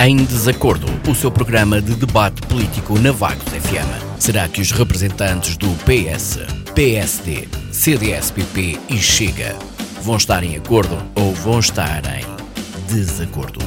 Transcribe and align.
Em 0.00 0.16
Desacordo, 0.16 0.86
o 1.10 1.14
seu 1.14 1.28
programa 1.28 1.82
de 1.82 1.92
debate 1.96 2.40
político 2.42 2.96
na 3.00 3.10
Vagos 3.10 3.42
FM. 3.48 4.20
Será 4.20 4.46
que 4.46 4.60
os 4.60 4.70
representantes 4.70 5.56
do 5.56 5.66
PS, 5.84 6.38
PSD, 6.72 7.48
CDS-PP 7.72 8.78
e 8.88 8.96
Chega 8.96 9.56
vão 10.00 10.16
estar 10.16 10.44
em 10.44 10.56
acordo 10.56 10.96
ou 11.16 11.34
vão 11.34 11.58
estar 11.58 12.00
em 12.16 12.24
desacordo? 12.86 13.58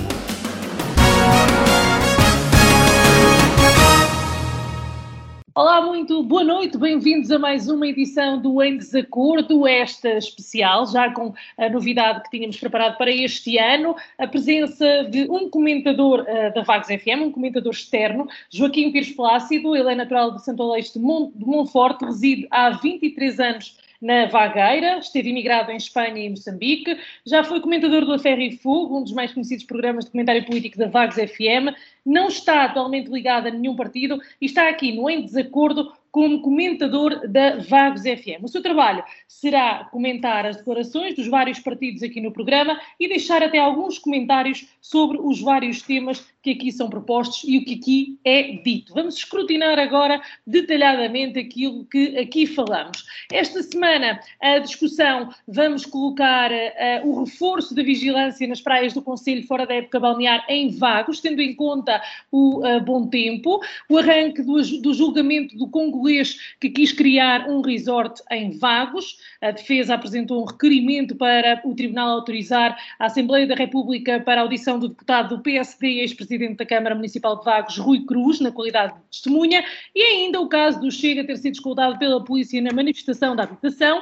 Olá, 5.53 5.81
muito 5.81 6.23
boa 6.23 6.45
noite, 6.45 6.77
bem-vindos 6.77 7.29
a 7.29 7.37
mais 7.37 7.67
uma 7.67 7.85
edição 7.85 8.41
do 8.41 8.63
Em 8.63 8.77
Desacordo, 8.77 9.67
esta 9.67 10.17
especial, 10.17 10.87
já 10.87 11.11
com 11.11 11.33
a 11.57 11.67
novidade 11.67 12.23
que 12.23 12.29
tínhamos 12.29 12.57
preparado 12.57 12.97
para 12.97 13.11
este 13.11 13.57
ano, 13.57 13.93
a 14.17 14.25
presença 14.25 15.03
de 15.09 15.29
um 15.29 15.49
comentador 15.49 16.21
uh, 16.21 16.53
da 16.53 16.61
Vagos 16.63 16.87
FM, 16.87 17.23
um 17.23 17.31
comentador 17.33 17.73
externo, 17.73 18.29
Joaquim 18.49 18.93
Pires 18.93 19.11
Plácido, 19.11 19.75
ele 19.75 19.91
é 19.91 19.95
natural 19.95 20.31
de 20.31 20.41
Santo 20.41 20.63
Aleixo 20.63 20.93
de, 20.93 20.99
Mont 20.99 21.37
de 21.37 21.45
Montforte, 21.45 22.05
reside 22.05 22.47
há 22.49 22.69
23 22.69 23.39
anos 23.41 23.80
na 24.01 24.25
Vagueira, 24.25 24.97
esteve 24.97 25.29
imigrado 25.29 25.71
em 25.71 25.77
Espanha 25.77 26.17
e 26.17 26.29
Moçambique, 26.29 26.97
já 27.25 27.43
foi 27.43 27.61
comentador 27.61 28.03
do 28.03 28.13
A 28.13 28.19
Ferro 28.19 28.41
e 28.41 28.57
Fogo, 28.57 28.97
um 28.97 29.03
dos 29.03 29.13
mais 29.13 29.31
conhecidos 29.31 29.63
programas 29.63 30.05
de 30.05 30.11
comentário 30.11 30.43
político 30.43 30.77
da 30.77 30.87
Vagos 30.87 31.15
FM, 31.15 31.75
não 32.03 32.27
está 32.27 32.65
atualmente 32.65 33.11
ligado 33.11 33.47
a 33.47 33.51
nenhum 33.51 33.75
partido 33.75 34.19
e 34.41 34.45
está 34.45 34.67
aqui 34.67 34.91
no 34.91 35.07
Em 35.09 35.21
Desacordo 35.21 35.93
como 36.11 36.41
comentador 36.41 37.27
da 37.27 37.57
Vagos 37.57 38.01
FM. 38.01 38.43
O 38.43 38.47
seu 38.47 38.61
trabalho 38.61 39.03
será 39.27 39.85
comentar 39.85 40.45
as 40.45 40.57
declarações 40.57 41.15
dos 41.15 41.27
vários 41.27 41.59
partidos 41.59 42.03
aqui 42.03 42.19
no 42.19 42.31
programa 42.31 42.79
e 42.99 43.07
deixar 43.07 43.41
até 43.41 43.57
alguns 43.57 43.97
comentários 43.97 44.67
sobre 44.81 45.17
os 45.19 45.41
vários 45.41 45.81
temas 45.81 46.25
que 46.41 46.51
aqui 46.51 46.71
são 46.71 46.89
propostos 46.89 47.43
e 47.47 47.57
o 47.57 47.65
que 47.65 47.75
aqui 47.75 48.19
é 48.25 48.53
dito. 48.63 48.93
Vamos 48.93 49.15
escrutinar 49.15 49.77
agora 49.77 50.21
detalhadamente 50.45 51.39
aquilo 51.39 51.85
que 51.85 52.17
aqui 52.17 52.47
falamos. 52.47 53.05
Esta 53.31 53.61
semana, 53.61 54.19
a 54.41 54.57
discussão, 54.57 55.29
vamos 55.47 55.85
colocar 55.85 56.51
uh, 56.51 57.07
o 57.07 57.23
reforço 57.23 57.75
da 57.75 57.83
vigilância 57.83 58.47
nas 58.47 58.59
praias 58.59 58.93
do 58.93 59.01
Conselho 59.01 59.45
fora 59.45 59.65
da 59.67 59.75
época 59.75 59.99
balnear 59.99 60.43
em 60.49 60.69
Vagos, 60.69 61.21
tendo 61.21 61.41
em 61.41 61.53
conta 61.53 62.01
o 62.31 62.65
uh, 62.65 62.81
bom 62.81 63.07
tempo, 63.07 63.61
o 63.87 63.97
arranque 63.97 64.41
do, 64.41 64.55
do 64.81 64.93
julgamento 64.93 65.55
do 65.55 65.67
congolês 66.01 66.55
que 66.59 66.69
quis 66.69 66.91
criar 66.91 67.47
um 67.47 67.61
resort 67.61 68.21
em 68.31 68.57
Vagos. 68.57 69.17
A 69.39 69.51
defesa 69.51 69.93
apresentou 69.93 70.41
um 70.41 70.45
requerimento 70.45 71.15
para 71.15 71.61
o 71.63 71.75
Tribunal 71.75 72.09
autorizar 72.09 72.77
a 72.97 73.05
Assembleia 73.05 73.45
da 73.45 73.55
República 73.55 74.19
para 74.19 74.41
a 74.41 74.43
audição 74.43 74.79
do 74.79 74.89
deputado 74.89 75.37
do 75.37 75.43
PSD 75.43 75.87
e 75.87 75.99
ex-presidente 75.99 76.31
Presidente 76.31 76.57
da 76.57 76.65
Câmara 76.65 76.95
Municipal 76.95 77.37
de 77.37 77.45
Vagos, 77.45 77.77
Rui 77.77 78.05
Cruz, 78.05 78.39
na 78.39 78.51
qualidade 78.51 78.93
de 78.93 78.99
testemunha, 79.11 79.65
e 79.93 80.01
ainda 80.01 80.39
o 80.39 80.47
caso 80.47 80.79
do 80.79 80.89
Chega 80.89 81.25
ter 81.25 81.35
sido 81.37 81.53
escoltado 81.53 81.99
pela 81.99 82.23
polícia 82.23 82.61
na 82.61 82.71
manifestação 82.71 83.35
da 83.35 83.43
habitação, 83.43 84.01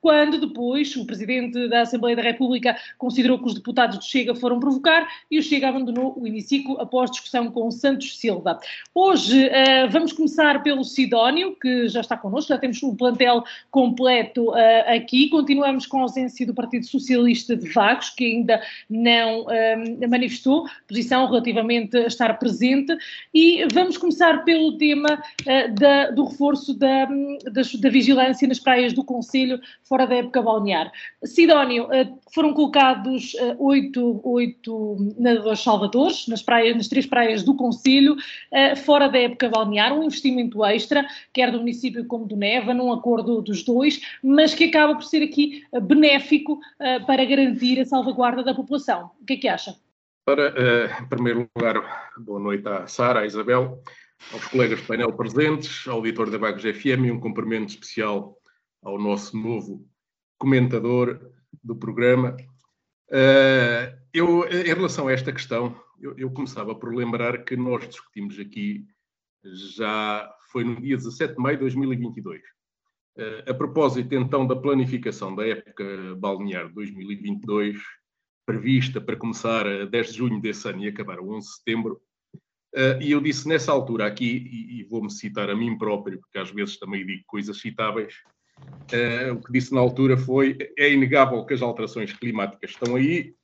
quando 0.00 0.38
depois 0.38 0.94
o 0.96 1.04
Presidente 1.04 1.68
da 1.68 1.82
Assembleia 1.82 2.16
da 2.16 2.22
República 2.22 2.76
considerou 2.96 3.38
que 3.38 3.46
os 3.46 3.54
deputados 3.54 3.98
do 3.98 4.04
Chega 4.04 4.34
foram 4.34 4.60
provocar 4.60 5.08
e 5.30 5.38
o 5.38 5.42
Chega 5.42 5.68
abandonou 5.68 6.14
o 6.16 6.26
hemiciclo 6.26 6.80
após 6.80 7.10
discussão 7.10 7.50
com 7.50 7.70
Santos 7.70 8.18
Silva. 8.18 8.58
Hoje 8.94 9.46
uh, 9.46 9.90
vamos 9.90 10.12
começar 10.12 10.62
pelo 10.62 10.84
Sidónio, 10.84 11.56
que 11.60 11.88
já 11.88 12.00
está 12.00 12.16
connosco, 12.16 12.48
já 12.48 12.58
temos 12.58 12.82
um 12.82 12.94
plantel 12.94 13.42
completo 13.70 14.50
uh, 14.50 14.94
aqui. 14.94 15.28
Continuamos 15.28 15.86
com 15.86 15.98
a 15.98 16.02
ausência 16.02 16.46
do 16.46 16.54
Partido 16.54 16.86
Socialista 16.86 17.56
de 17.56 17.68
Vagos, 17.68 18.10
que 18.10 18.24
ainda 18.24 18.62
não 18.88 19.42
uh, 19.42 20.08
manifestou 20.08 20.66
posição 20.86 21.26
relativamente 21.26 21.96
a 21.96 22.06
estar 22.06 22.38
presente. 22.38 22.96
E 23.34 23.66
vamos 23.72 23.96
começar 23.96 24.44
pelo 24.44 24.76
tema 24.78 25.22
da, 25.78 26.10
do 26.10 26.24
reforço 26.24 26.74
da, 26.74 27.06
da, 27.06 27.62
da 27.80 27.90
vigilância 27.90 28.46
nas 28.46 28.58
praias 28.58 28.92
do 28.92 29.04
Conselho 29.04 29.60
fora 29.88 30.06
da 30.06 30.16
época 30.16 30.42
balnear. 30.42 30.92
Sidónio, 31.24 31.90
eh, 31.92 32.08
foram 32.32 32.52
colocados 32.52 33.34
eh, 33.36 33.56
oito, 33.58 34.20
oito 34.22 35.14
nadadores 35.18 35.60
salvadores 35.60 36.28
nas, 36.28 36.42
praias, 36.42 36.76
nas 36.76 36.88
três 36.88 37.06
praias 37.06 37.42
do 37.42 37.56
Conselho, 37.56 38.14
eh, 38.52 38.76
fora 38.76 39.08
da 39.08 39.18
época 39.18 39.48
balnear, 39.48 39.92
um 39.92 40.04
investimento 40.04 40.64
extra, 40.64 41.06
quer 41.32 41.50
do 41.50 41.58
município 41.58 42.04
como 42.04 42.26
do 42.26 42.36
Neva, 42.36 42.74
num 42.74 42.92
acordo 42.92 43.40
dos 43.40 43.62
dois, 43.62 44.00
mas 44.22 44.54
que 44.54 44.64
acaba 44.64 44.94
por 44.94 45.04
ser 45.04 45.22
aqui 45.22 45.64
benéfico 45.82 46.60
para 47.06 47.24
garantir 47.24 47.80
a 47.80 47.84
salvaguarda 47.84 48.42
da 48.42 48.54
população. 48.54 49.10
O 49.20 49.24
que 49.24 49.34
é 49.34 49.36
que 49.36 49.48
acha? 49.48 49.74
Para, 50.24 50.52
em 51.00 51.06
primeiro 51.06 51.48
lugar, 51.56 52.12
boa 52.18 52.38
noite 52.38 52.68
à 52.68 52.86
Sara, 52.86 53.20
à 53.20 53.26
Isabel, 53.26 53.80
aos 54.32 54.46
colegas 54.48 54.80
do 54.80 54.86
painel 54.86 55.12
presentes, 55.12 55.86
ao 55.86 55.96
auditor 55.96 56.30
da 56.30 56.38
Bagos 56.38 56.62
FM 56.62 57.06
e 57.06 57.10
um 57.10 57.20
cumprimento 57.20 57.70
especial 57.70 58.37
ao 58.82 58.98
nosso 58.98 59.36
novo 59.36 59.86
comentador 60.38 61.32
do 61.62 61.76
programa. 61.76 62.36
Uh, 63.10 63.98
eu, 64.12 64.48
em 64.48 64.74
relação 64.74 65.08
a 65.08 65.12
esta 65.12 65.32
questão, 65.32 65.78
eu, 66.00 66.16
eu, 66.16 66.30
começava 66.30 66.74
por 66.74 66.94
lembrar 66.94 67.44
que 67.44 67.56
nós 67.56 67.86
discutimos 67.88 68.38
aqui, 68.38 68.86
já 69.44 70.30
foi 70.52 70.64
no 70.64 70.80
dia 70.80 70.96
17 70.96 71.34
de 71.34 71.40
maio 71.40 71.56
de 71.56 71.62
2022. 71.62 72.40
Uh, 73.16 73.50
a 73.50 73.54
propósito, 73.54 74.14
então, 74.14 74.46
da 74.46 74.54
planificação 74.54 75.34
da 75.34 75.46
época 75.46 76.14
balnear 76.16 76.72
2022, 76.72 77.78
prevista 78.46 79.00
para 79.00 79.16
começar 79.16 79.66
a 79.66 79.84
10 79.84 80.12
de 80.12 80.18
junho 80.18 80.40
desse 80.40 80.68
ano 80.68 80.84
e 80.84 80.88
acabar 80.88 81.18
a 81.18 81.22
11 81.22 81.46
de 81.46 81.54
setembro, 81.56 82.00
uh, 82.74 83.02
e 83.02 83.10
eu 83.10 83.20
disse 83.20 83.48
nessa 83.48 83.72
altura 83.72 84.06
aqui, 84.06 84.78
e 84.80 84.84
vou-me 84.84 85.10
citar 85.10 85.50
a 85.50 85.56
mim 85.56 85.76
próprio, 85.76 86.20
porque 86.20 86.38
às 86.38 86.50
vezes 86.50 86.78
também 86.78 87.04
digo 87.04 87.24
coisas 87.26 87.58
citáveis, 87.58 88.14
Uh, 88.92 89.34
o 89.34 89.42
que 89.42 89.52
disse 89.52 89.74
na 89.74 89.80
altura 89.80 90.16
foi: 90.16 90.56
é 90.78 90.90
inegável 90.90 91.44
que 91.44 91.54
as 91.54 91.62
alterações 91.62 92.12
climáticas 92.12 92.70
estão 92.70 92.96
aí, 92.96 93.34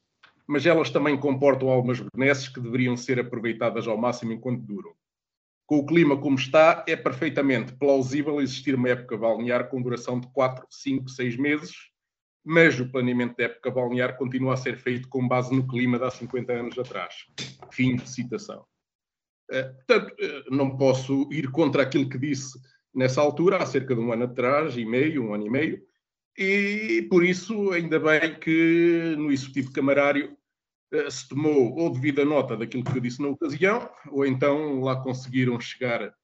mas 0.47 0.65
elas 0.65 0.91
também 0.91 1.19
comportam 1.19 1.69
algumas 1.69 2.01
benesses 2.15 2.49
que 2.49 2.61
deveriam 2.61 2.97
ser 2.97 3.21
aproveitadas 3.21 3.87
ao 3.87 3.97
máximo 3.97 4.33
enquanto 4.33 4.63
duram. 4.63 4.93
Com 5.67 5.79
o 5.79 5.87
clima 5.87 6.17
como 6.17 6.37
está, 6.37 6.85
é 6.87 6.95
perfeitamente 6.95 7.73
plausível 7.75 8.41
existir 8.41 8.75
uma 8.75 8.91
época 8.91 9.17
balnear 9.17 9.69
com 9.69 9.81
duração 9.81 10.21
de 10.21 10.27
4, 10.29 10.67
5, 10.69 11.09
6 11.09 11.37
meses, 11.39 11.75
mas 12.45 12.79
o 12.79 12.91
planeamento 12.91 13.37
da 13.37 13.45
época 13.45 13.71
balnear 13.71 14.17
continua 14.19 14.55
a 14.55 14.59
ser 14.59 14.77
feito 14.77 15.09
com 15.09 15.27
base 15.27 15.55
no 15.55 15.67
clima 15.67 15.99
de 15.99 16.05
há 16.05 16.11
50 16.11 16.53
anos 16.53 16.79
atrás. 16.79 17.27
Fim 17.71 17.97
de 17.97 18.09
citação. 18.09 18.67
Uh, 19.51 19.75
portanto, 19.75 20.15
uh, 20.21 20.55
não 20.55 20.77
posso 20.77 21.29
ir 21.31 21.51
contra 21.51 21.83
aquilo 21.83 22.09
que 22.09 22.19
disse 22.19 22.59
nessa 22.95 23.21
altura, 23.21 23.59
há 23.59 23.67
cerca 23.67 23.95
de 23.95 24.01
um 24.01 24.13
ano 24.13 24.25
atrás, 24.25 24.77
e 24.77 24.85
meio, 24.85 25.25
um 25.25 25.35
ano 25.35 25.47
e 25.47 25.51
meio, 25.51 25.83
e 26.37 27.07
por 27.09 27.25
isso, 27.25 27.71
ainda 27.71 27.99
bem 28.01 28.35
que 28.39 29.15
no 29.17 29.31
Executivo 29.31 29.73
Camarário 29.73 30.37
eh, 30.93 31.11
se 31.11 31.29
tomou 31.29 31.75
ou 31.77 31.91
devida 31.91 32.25
nota 32.25 32.57
daquilo 32.57 32.85
que 32.85 32.97
eu 32.97 33.01
disse 33.01 33.23
na 33.23 33.29
ocasião, 33.29 33.89
ou 34.11 34.27
então 34.27 34.81
lá 34.81 35.01
conseguiram 35.01 35.61
chegar 35.61 36.15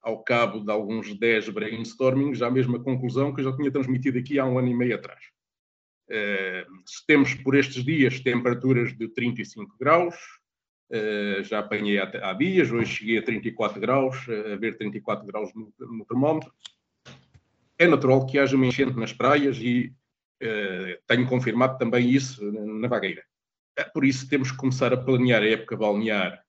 ao 0.00 0.22
cabo 0.22 0.60
de 0.60 0.70
alguns 0.70 1.18
10 1.18 1.48
brainstormings 1.50 2.40
à 2.40 2.50
mesma 2.50 2.78
conclusão 2.78 3.34
que 3.34 3.40
eu 3.40 3.44
já 3.44 3.56
tinha 3.56 3.70
transmitido 3.70 4.18
aqui 4.18 4.38
há 4.38 4.44
um 4.44 4.58
ano 4.58 4.68
e 4.68 4.74
meio 4.74 4.94
atrás. 4.94 5.22
Uh, 6.08 6.64
temos 7.06 7.34
por 7.34 7.54
estes 7.54 7.84
dias 7.84 8.20
temperaturas 8.20 8.96
de 8.96 9.08
35 9.08 9.76
graus, 9.78 10.14
já 11.44 11.58
apanhei 11.58 11.98
há, 11.98 12.32
dias, 12.32 12.70
hoje 12.70 12.96
cheguei 12.96 13.18
a 13.18 13.22
34 13.22 13.80
graus, 13.80 14.16
a 14.28 14.56
ver 14.56 14.76
34 14.78 15.26
graus 15.26 15.52
no, 15.54 15.72
no 15.78 16.04
termómetro. 16.04 16.52
É 17.78 17.86
natural 17.86 18.26
que 18.26 18.38
haja 18.38 18.56
uma 18.56 18.66
enchente 18.66 18.98
nas 18.98 19.12
praias 19.12 19.58
e 19.58 19.94
uh, 20.42 21.02
tenho 21.06 21.28
confirmado 21.28 21.78
também 21.78 22.10
isso 22.10 22.44
na 22.50 22.88
vagueira. 22.88 23.22
É 23.76 23.84
por 23.84 24.04
isso 24.04 24.28
temos 24.28 24.50
que 24.50 24.56
começar 24.56 24.92
a 24.92 24.96
planear 24.96 25.42
a 25.42 25.48
época 25.48 25.76
balnear 25.76 26.42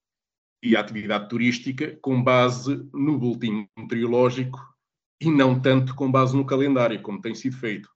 e 0.64 0.75
a 0.75 0.80
atividade 0.80 1.30
turística 1.30 1.98
com 2.02 2.22
base 2.24 2.90
no 2.94 3.18
boletim 3.18 3.68
meteorológico 3.78 4.60
e 5.22 5.30
não 5.30 5.60
tanto 5.60 5.94
com 5.96 6.12
base 6.12 6.36
no 6.36 6.46
calendário, 6.46 7.02
como 7.02 7.22
tem 7.22 7.36
sido 7.36 7.58
feito. 7.58 7.90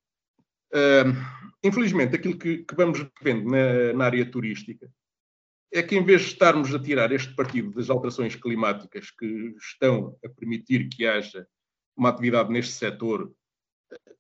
Uh, 0.74 1.16
infelizmente, 1.64 2.16
aquilo 2.16 2.38
que, 2.38 2.60
que 2.60 2.76
vamos 2.76 3.06
vendo 3.22 3.50
na, 3.50 3.94
na 3.94 4.06
área 4.06 4.26
turística 4.30 4.90
é 5.74 5.82
que 5.82 5.98
em 5.98 6.04
vez 6.04 6.22
de 6.22 6.28
estarmos 6.28 6.74
a 6.74 6.80
tirar 6.80 7.12
este 7.12 7.34
partido 7.34 7.72
das 7.72 7.90
alterações 7.90 8.36
climáticas 8.36 9.10
que 9.10 9.56
estão 9.58 10.16
a 10.24 10.30
permitir 10.30 10.88
que 10.88 11.08
haja 11.08 11.48
uma 11.98 12.10
atividade 12.10 12.52
neste 12.52 12.74
setor 12.74 13.34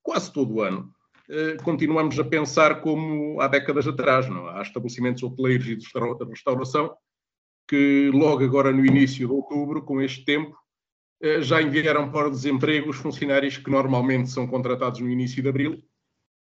quase 0.01 0.33
todo 0.33 0.55
o 0.55 0.61
ano, 0.61 0.91
eh, 1.29 1.57
continuamos 1.63 2.19
a 2.19 2.23
pensar 2.23 2.81
como 2.81 3.39
há 3.39 3.47
décadas 3.47 3.87
atrás, 3.87 4.27
não? 4.27 4.47
Há 4.47 4.63
estabelecimentos 4.63 5.21
hoteleiros 5.21 5.67
e 5.67 5.75
de 5.75 5.85
restauração 6.29 6.95
que 7.67 8.09
logo 8.11 8.43
agora 8.43 8.71
no 8.71 8.85
início 8.85 9.27
de 9.27 9.33
outubro, 9.33 9.83
com 9.83 10.01
este 10.01 10.25
tempo, 10.25 10.57
eh, 11.21 11.41
já 11.41 11.61
enviaram 11.61 12.11
para 12.11 12.27
o 12.27 12.31
desemprego 12.31 12.89
os 12.89 12.97
funcionários 12.97 13.57
que 13.57 13.69
normalmente 13.69 14.29
são 14.29 14.47
contratados 14.47 14.99
no 14.99 15.09
início 15.09 15.41
de 15.41 15.49
abril 15.49 15.83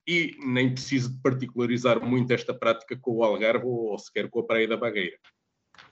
e 0.10 0.36
nem 0.44 0.74
preciso 0.74 1.22
particularizar 1.22 2.04
muito 2.04 2.34
esta 2.34 2.52
prática 2.52 2.98
com 2.98 3.18
o 3.18 3.24
Algarve 3.24 3.68
ou 3.68 3.96
sequer 4.00 4.28
com 4.28 4.40
a 4.40 4.44
Praia 4.44 4.68
da 4.68 4.76
Bagueira. 4.76 5.16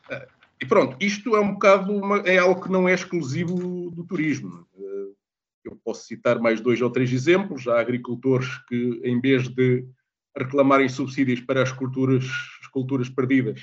Ah, 0.10 0.28
e 0.60 0.66
pronto, 0.66 0.98
isto 1.00 1.36
é 1.36 1.40
um 1.40 1.54
bocado, 1.54 1.94
uma, 1.94 2.18
é 2.22 2.40
algo 2.40 2.60
que 2.64 2.72
não 2.72 2.90
é 2.90 2.96
exclusivo 2.96 3.92
do 3.92 4.04
turismo. 4.04 4.68
Uh, 4.74 5.16
eu 5.64 5.80
posso 5.84 6.08
citar 6.08 6.40
mais 6.40 6.60
dois 6.60 6.82
ou 6.82 6.90
três 6.90 7.14
exemplos. 7.14 7.68
Há 7.68 7.80
agricultores 7.80 8.58
que, 8.68 9.00
em 9.04 9.22
vez 9.22 9.48
de 9.50 9.88
reclamarem 10.36 10.90
subsídios 10.90 11.42
para 11.42 11.62
as 11.62 11.72
culturas, 11.72 12.26
as 12.60 12.68
culturas 12.70 13.10
perdidas, 13.10 13.62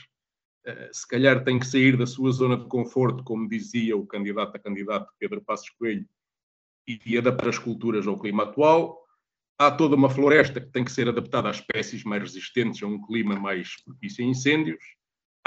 uh, 0.68 0.88
se 0.92 1.08
calhar 1.08 1.42
têm 1.42 1.58
que 1.58 1.66
sair 1.66 1.96
da 1.96 2.06
sua 2.06 2.30
zona 2.30 2.56
de 2.56 2.68
conforto, 2.68 3.24
como 3.24 3.48
dizia 3.48 3.96
o 3.96 4.06
candidato 4.06 4.54
a 4.54 4.60
candidato 4.60 5.12
Pedro 5.18 5.40
Passos 5.40 5.70
Coelho, 5.70 6.06
e 6.86 7.18
adaptar 7.18 7.48
as 7.48 7.58
culturas 7.58 8.06
ao 8.06 8.16
clima 8.16 8.44
atual. 8.44 9.03
Há 9.58 9.70
toda 9.70 9.94
uma 9.94 10.10
floresta 10.10 10.60
que 10.60 10.70
tem 10.70 10.84
que 10.84 10.90
ser 10.90 11.08
adaptada 11.08 11.48
às 11.48 11.56
espécies 11.56 12.02
mais 12.02 12.22
resistentes 12.22 12.82
a 12.82 12.86
um 12.86 13.00
clima 13.00 13.38
mais 13.38 13.82
propício 13.84 14.24
a 14.24 14.28
incêndios. 14.28 14.82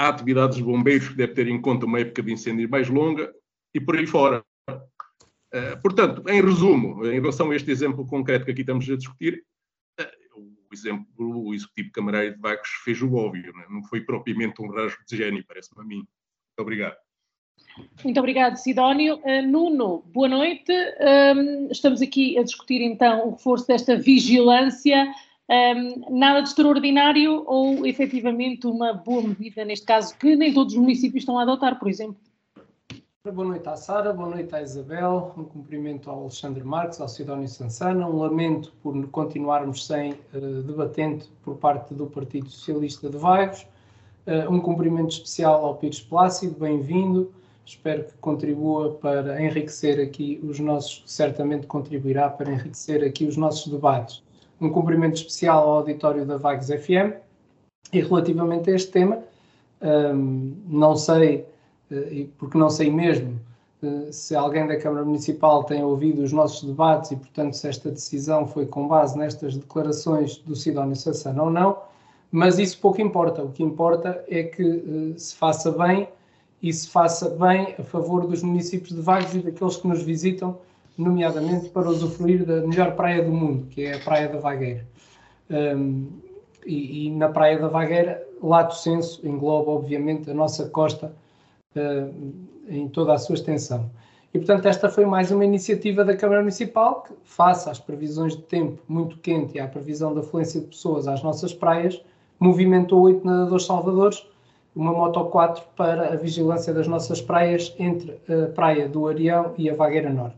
Há 0.00 0.08
atividades 0.08 0.56
de 0.56 0.64
bombeiros 0.64 1.08
que 1.08 1.14
devem 1.14 1.34
ter 1.34 1.48
em 1.48 1.60
conta 1.60 1.86
uma 1.86 2.00
época 2.00 2.22
de 2.22 2.32
incêndios 2.32 2.70
mais 2.70 2.88
longa 2.88 3.32
e 3.74 3.80
por 3.80 3.96
aí 3.96 4.06
fora. 4.06 4.44
Uh, 4.70 5.80
portanto, 5.82 6.22
em 6.28 6.42
resumo, 6.42 7.06
em 7.06 7.20
relação 7.20 7.50
a 7.50 7.56
este 7.56 7.70
exemplo 7.70 8.06
concreto 8.06 8.44
que 8.44 8.50
aqui 8.50 8.60
estamos 8.60 8.88
a 8.88 8.96
discutir, 8.96 9.44
uh, 10.00 10.40
o 10.40 10.74
exemplo 10.74 11.06
o 11.18 11.54
executivo 11.54 11.90
camarário 11.92 12.34
de 12.34 12.40
Vagos 12.40 12.68
fez 12.84 13.00
o 13.02 13.14
óbvio, 13.14 13.52
né? 13.54 13.66
não 13.68 13.82
foi 13.84 14.02
propriamente 14.02 14.62
um 14.62 14.70
rasgo 14.70 15.02
de 15.06 15.16
gênio, 15.16 15.44
parece-me 15.46 15.82
a 15.82 15.84
mim. 15.84 15.96
Muito 15.96 16.60
obrigado. 16.60 16.96
Muito 18.02 18.18
obrigado, 18.18 18.56
Sidónio. 18.56 19.20
Uh, 19.24 19.46
Nuno, 19.46 20.02
boa 20.12 20.28
noite. 20.28 20.72
Um, 20.72 21.68
estamos 21.70 22.02
aqui 22.02 22.38
a 22.38 22.42
discutir 22.42 22.80
então 22.82 23.28
o 23.28 23.30
reforço 23.30 23.66
desta 23.66 23.96
vigilância. 23.96 25.12
Um, 25.50 26.18
nada 26.18 26.42
de 26.42 26.48
extraordinário 26.48 27.42
ou 27.46 27.86
efetivamente 27.86 28.66
uma 28.66 28.92
boa 28.92 29.22
medida, 29.22 29.64
neste 29.64 29.86
caso, 29.86 30.16
que 30.18 30.36
nem 30.36 30.52
todos 30.52 30.74
os 30.74 30.80
municípios 30.80 31.22
estão 31.22 31.38
a 31.38 31.42
adotar, 31.42 31.78
por 31.78 31.88
exemplo? 31.88 32.18
Boa 33.24 33.48
noite 33.48 33.68
à 33.68 33.76
Sara, 33.76 34.12
boa 34.12 34.30
noite 34.30 34.54
à 34.54 34.62
Isabel, 34.62 35.34
um 35.36 35.44
cumprimento 35.44 36.08
ao 36.08 36.22
Alexandre 36.22 36.64
Marques, 36.64 37.00
ao 37.00 37.08
Sidónio 37.08 37.46
Sansana, 37.46 38.08
um 38.08 38.16
lamento 38.16 38.72
por 38.82 39.06
continuarmos 39.08 39.86
sem 39.86 40.12
uh, 40.12 40.62
debatente 40.62 41.28
por 41.42 41.56
parte 41.56 41.92
do 41.92 42.06
Partido 42.06 42.48
Socialista 42.48 43.10
de 43.10 43.18
Vagos, 43.18 43.66
uh, 44.26 44.50
um 44.50 44.60
cumprimento 44.60 45.10
especial 45.10 45.62
ao 45.64 45.76
Pires 45.76 46.00
Plácido, 46.00 46.58
bem-vindo, 46.58 47.30
espero 47.68 48.04
que 48.04 48.14
contribua 48.14 48.94
para 48.94 49.42
enriquecer 49.42 50.00
aqui 50.00 50.40
os 50.42 50.58
nossos, 50.58 51.02
certamente 51.04 51.66
contribuirá 51.66 52.30
para 52.30 52.50
enriquecer 52.50 53.04
aqui 53.04 53.26
os 53.26 53.36
nossos 53.36 53.70
debates. 53.70 54.22
Um 54.58 54.70
cumprimento 54.70 55.16
especial 55.16 55.68
ao 55.68 55.76
auditório 55.76 56.24
da 56.24 56.38
Vagos 56.38 56.68
FM 56.68 57.12
e 57.92 58.00
relativamente 58.00 58.70
a 58.70 58.74
este 58.74 58.90
tema, 58.90 59.18
um, 59.82 60.56
não 60.66 60.96
sei, 60.96 61.46
uh, 61.90 62.28
porque 62.38 62.56
não 62.56 62.70
sei 62.70 62.90
mesmo, 62.90 63.38
uh, 63.82 64.10
se 64.10 64.34
alguém 64.34 64.66
da 64.66 64.78
Câmara 64.78 65.04
Municipal 65.04 65.62
tem 65.64 65.84
ouvido 65.84 66.22
os 66.22 66.32
nossos 66.32 66.66
debates 66.66 67.10
e, 67.10 67.16
portanto, 67.16 67.52
se 67.52 67.68
esta 67.68 67.90
decisão 67.90 68.46
foi 68.46 68.64
com 68.64 68.88
base 68.88 69.16
nestas 69.16 69.56
declarações 69.56 70.38
do 70.38 70.56
Sidónio 70.56 70.96
Sassana 70.96 71.42
ou 71.42 71.50
não, 71.50 71.76
mas 72.32 72.58
isso 72.58 72.80
pouco 72.80 73.00
importa. 73.00 73.42
O 73.42 73.52
que 73.52 73.62
importa 73.62 74.24
é 74.26 74.42
que 74.42 74.62
uh, 74.62 75.18
se 75.18 75.36
faça 75.36 75.70
bem 75.70 76.08
e 76.62 76.72
se 76.72 76.88
faça 76.88 77.30
bem 77.30 77.74
a 77.78 77.82
favor 77.82 78.26
dos 78.26 78.42
municípios 78.42 78.94
de 78.94 79.00
Vagos 79.00 79.34
e 79.34 79.40
daqueles 79.40 79.76
que 79.76 79.86
nos 79.86 80.02
visitam, 80.02 80.58
nomeadamente 80.96 81.68
para 81.68 81.88
usufruir 81.88 82.44
da 82.44 82.60
melhor 82.66 82.96
praia 82.96 83.22
do 83.22 83.30
mundo, 83.30 83.66
que 83.66 83.84
é 83.84 83.94
a 83.94 84.00
Praia 84.00 84.28
da 84.28 84.38
Vagueira. 84.38 84.84
Um, 85.48 86.08
e, 86.66 87.06
e, 87.06 87.10
na 87.10 87.28
Praia 87.28 87.58
da 87.58 87.68
Vagueira, 87.68 88.26
lato 88.42 88.74
senso, 88.74 89.26
engloba 89.26 89.70
obviamente 89.70 90.30
a 90.30 90.34
nossa 90.34 90.68
costa 90.68 91.14
uh, 91.76 92.34
em 92.68 92.88
toda 92.88 93.14
a 93.14 93.18
sua 93.18 93.36
extensão. 93.36 93.88
E 94.34 94.38
portanto, 94.38 94.66
esta 94.66 94.90
foi 94.90 95.06
mais 95.06 95.30
uma 95.30 95.44
iniciativa 95.44 96.04
da 96.04 96.16
Câmara 96.16 96.40
Municipal 96.40 97.02
que, 97.02 97.14
face 97.24 97.70
às 97.70 97.78
previsões 97.78 98.36
de 98.36 98.42
tempo 98.42 98.82
muito 98.86 99.16
quente 99.18 99.56
e 99.56 99.60
à 99.60 99.66
previsão 99.66 100.12
da 100.12 100.20
afluência 100.20 100.60
de 100.60 100.66
pessoas 100.66 101.08
às 101.08 101.22
nossas 101.22 101.54
praias, 101.54 102.02
movimentou 102.38 103.00
oito 103.02 103.26
nadadores 103.26 103.64
salvadores 103.64 104.26
uma 104.78 104.92
Moto 104.92 105.24
4 105.24 105.64
para 105.74 106.12
a 106.12 106.16
vigilância 106.16 106.72
das 106.72 106.86
nossas 106.86 107.20
praias 107.20 107.74
entre 107.80 108.16
a 108.28 108.46
Praia 108.52 108.88
do 108.88 109.08
Arião 109.08 109.52
e 109.58 109.68
a 109.68 109.74
Vagueira 109.74 110.08
Norte. 110.08 110.36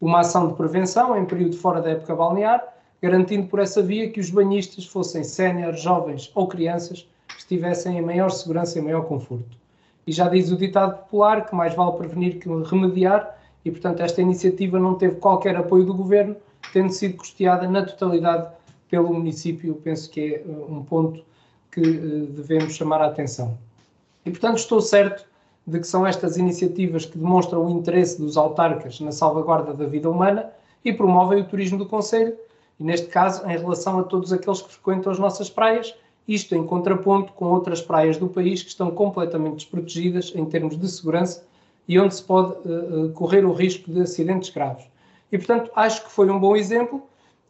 Uma 0.00 0.18
ação 0.18 0.48
de 0.48 0.54
prevenção 0.54 1.16
em 1.16 1.24
período 1.24 1.56
fora 1.56 1.80
da 1.80 1.90
época 1.90 2.16
balnear, 2.16 2.60
garantindo 3.00 3.46
por 3.46 3.60
essa 3.60 3.80
via 3.80 4.10
que 4.10 4.18
os 4.18 4.30
banhistas, 4.30 4.84
fossem 4.84 5.22
séniores, 5.22 5.80
jovens 5.80 6.28
ou 6.34 6.48
crianças, 6.48 7.08
estivessem 7.38 7.96
em 7.96 8.02
maior 8.02 8.30
segurança 8.30 8.80
e 8.80 8.82
maior 8.82 9.04
conforto. 9.04 9.56
E 10.08 10.10
já 10.10 10.28
diz 10.28 10.50
o 10.50 10.56
ditado 10.56 10.98
popular 11.04 11.46
que 11.46 11.54
mais 11.54 11.72
vale 11.72 11.96
prevenir 11.96 12.40
que 12.40 12.48
remediar, 12.64 13.38
e 13.64 13.70
portanto 13.70 14.00
esta 14.00 14.20
iniciativa 14.20 14.76
não 14.76 14.96
teve 14.96 15.20
qualquer 15.20 15.54
apoio 15.54 15.86
do 15.86 15.94
governo, 15.94 16.34
tendo 16.72 16.90
sido 16.90 17.16
custeada 17.16 17.68
na 17.68 17.86
totalidade 17.86 18.48
pelo 18.90 19.14
município. 19.14 19.76
Penso 19.84 20.10
que 20.10 20.34
é 20.34 20.42
uh, 20.44 20.66
um 20.68 20.82
ponto 20.82 21.24
que 21.72 21.80
eh, 21.80 22.26
devemos 22.30 22.74
chamar 22.74 23.00
a 23.00 23.06
atenção. 23.06 23.58
E, 24.24 24.30
portanto, 24.30 24.58
estou 24.58 24.80
certo 24.80 25.26
de 25.66 25.80
que 25.80 25.86
são 25.86 26.06
estas 26.06 26.36
iniciativas 26.36 27.06
que 27.06 27.18
demonstram 27.18 27.64
o 27.66 27.70
interesse 27.70 28.20
dos 28.20 28.36
autarcas 28.36 29.00
na 29.00 29.10
salvaguarda 29.10 29.72
da 29.72 29.86
vida 29.86 30.08
humana 30.08 30.50
e 30.84 30.92
promovem 30.92 31.40
o 31.40 31.44
turismo 31.44 31.78
do 31.78 31.86
Conselho, 31.86 32.36
e 32.78 32.84
neste 32.84 33.06
caso 33.08 33.44
em 33.46 33.56
relação 33.56 33.98
a 33.98 34.02
todos 34.02 34.32
aqueles 34.32 34.60
que 34.60 34.72
frequentam 34.72 35.10
as 35.10 35.18
nossas 35.18 35.48
praias, 35.48 35.94
isto 36.26 36.54
em 36.54 36.64
contraponto 36.64 37.32
com 37.32 37.46
outras 37.46 37.80
praias 37.80 38.16
do 38.16 38.28
país 38.28 38.62
que 38.62 38.68
estão 38.68 38.90
completamente 38.90 39.56
desprotegidas 39.56 40.32
em 40.34 40.44
termos 40.44 40.78
de 40.78 40.88
segurança 40.88 41.44
e 41.88 41.98
onde 41.98 42.14
se 42.14 42.22
pode 42.22 42.52
uh, 42.68 43.10
correr 43.14 43.44
o 43.44 43.52
risco 43.52 43.90
de 43.90 44.02
acidentes 44.02 44.50
graves. 44.50 44.84
E, 45.30 45.38
portanto, 45.38 45.70
acho 45.74 46.04
que 46.04 46.10
foi 46.10 46.30
um 46.30 46.38
bom 46.38 46.54
exemplo 46.54 47.02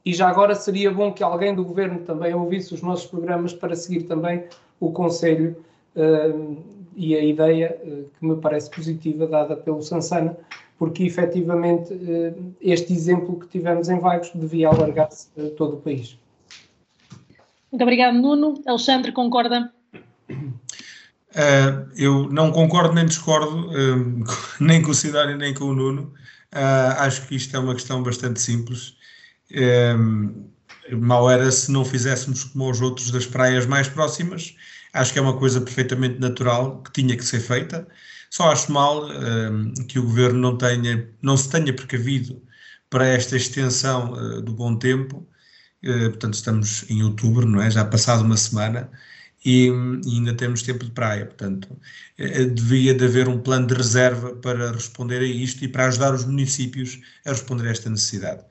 e 0.04 0.12
já 0.12 0.28
agora 0.28 0.54
seria 0.54 0.90
bom 0.90 1.12
que 1.12 1.22
alguém 1.22 1.54
do 1.54 1.64
governo 1.64 2.00
também 2.00 2.34
ouvisse 2.34 2.74
os 2.74 2.82
nossos 2.82 3.06
programas 3.06 3.52
para 3.52 3.76
seguir 3.76 4.02
também 4.04 4.44
o 4.80 4.90
conselho 4.90 5.56
uh, 5.96 6.56
e 6.96 7.14
a 7.14 7.24
ideia 7.24 7.78
uh, 7.84 8.04
que 8.18 8.26
me 8.26 8.36
parece 8.36 8.70
positiva 8.70 9.26
dada 9.26 9.56
pelo 9.56 9.82
Sansana, 9.82 10.36
porque 10.78 11.04
efetivamente 11.04 11.94
uh, 11.94 12.54
este 12.60 12.92
exemplo 12.92 13.38
que 13.38 13.46
tivemos 13.46 13.88
em 13.88 14.00
Vagos 14.00 14.30
devia 14.34 14.68
alargar-se 14.68 15.28
a 15.38 15.50
todo 15.56 15.76
o 15.76 15.80
país. 15.80 16.18
Muito 17.70 17.82
obrigado, 17.82 18.14
Nuno. 18.14 18.60
Alexandre, 18.66 19.12
concorda? 19.12 19.72
Uh, 21.32 21.88
eu 21.96 22.28
não 22.30 22.52
concordo 22.52 22.94
nem 22.94 23.06
discordo, 23.06 23.68
uh, 23.68 24.24
nem 24.60 24.82
com 24.82 24.90
o 24.90 24.94
Cidário 24.94 25.36
nem 25.36 25.54
com 25.54 25.64
o 25.64 25.74
Nuno. 25.74 26.12
Uh, 26.52 26.98
acho 26.98 27.26
que 27.26 27.34
isto 27.34 27.56
é 27.56 27.58
uma 27.58 27.74
questão 27.74 28.02
bastante 28.02 28.40
simples. 28.40 28.94
Um, 29.54 30.50
mal 30.90 31.30
era 31.30 31.50
se 31.50 31.70
não 31.70 31.84
fizéssemos 31.84 32.44
como 32.44 32.70
os 32.70 32.80
outros 32.80 33.10
das 33.10 33.26
praias 33.26 33.66
mais 33.66 33.88
próximas. 33.88 34.54
Acho 34.92 35.12
que 35.12 35.18
é 35.18 35.22
uma 35.22 35.36
coisa 35.38 35.60
perfeitamente 35.60 36.18
natural 36.20 36.82
que 36.82 36.92
tinha 36.92 37.16
que 37.16 37.24
ser 37.24 37.40
feita. 37.40 37.86
Só 38.30 38.50
acho 38.50 38.72
mal 38.72 39.08
um, 39.10 39.72
que 39.86 39.98
o 39.98 40.02
governo 40.04 40.38
não, 40.38 40.58
tenha, 40.58 41.08
não 41.20 41.36
se 41.36 41.50
tenha 41.50 41.72
precavido 41.72 42.42
para 42.90 43.06
esta 43.06 43.36
extensão 43.36 44.12
uh, 44.12 44.42
do 44.42 44.52
bom 44.54 44.76
tempo. 44.76 45.26
Uh, 45.84 46.10
portanto, 46.10 46.34
estamos 46.34 46.88
em 46.90 47.02
outubro, 47.02 47.46
não 47.48 47.60
é? 47.60 47.70
Já 47.70 47.84
passado 47.84 48.22
uma 48.24 48.36
semana 48.36 48.90
e, 49.44 49.68
e 50.06 50.16
ainda 50.16 50.34
temos 50.34 50.62
tempo 50.62 50.84
de 50.84 50.90
praia. 50.92 51.26
Portanto, 51.26 51.68
uh, 52.18 52.46
devia 52.54 52.94
de 52.94 53.04
haver 53.04 53.28
um 53.28 53.38
plano 53.40 53.66
de 53.66 53.74
reserva 53.74 54.34
para 54.36 54.72
responder 54.72 55.20
a 55.20 55.24
isto 55.24 55.64
e 55.64 55.68
para 55.68 55.86
ajudar 55.86 56.14
os 56.14 56.24
municípios 56.24 57.00
a 57.24 57.30
responder 57.30 57.68
a 57.68 57.70
esta 57.70 57.90
necessidade. 57.90 58.44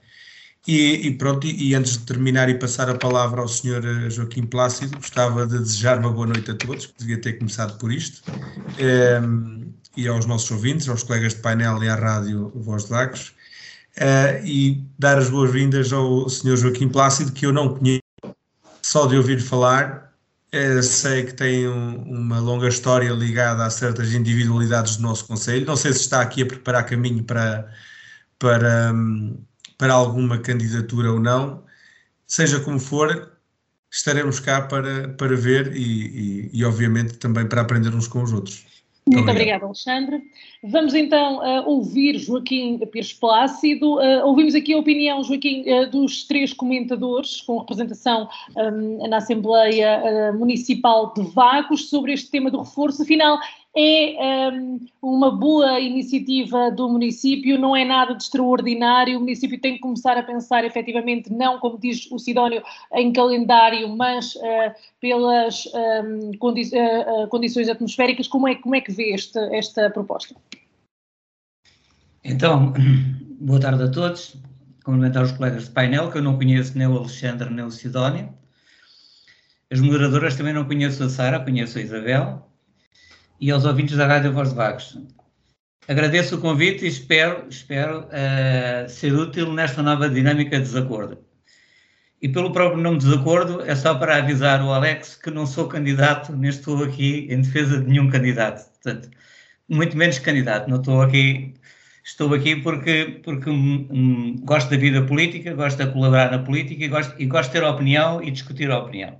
E, 0.67 1.07
e, 1.07 1.17
pronto, 1.17 1.47
e, 1.47 1.73
antes 1.73 1.97
de 1.97 2.05
terminar 2.05 2.47
e 2.47 2.53
passar 2.53 2.87
a 2.87 2.95
palavra 2.95 3.41
ao 3.41 3.47
Sr. 3.47 3.83
Eh, 3.83 4.09
Joaquim 4.11 4.45
Plácido, 4.45 4.95
gostava 4.97 5.47
de 5.47 5.57
desejar 5.57 5.97
uma 5.97 6.11
boa 6.11 6.27
noite 6.27 6.51
a 6.51 6.55
todos, 6.55 6.85
que 6.85 6.93
devia 6.99 7.19
ter 7.19 7.33
começado 7.33 7.79
por 7.79 7.91
isto, 7.91 8.21
um, 8.29 8.43
ehm, 8.79 9.73
e 9.97 10.07
aos 10.07 10.25
nossos 10.27 10.51
ouvintes, 10.51 10.87
aos 10.87 11.01
colegas 11.03 11.33
de 11.33 11.41
painel 11.41 11.83
e 11.83 11.89
à 11.89 11.95
rádio 11.95 12.51
Voz 12.55 12.83
de 12.83 12.89
Vagos, 12.91 13.33
uh, 13.97 14.45
e 14.45 14.85
dar 14.99 15.17
as 15.17 15.29
boas-vindas 15.29 15.91
ao 15.91 16.29
Sr. 16.29 16.55
Joaquim 16.57 16.89
Plácido, 16.89 17.31
que 17.31 17.45
eu 17.45 17.51
não 17.51 17.75
conheço, 17.75 18.01
só 18.83 19.07
de 19.07 19.17
ouvir 19.17 19.41
falar, 19.41 20.13
uh, 20.53 20.83
sei 20.83 21.25
que 21.25 21.33
tem 21.33 21.67
um, 21.67 22.03
uma 22.03 22.39
longa 22.39 22.67
história 22.67 23.09
ligada 23.11 23.65
a 23.65 23.69
certas 23.69 24.13
individualidades 24.13 24.97
do 24.97 25.03
nosso 25.03 25.25
Conselho, 25.25 25.65
não 25.65 25.75
sei 25.75 25.91
se 25.93 26.01
está 26.01 26.21
aqui 26.21 26.43
a 26.43 26.45
preparar 26.45 26.85
caminho 26.85 27.23
para... 27.23 27.67
para 28.39 28.91
um, 28.93 29.37
para 29.81 29.93
alguma 29.93 30.37
candidatura 30.37 31.11
ou 31.11 31.19
não, 31.19 31.63
seja 32.27 32.59
como 32.59 32.79
for, 32.79 33.31
estaremos 33.89 34.39
cá 34.39 34.61
para, 34.61 35.09
para 35.09 35.35
ver 35.35 35.75
e, 35.75 35.81
e, 35.81 36.49
e 36.53 36.63
obviamente 36.63 37.17
também 37.17 37.47
para 37.47 37.61
aprender 37.61 37.89
uns 37.89 38.07
com 38.07 38.21
os 38.21 38.31
outros. 38.31 38.63
Muito 39.07 39.31
obrigada, 39.31 39.65
Alexandre. 39.65 40.21
Vamos 40.63 40.93
então 40.93 41.39
uh, 41.39 41.67
ouvir 41.67 42.19
Joaquim 42.19 42.77
Pires 42.91 43.11
Plácido. 43.11 43.95
Uh, 43.95 44.23
ouvimos 44.23 44.53
aqui 44.53 44.71
a 44.75 44.77
opinião, 44.77 45.23
Joaquim, 45.23 45.65
uh, 45.67 45.89
dos 45.89 46.25
três 46.25 46.53
comentadores 46.53 47.41
com 47.41 47.57
representação 47.57 48.29
um, 48.55 49.09
na 49.09 49.17
Assembleia 49.17 50.31
Municipal 50.33 51.11
de 51.15 51.23
Vagos 51.23 51.89
sobre 51.89 52.13
este 52.13 52.29
tema 52.29 52.51
do 52.51 52.59
reforço. 52.59 53.01
Afinal, 53.01 53.39
é 53.75 54.49
um, 54.51 54.79
uma 55.01 55.31
boa 55.31 55.79
iniciativa 55.79 56.69
do 56.71 56.89
município, 56.89 57.57
não 57.57 57.75
é 57.75 57.85
nada 57.85 58.13
de 58.13 58.23
extraordinário, 58.23 59.17
o 59.17 59.21
município 59.21 59.59
tem 59.59 59.75
que 59.75 59.79
começar 59.79 60.17
a 60.17 60.23
pensar 60.23 60.65
efetivamente, 60.65 61.31
não 61.31 61.59
como 61.59 61.79
diz 61.79 62.11
o 62.11 62.19
Sidónio, 62.19 62.61
em 62.93 63.13
calendário, 63.13 63.87
mas 63.95 64.35
uh, 64.35 64.73
pelas 64.99 65.65
um, 66.03 66.31
condi 66.37 66.69
uh, 66.75 67.27
condições 67.29 67.69
atmosféricas, 67.69 68.27
como 68.27 68.47
é, 68.47 68.55
como 68.55 68.75
é 68.75 68.81
que 68.81 68.91
vê 68.91 69.13
esta, 69.13 69.39
esta 69.55 69.89
proposta? 69.89 70.35
Então, 72.23 72.73
boa 73.39 73.59
tarde 73.59 73.83
a 73.83 73.89
todos, 73.89 74.35
cumprimentar 74.83 75.23
os 75.23 75.31
colegas 75.31 75.65
de 75.65 75.71
painel, 75.71 76.11
que 76.11 76.17
eu 76.17 76.21
não 76.21 76.37
conheço 76.37 76.77
nem 76.77 76.87
o 76.87 76.97
Alexandre 76.97 77.49
nem 77.49 77.63
o 77.63 77.71
Sidónio, 77.71 78.33
as 79.71 79.79
moderadoras 79.79 80.35
também 80.35 80.53
não 80.53 80.65
conheço 80.65 81.01
a 81.01 81.07
Sara, 81.07 81.39
conheço 81.39 81.77
a 81.77 81.81
Isabel, 81.81 82.50
e 83.41 83.49
aos 83.49 83.65
ouvintes 83.65 83.97
da 83.97 84.05
Rádio 84.05 84.31
Voz 84.31 84.49
de 84.49 84.55
Vagos. 84.55 84.99
Agradeço 85.87 86.35
o 86.35 86.39
convite 86.39 86.85
e 86.85 86.87
espero, 86.87 87.47
espero 87.49 88.01
uh, 88.01 88.87
ser 88.87 89.13
útil 89.13 89.51
nesta 89.51 89.81
nova 89.81 90.07
dinâmica 90.07 90.57
de 90.57 90.63
desacordo. 90.63 91.17
E 92.21 92.29
pelo 92.29 92.53
próprio 92.53 92.79
nome 92.79 92.99
de 92.99 93.05
desacordo, 93.05 93.61
é 93.61 93.75
só 93.75 93.95
para 93.95 94.17
avisar 94.17 94.63
o 94.63 94.71
Alex 94.71 95.15
que 95.15 95.31
não 95.31 95.47
sou 95.47 95.67
candidato, 95.67 96.33
nem 96.33 96.51
estou 96.51 96.83
aqui 96.83 97.27
em 97.31 97.41
defesa 97.41 97.81
de 97.81 97.89
nenhum 97.89 98.11
candidato. 98.11 98.69
Portanto, 98.73 99.09
muito 99.67 99.97
menos 99.97 100.19
candidato. 100.19 100.69
Não 100.69 100.77
estou 100.77 101.01
aqui, 101.01 101.55
estou 102.03 102.31
aqui 102.35 102.57
porque, 102.57 103.21
porque 103.23 103.49
hum, 103.49 104.35
gosto 104.43 104.69
da 104.69 104.77
vida 104.77 105.01
política, 105.01 105.55
gosto 105.55 105.83
de 105.83 105.91
colaborar 105.91 106.29
na 106.29 106.37
política 106.37 106.85
e 106.85 106.87
gosto, 106.87 107.15
e 107.19 107.25
gosto 107.25 107.51
de 107.51 107.59
ter 107.59 107.65
opinião 107.65 108.21
e 108.21 108.29
discutir 108.29 108.69
a 108.69 108.77
opinião. 108.77 109.19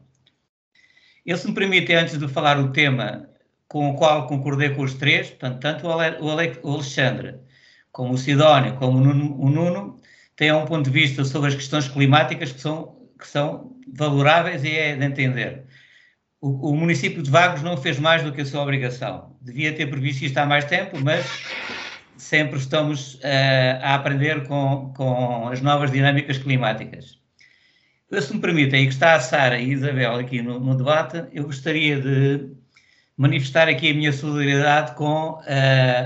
Eu, 1.25 1.37
se 1.37 1.47
me 1.47 1.55
permite, 1.55 1.91
antes 1.93 2.19
de 2.19 2.27
falar 2.27 2.59
o 2.59 2.71
tema 2.71 3.30
com 3.71 3.89
o 3.91 3.95
qual 3.95 4.27
concordei 4.27 4.71
com 4.71 4.81
os 4.81 4.95
três, 4.95 5.29
portanto, 5.29 5.61
tanto 5.61 5.87
o, 5.87 5.91
Ale, 5.93 6.17
o, 6.19 6.29
Ale, 6.29 6.59
o 6.61 6.73
Alexandre, 6.73 7.35
como 7.89 8.13
o 8.13 8.17
Sidónio, 8.17 8.75
como 8.75 8.97
o 8.97 9.01
Nuno, 9.01 9.39
o 9.39 9.49
Nuno, 9.49 9.97
têm 10.35 10.51
um 10.51 10.65
ponto 10.65 10.89
de 10.89 10.91
vista 10.91 11.23
sobre 11.23 11.47
as 11.47 11.55
questões 11.55 11.87
climáticas 11.87 12.51
que 12.51 12.59
são, 12.59 12.97
que 13.17 13.25
são 13.25 13.73
valoráveis 13.95 14.65
e 14.65 14.71
é 14.71 14.97
de 14.97 15.05
entender. 15.05 15.63
O, 16.41 16.71
o, 16.71 16.75
município 16.75 17.23
de 17.23 17.31
Vagos 17.31 17.61
não 17.61 17.77
fez 17.77 17.97
mais 17.97 18.21
do 18.23 18.33
que 18.33 18.41
a 18.41 18.45
sua 18.45 18.61
obrigação. 18.61 19.37
Devia 19.41 19.73
ter 19.73 19.89
previsto 19.89 20.25
isto 20.25 20.37
há 20.37 20.45
mais 20.45 20.65
tempo, 20.65 20.99
mas 20.99 21.25
sempre 22.17 22.59
estamos 22.59 23.15
uh, 23.15 23.79
a 23.81 23.95
aprender 23.95 24.47
com, 24.47 24.91
com 24.93 25.47
as 25.47 25.61
novas 25.61 25.91
dinâmicas 25.91 26.37
climáticas. 26.37 27.21
Eu, 28.09 28.21
se 28.21 28.33
me 28.33 28.41
permitem, 28.41 28.83
e 28.83 28.87
que 28.87 28.93
está 28.93 29.13
a 29.13 29.21
Sara 29.21 29.57
e 29.57 29.63
a 29.63 29.73
Isabel 29.73 30.15
aqui 30.15 30.41
no, 30.41 30.59
no 30.59 30.75
debate, 30.75 31.23
eu 31.31 31.45
gostaria 31.45 32.01
de 32.01 32.59
manifestar 33.21 33.69
aqui 33.69 33.91
a 33.91 33.93
minha 33.93 34.11
solidariedade 34.11 34.95
com 34.95 35.33
uh, 35.33 35.41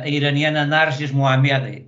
a 0.03 0.09
iraniana 0.09 0.65
Narges 0.65 1.11
Mohammadi, 1.11 1.87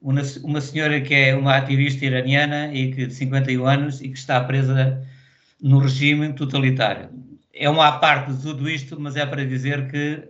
uma, 0.00 0.22
uma 0.42 0.58
senhora 0.58 1.02
que 1.02 1.14
é 1.14 1.36
uma 1.36 1.58
ativista 1.58 2.06
iraniana 2.06 2.72
e 2.72 2.90
que 2.90 3.06
de 3.06 3.12
51 3.12 3.66
anos 3.66 4.00
e 4.00 4.08
que 4.08 4.16
está 4.16 4.40
presa 4.42 5.06
no 5.60 5.80
regime 5.80 6.32
totalitário. 6.32 7.10
É 7.52 7.68
uma 7.68 7.92
parte 7.98 8.32
de 8.32 8.40
tudo 8.40 8.66
isto, 8.66 8.98
mas 8.98 9.16
é 9.16 9.26
para 9.26 9.44
dizer 9.44 9.86
que 9.90 10.22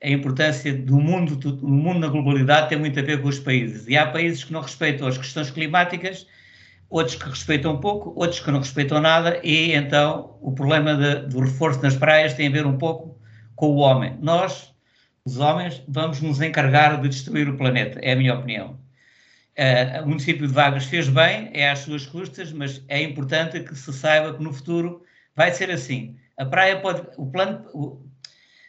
a 0.00 0.08
importância 0.08 0.72
do 0.72 1.00
mundo, 1.00 1.34
do 1.34 1.66
mundo 1.66 1.98
na 1.98 2.06
globalidade 2.06 2.68
tem 2.68 2.78
muito 2.78 3.00
a 3.00 3.02
ver 3.02 3.20
com 3.20 3.28
os 3.28 3.40
países. 3.40 3.88
E 3.88 3.96
há 3.96 4.06
países 4.06 4.44
que 4.44 4.52
não 4.52 4.60
respeitam 4.60 5.08
as 5.08 5.18
questões 5.18 5.50
climáticas, 5.50 6.24
outros 6.88 7.16
que 7.16 7.28
respeitam 7.28 7.80
pouco, 7.80 8.12
outros 8.14 8.38
que 8.38 8.50
não 8.52 8.60
respeitam 8.60 9.00
nada, 9.00 9.40
e 9.42 9.72
então 9.72 10.38
o 10.40 10.52
problema 10.52 10.94
de, 10.94 11.26
do 11.26 11.40
reforço 11.40 11.82
nas 11.82 11.96
praias 11.96 12.34
tem 12.34 12.46
a 12.46 12.50
ver 12.50 12.64
um 12.64 12.78
pouco 12.78 13.20
com 13.62 13.68
o 13.68 13.76
homem. 13.76 14.18
Nós, 14.20 14.74
os 15.24 15.38
homens, 15.38 15.84
vamos 15.86 16.20
nos 16.20 16.40
encarregar 16.40 17.00
de 17.00 17.08
destruir 17.08 17.48
o 17.48 17.56
planeta, 17.56 18.00
é 18.02 18.10
a 18.10 18.16
minha 18.16 18.34
opinião. 18.34 18.76
Uh, 19.56 20.02
o 20.02 20.08
município 20.08 20.48
de 20.48 20.52
Vagos 20.52 20.86
fez 20.86 21.08
bem, 21.08 21.48
é 21.52 21.70
às 21.70 21.78
suas 21.78 22.04
custas, 22.04 22.50
mas 22.50 22.82
é 22.88 23.00
importante 23.00 23.60
que 23.60 23.76
se 23.76 23.92
saiba 23.92 24.34
que 24.34 24.42
no 24.42 24.52
futuro 24.52 25.04
vai 25.36 25.52
ser 25.52 25.70
assim. 25.70 26.16
A 26.36 26.44
praia 26.44 26.80
pode, 26.80 27.02
o 27.16 27.30
plano, 27.30 27.64
o, 27.72 28.04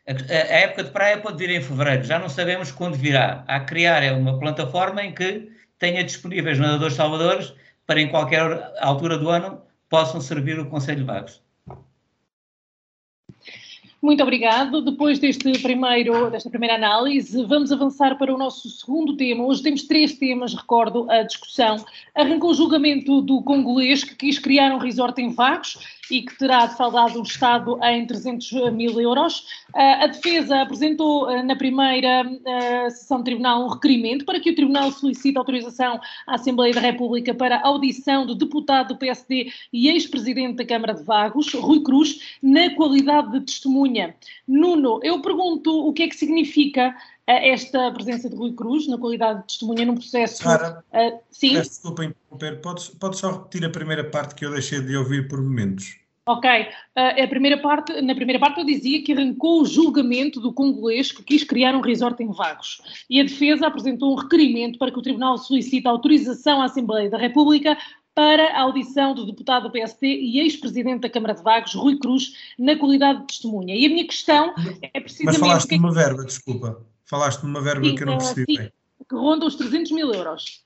a, 0.07 0.11
a, 0.11 0.59
época 0.59 0.83
de 0.83 0.91
praia 0.91 1.17
pode 1.17 1.37
vir 1.37 1.49
em 1.49 1.59
fevereiro, 1.63 2.03
já 2.03 2.19
não 2.19 2.29
sabemos 2.29 2.71
quando 2.71 2.93
virá. 2.93 3.43
A 3.47 3.61
criar 3.61 4.03
é 4.03 4.11
uma 4.11 4.39
plataforma 4.39 5.01
em 5.01 5.11
que 5.11 5.51
tenha 5.79 6.03
disponíveis 6.03 6.59
nadadores 6.59 6.93
salvadores 6.93 7.51
para 7.87 7.99
em 7.99 8.09
qualquer 8.09 8.71
altura 8.79 9.17
do 9.17 9.27
ano 9.31 9.59
possam 9.89 10.21
servir 10.21 10.59
o 10.59 10.69
Conselho 10.69 10.99
de 10.99 11.05
Vagos. 11.05 11.41
Muito 14.03 14.21
obrigado. 14.21 14.81
Depois 14.81 15.17
deste 15.17 15.49
primeiro, 15.59 16.29
desta 16.29 16.49
primeira 16.49 16.75
análise, 16.75 17.41
vamos 17.45 17.71
avançar 17.71 18.17
para 18.17 18.35
o 18.35 18.37
nosso 18.37 18.69
segundo 18.69 19.15
tema. 19.15 19.45
Hoje 19.45 19.63
temos 19.63 19.83
três 19.83 20.11
temas, 20.17 20.53
recordo 20.53 21.09
a 21.09 21.23
discussão. 21.23 21.77
Arrancou 22.13 22.51
o 22.51 22.53
julgamento 22.53 23.21
do 23.21 23.41
congolês 23.41 24.03
que 24.03 24.13
quis 24.13 24.37
criar 24.37 24.75
um 24.75 24.77
resort 24.77 25.21
em 25.21 25.31
Vagos 25.31 25.77
e 26.09 26.21
que 26.21 26.37
terá 26.37 26.65
defraudado 26.65 27.19
o 27.19 27.23
Estado 27.23 27.79
em 27.83 28.05
300 28.05 28.73
mil 28.73 28.99
euros. 28.99 29.45
a 29.73 30.07
defesa 30.07 30.61
apresentou 30.61 31.29
eh, 31.29 31.41
na 31.43 31.55
primeira 31.55 32.29
eh, 32.45 32.89
sessão 32.89 33.19
do 33.19 33.23
Tribunal 33.23 33.63
um 33.63 33.69
requerimento 33.69 34.25
para 34.25 34.39
que 34.39 34.51
o 34.51 34.55
Tribunal 34.55 34.91
solicite 34.91 35.37
autorização 35.37 35.99
à 36.27 36.35
Assembleia 36.35 36.73
da 36.73 36.81
República 36.81 37.33
para 37.33 37.61
audição 37.61 38.25
do 38.25 38.35
deputado 38.35 38.89
do 38.89 38.97
PSD 38.97 39.51
e 39.71 39.89
ex-presidente 39.89 40.57
da 40.57 40.65
Câmara 40.65 40.93
de 40.93 41.03
Vagos, 41.03 41.53
Rui 41.53 41.81
Cruz, 41.81 42.37
na 42.41 42.69
qualidade 42.75 43.31
de 43.31 43.41
testemunha. 43.41 44.15
Nuno, 44.47 44.99
eu 45.03 45.21
pergunto 45.21 45.87
o 45.87 45.93
que 45.93 46.03
é 46.03 46.07
que 46.07 46.15
significa 46.15 46.95
esta 47.27 47.91
presença 47.91 48.29
de 48.29 48.35
Rui 48.35 48.53
Cruz 48.53 48.87
na 48.87 48.97
qualidade 48.97 49.41
de 49.41 49.47
testemunha 49.47 49.85
num 49.85 49.95
processo. 49.95 50.43
Sara, 50.43 50.83
uh, 50.91 51.19
sim. 51.29 51.53
Peço 51.53 51.69
desculpa 51.69 52.05
interromper, 52.05 52.61
podes, 52.61 52.89
podes 52.89 53.19
só 53.19 53.31
repetir 53.31 53.65
a 53.65 53.69
primeira 53.69 54.03
parte 54.03 54.35
que 54.35 54.45
eu 54.45 54.51
deixei 54.51 54.81
de 54.81 54.95
ouvir 54.95 55.27
por 55.27 55.41
momentos. 55.41 55.97
Ok, 56.25 56.49
uh, 56.49 57.23
a 57.23 57.27
primeira 57.27 57.57
parte, 57.57 58.01
na 58.01 58.15
primeira 58.15 58.39
parte 58.39 58.59
eu 58.59 58.65
dizia 58.65 59.03
que 59.03 59.11
arrancou 59.11 59.61
o 59.61 59.65
julgamento 59.65 60.39
do 60.39 60.53
congolês 60.53 61.11
que 61.11 61.21
quis 61.21 61.43
criar 61.43 61.75
um 61.75 61.81
resort 61.81 62.21
em 62.23 62.31
Vagos 62.31 62.81
e 63.09 63.19
a 63.19 63.23
defesa 63.23 63.67
apresentou 63.67 64.13
um 64.13 64.15
requerimento 64.15 64.79
para 64.79 64.89
que 64.89 64.97
o 64.97 65.01
Tribunal 65.01 65.37
solicite 65.37 65.85
autorização 65.85 66.61
à 66.61 66.65
Assembleia 66.65 67.09
da 67.09 67.17
República 67.17 67.77
para 68.15 68.55
a 68.55 68.61
audição 68.61 69.13
do 69.13 69.25
deputado 69.25 69.63
do 69.63 69.71
PSD 69.71 70.07
e 70.07 70.39
ex-presidente 70.39 71.01
da 71.01 71.09
Câmara 71.09 71.33
de 71.33 71.43
Vagos, 71.43 71.73
Rui 71.73 71.97
Cruz, 71.97 72.33
na 72.57 72.77
qualidade 72.77 73.21
de 73.21 73.27
testemunha. 73.27 73.75
E 73.75 73.85
a 73.85 73.89
minha 73.89 74.05
questão 74.05 74.53
é 74.81 74.99
precisamente... 74.99 75.39
Mas 75.39 75.49
falaste 75.49 75.69
de 75.69 75.75
uma 75.77 75.91
verba, 75.91 76.23
desculpa. 76.23 76.85
Falaste 77.13 77.41
de 77.41 77.45
uma 77.45 77.61
verba 77.61 77.85
sim, 77.85 77.93
que 77.93 78.01
eu 78.01 78.07
não 78.07 78.17
percebi 78.17 78.43
sim, 78.49 78.57
bem. 78.57 78.73
Que 79.07 79.15
ronda 79.15 79.45
os 79.45 79.55
300 79.55 79.91
mil 79.91 80.11
euros. 80.11 80.63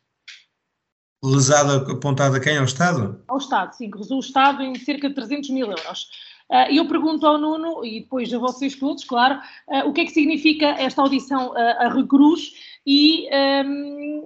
Lesada 1.22 1.92
apontada 1.92 2.38
a 2.38 2.40
quem? 2.40 2.58
Ao 2.58 2.64
Estado? 2.64 3.22
Ao 3.28 3.38
Estado, 3.38 3.74
sim, 3.74 3.92
que 3.92 3.98
rezou 3.98 4.16
o 4.16 4.22
Estado 4.22 4.64
em 4.64 4.74
cerca 4.76 5.10
de 5.10 5.16
300 5.16 5.50
mil 5.50 5.68
euros. 5.68 6.08
Uh, 6.50 6.72
eu 6.72 6.88
pergunto 6.88 7.28
ao 7.28 7.38
Nuno, 7.38 7.84
e 7.84 8.00
depois 8.00 8.34
a 8.34 8.40
vocês 8.40 8.78
todos, 8.78 9.04
claro, 9.04 9.42
uh, 9.68 9.90
o 9.90 9.92
que 9.92 10.00
é 10.00 10.06
que 10.06 10.12
significa 10.12 10.68
esta 10.68 11.02
audição 11.02 11.50
uh, 11.50 11.58
a 11.80 11.90
Rui 11.90 12.08
Cruz 12.08 12.54
e 12.86 13.28
um, 13.66 14.26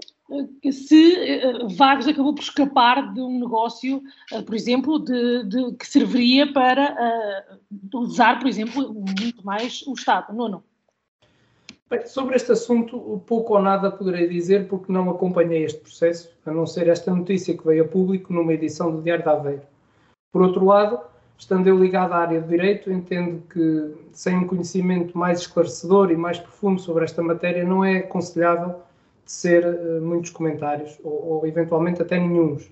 se 0.72 1.42
Vagos 1.76 2.08
acabou 2.08 2.36
por 2.36 2.44
escapar 2.44 3.16
de 3.16 3.20
um 3.20 3.40
negócio, 3.40 4.04
por 4.46 4.54
exemplo, 4.54 5.00
de, 5.00 5.44
de 5.44 5.74
que 5.74 5.88
serviria 5.88 6.54
para 6.54 6.96
usar, 7.96 8.38
por 8.40 8.48
exemplo, 8.48 8.94
muito 8.94 9.44
mais 9.44 9.82
o 9.88 9.94
Estado. 9.94 10.32
Nuno. 10.32 10.64
Bem, 11.92 12.08
sobre 12.08 12.38
este 12.38 12.54
assunto, 12.54 13.22
pouco 13.28 13.54
ou 13.54 13.62
nada 13.62 13.92
poderei 13.92 14.26
dizer 14.26 14.70
porque 14.70 14.90
não 14.90 15.10
acompanhei 15.10 15.66
este 15.66 15.82
processo, 15.82 16.34
a 16.46 16.50
não 16.50 16.66
ser 16.66 16.88
esta 16.88 17.14
notícia 17.14 17.58
que 17.58 17.66
veio 17.66 17.84
a 17.84 17.88
público 17.90 18.32
numa 18.32 18.54
edição 18.54 18.96
do 18.96 19.02
Diário 19.02 19.26
de 19.26 19.30
Aveiro. 19.30 19.64
Por 20.32 20.42
outro 20.42 20.64
lado, 20.64 21.02
estando 21.38 21.68
eu 21.68 21.78
ligado 21.78 22.14
à 22.14 22.20
área 22.20 22.40
do 22.40 22.48
direito, 22.48 22.90
entendo 22.90 23.44
que 23.50 23.94
sem 24.14 24.38
um 24.38 24.48
conhecimento 24.48 25.18
mais 25.18 25.42
esclarecedor 25.42 26.12
e 26.12 26.16
mais 26.16 26.40
profundo 26.40 26.80
sobre 26.80 27.04
esta 27.04 27.22
matéria, 27.22 27.66
não 27.66 27.84
é 27.84 27.98
aconselhável 27.98 28.76
ser 29.26 29.66
uh, 29.66 30.02
muitos 30.02 30.32
comentários, 30.32 30.98
ou, 31.04 31.40
ou, 31.40 31.46
eventualmente 31.46 32.02
até 32.02 32.18
nenhums. 32.18 32.72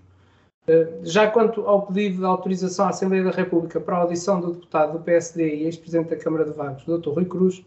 Uh, 0.66 1.04
já 1.04 1.30
quanto 1.30 1.68
ao 1.68 1.86
pedido 1.88 2.20
de 2.20 2.26
autorização 2.26 2.86
à 2.86 2.90
Assembleia 2.92 3.26
da 3.26 3.32
República 3.32 3.82
para 3.82 3.98
a 3.98 4.00
audição 4.00 4.40
do 4.40 4.54
deputado 4.54 4.94
do 4.94 5.04
PSD 5.04 5.56
e 5.56 5.64
ex-presidente 5.66 6.12
da 6.12 6.16
Câmara 6.16 6.46
de 6.46 6.52
Vagos, 6.52 6.86
Dr. 6.86 7.10
Rui 7.10 7.26
Cruz, 7.26 7.66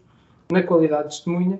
na 0.51 0.63
qualidade 0.63 1.03
de 1.03 1.09
testemunha, 1.15 1.59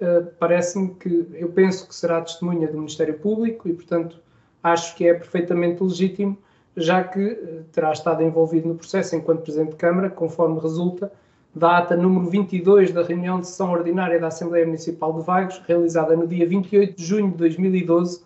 uh, 0.00 0.26
parece-me 0.38 0.94
que 0.94 1.28
eu 1.34 1.48
penso 1.50 1.88
que 1.88 1.94
será 1.94 2.20
testemunha 2.20 2.68
do 2.68 2.78
Ministério 2.78 3.18
Público 3.18 3.68
e, 3.68 3.72
portanto, 3.72 4.20
acho 4.62 4.94
que 4.96 5.06
é 5.06 5.14
perfeitamente 5.14 5.82
legítimo, 5.82 6.36
já 6.76 7.02
que 7.04 7.24
uh, 7.24 7.64
terá 7.72 7.92
estado 7.92 8.22
envolvido 8.22 8.68
no 8.68 8.74
processo 8.74 9.16
enquanto 9.16 9.42
Presidente 9.42 9.70
de 9.70 9.76
Câmara, 9.76 10.10
conforme 10.10 10.60
resulta 10.60 11.12
da 11.54 11.78
ata 11.78 11.96
número 11.96 12.28
22 12.28 12.92
da 12.92 13.02
reunião 13.02 13.40
de 13.40 13.46
sessão 13.46 13.72
ordinária 13.72 14.20
da 14.20 14.26
Assembleia 14.26 14.66
Municipal 14.66 15.14
de 15.14 15.24
Vagos, 15.24 15.62
realizada 15.66 16.14
no 16.14 16.26
dia 16.26 16.46
28 16.46 16.94
de 16.94 17.02
junho 17.02 17.30
de 17.30 17.36
2012, 17.38 18.22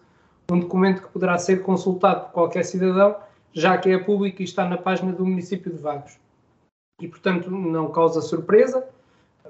um 0.51 0.59
documento 0.59 1.03
que 1.03 1.09
poderá 1.11 1.39
ser 1.39 1.63
consultado 1.63 2.25
por 2.25 2.33
qualquer 2.33 2.65
cidadão, 2.65 3.15
já 3.53 3.79
que 3.79 3.89
é 3.89 3.99
público 3.99 4.43
e 4.43 4.45
está 4.45 4.69
na 4.69 4.77
página 4.77 5.13
do 5.13 5.25
município 5.25 5.73
de 5.73 5.79
Vagos. 5.79 6.19
E, 7.01 7.07
portanto, 7.07 7.49
não 7.51 7.93
causa 7.93 8.21
surpresa 8.21 8.85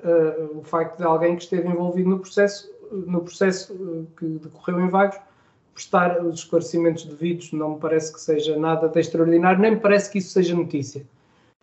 uh, 0.05 0.59
o 0.59 0.63
facto 0.63 0.99
de 0.99 1.05
alguém 1.05 1.37
que 1.37 1.43
esteve 1.43 1.69
envolvido 1.69 2.09
no 2.09 2.19
processo, 2.19 2.71
no 2.93 3.21
processo 3.21 4.07
que 4.17 4.27
decorreu 4.27 4.81
em 4.81 4.89
Vagos, 4.89 5.19
prestar 5.75 6.23
os 6.25 6.41
esclarecimentos 6.41 7.05
devidos, 7.05 7.53
não 7.53 7.75
me 7.75 7.81
parece 7.81 8.13
que 8.13 8.21
seja 8.21 8.59
nada 8.59 8.89
de 8.89 9.01
extraordinário, 9.01 9.61
nem 9.61 9.73
me 9.73 9.81
parece 9.81 10.11
que 10.11 10.19
isso 10.19 10.31
seja 10.31 10.55
notícia. 10.55 11.07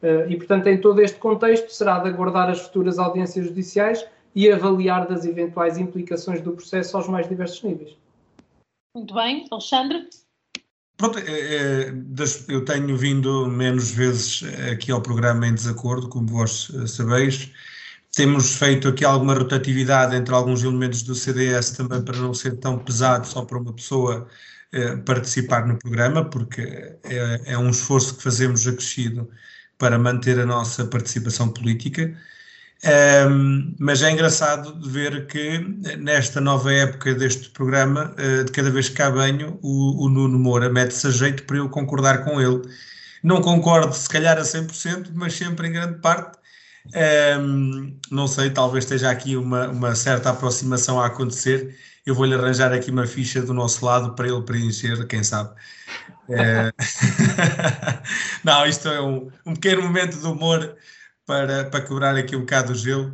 Uh, 0.02 0.30
e, 0.30 0.38
portanto, 0.38 0.68
em 0.68 0.80
todo 0.80 1.02
este 1.02 1.18
contexto, 1.18 1.72
será 1.72 2.00
de 2.00 2.10
aguardar 2.10 2.50
as 2.50 2.62
futuras 2.62 3.00
audiências 3.00 3.46
judiciais 3.46 4.06
e 4.36 4.52
avaliar 4.52 5.08
das 5.08 5.26
eventuais 5.26 5.78
implicações 5.78 6.42
do 6.42 6.52
processo 6.52 6.96
aos 6.96 7.08
mais 7.08 7.28
diversos 7.28 7.64
níveis. 7.64 7.98
Muito 8.96 9.14
bem. 9.14 9.46
Alexandre? 9.52 10.08
Pronto, 10.98 11.20
é, 11.20 11.24
é, 11.32 11.94
eu 12.50 12.66
tenho 12.66 12.98
vindo 12.98 13.48
menos 13.48 13.92
vezes 13.92 14.44
aqui 14.72 14.92
ao 14.92 15.02
programa 15.02 15.48
em 15.48 15.54
desacordo, 15.54 16.10
como 16.10 16.28
vós 16.28 16.72
eh, 16.74 16.88
sabeis. 16.88 17.52
Temos 18.18 18.56
feito 18.56 18.88
aqui 18.88 19.06
alguma 19.06 19.36
rotatividade 19.36 20.16
entre 20.16 20.34
alguns 20.34 20.64
elementos 20.64 21.04
do 21.04 21.14
CDS 21.14 21.70
também 21.72 22.02
para 22.02 22.18
não 22.18 22.34
ser 22.34 22.58
tão 22.58 22.80
pesado 22.80 23.28
só 23.28 23.46
para 23.46 23.60
uma 23.60 23.72
pessoa 23.72 24.28
eh, 24.72 24.96
participar 24.98 25.68
no 25.68 25.78
programa, 25.78 26.28
porque 26.28 26.62
é, 27.04 27.42
é 27.46 27.58
um 27.60 27.70
esforço 27.70 28.18
que 28.18 28.24
fazemos 28.24 28.68
acrescido 28.68 29.30
para 29.78 30.00
manter 30.00 30.40
a 30.40 30.48
nossa 30.48 30.84
participação 30.88 31.50
política. 31.50 32.18
Um, 33.30 33.76
mas 33.80 34.02
é 34.02 34.10
engraçado 34.12 34.80
ver 34.90 35.28
que 35.28 35.60
nesta 36.00 36.42
nova 36.42 36.74
época 36.74 37.14
deste 37.14 37.52
programa, 37.52 38.16
uh, 38.18 38.44
de 38.46 38.52
cada 38.52 38.72
vez 38.72 38.90
que 38.90 38.96
cá 38.96 39.12
venho, 39.12 39.60
o, 39.62 40.06
o 40.06 40.10
Nuno 40.10 40.40
Moura 40.40 40.70
mete-se 40.72 41.06
a 41.06 41.12
jeito 41.12 41.44
para 41.44 41.58
eu 41.58 41.70
concordar 41.70 42.26
com 42.26 42.42
ele. 42.42 42.62
Não 43.24 43.42
concordo, 43.42 43.94
se 43.94 44.10
calhar, 44.10 44.40
a 44.40 44.42
100%, 44.42 45.12
mas 45.14 45.34
sempre 45.36 45.68
em 45.68 45.72
grande 45.74 46.00
parte. 46.00 46.37
Um, 46.96 48.00
não 48.12 48.28
sei, 48.28 48.50
talvez 48.50 48.86
esteja 48.86 49.10
aqui 49.10 49.36
uma, 49.36 49.68
uma 49.70 49.96
certa 49.96 50.30
aproximação 50.30 51.00
a 51.02 51.08
acontecer. 51.08 51.78
Eu 52.06 52.16
vou-lhe 52.16 52.34
arranjar 52.34 52.72
aqui 52.72 52.90
uma 52.90 53.06
ficha 53.06 53.42
do 53.42 53.54
nosso 53.54 53.86
lado 53.86 54.14
para 54.16 54.28
ele 54.28 54.42
preencher, 54.42 55.06
quem 55.08 55.24
sabe. 55.24 55.54
É... 56.30 56.72
não, 58.44 58.66
isto 58.66 58.88
é 58.88 59.02
um, 59.02 59.30
um 59.46 59.54
pequeno 59.54 59.82
momento 59.82 60.18
de 60.18 60.26
humor 60.26 60.76
para, 61.26 61.66
para 61.66 61.82
quebrar 61.82 62.16
aqui 62.16 62.36
um 62.36 62.42
bocado 62.42 62.72
o 62.72 62.76
gelo. 62.76 63.14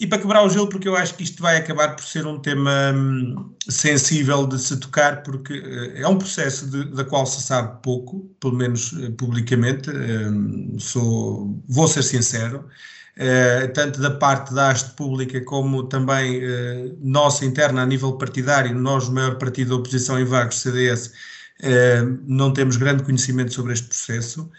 E 0.00 0.06
para 0.06 0.18
quebrar 0.18 0.42
o 0.42 0.48
gelo, 0.48 0.66
porque 0.66 0.88
eu 0.88 0.96
acho 0.96 1.14
que 1.14 1.22
isto 1.22 1.42
vai 1.42 1.58
acabar 1.58 1.94
por 1.94 2.02
ser 2.02 2.26
um 2.26 2.38
tema 2.38 2.90
hum, 2.94 3.54
sensível 3.68 4.46
de 4.46 4.58
se 4.58 4.74
tocar, 4.78 5.22
porque 5.22 5.52
uh, 5.52 5.92
é 5.94 6.08
um 6.08 6.16
processo 6.16 6.70
de, 6.70 6.86
da 6.86 7.04
qual 7.04 7.26
se 7.26 7.42
sabe 7.42 7.82
pouco, 7.82 8.20
pelo 8.40 8.54
menos 8.54 8.92
uh, 8.92 9.12
publicamente. 9.12 9.90
Um, 9.90 10.78
sou, 10.78 11.62
vou 11.68 11.86
ser 11.86 12.02
sincero, 12.02 12.64
uh, 13.18 13.72
tanto 13.74 14.00
da 14.00 14.10
parte 14.10 14.54
da 14.54 14.70
haste 14.70 14.90
pública 14.92 15.38
como 15.42 15.82
também 15.82 16.40
nossa 17.02 17.44
interna 17.44 17.82
a 17.82 17.86
nível 17.86 18.14
partidário, 18.14 18.74
nós, 18.74 19.06
o 19.06 19.12
maior 19.12 19.36
partido 19.36 19.68
da 19.68 19.76
oposição 19.76 20.18
em 20.18 20.24
Vagos, 20.24 20.60
CDS, 20.60 21.12
não 22.26 22.54
temos 22.54 22.78
grande 22.78 23.02
conhecimento 23.02 23.52
sobre 23.52 23.74
este 23.74 23.86
processo 23.86 24.50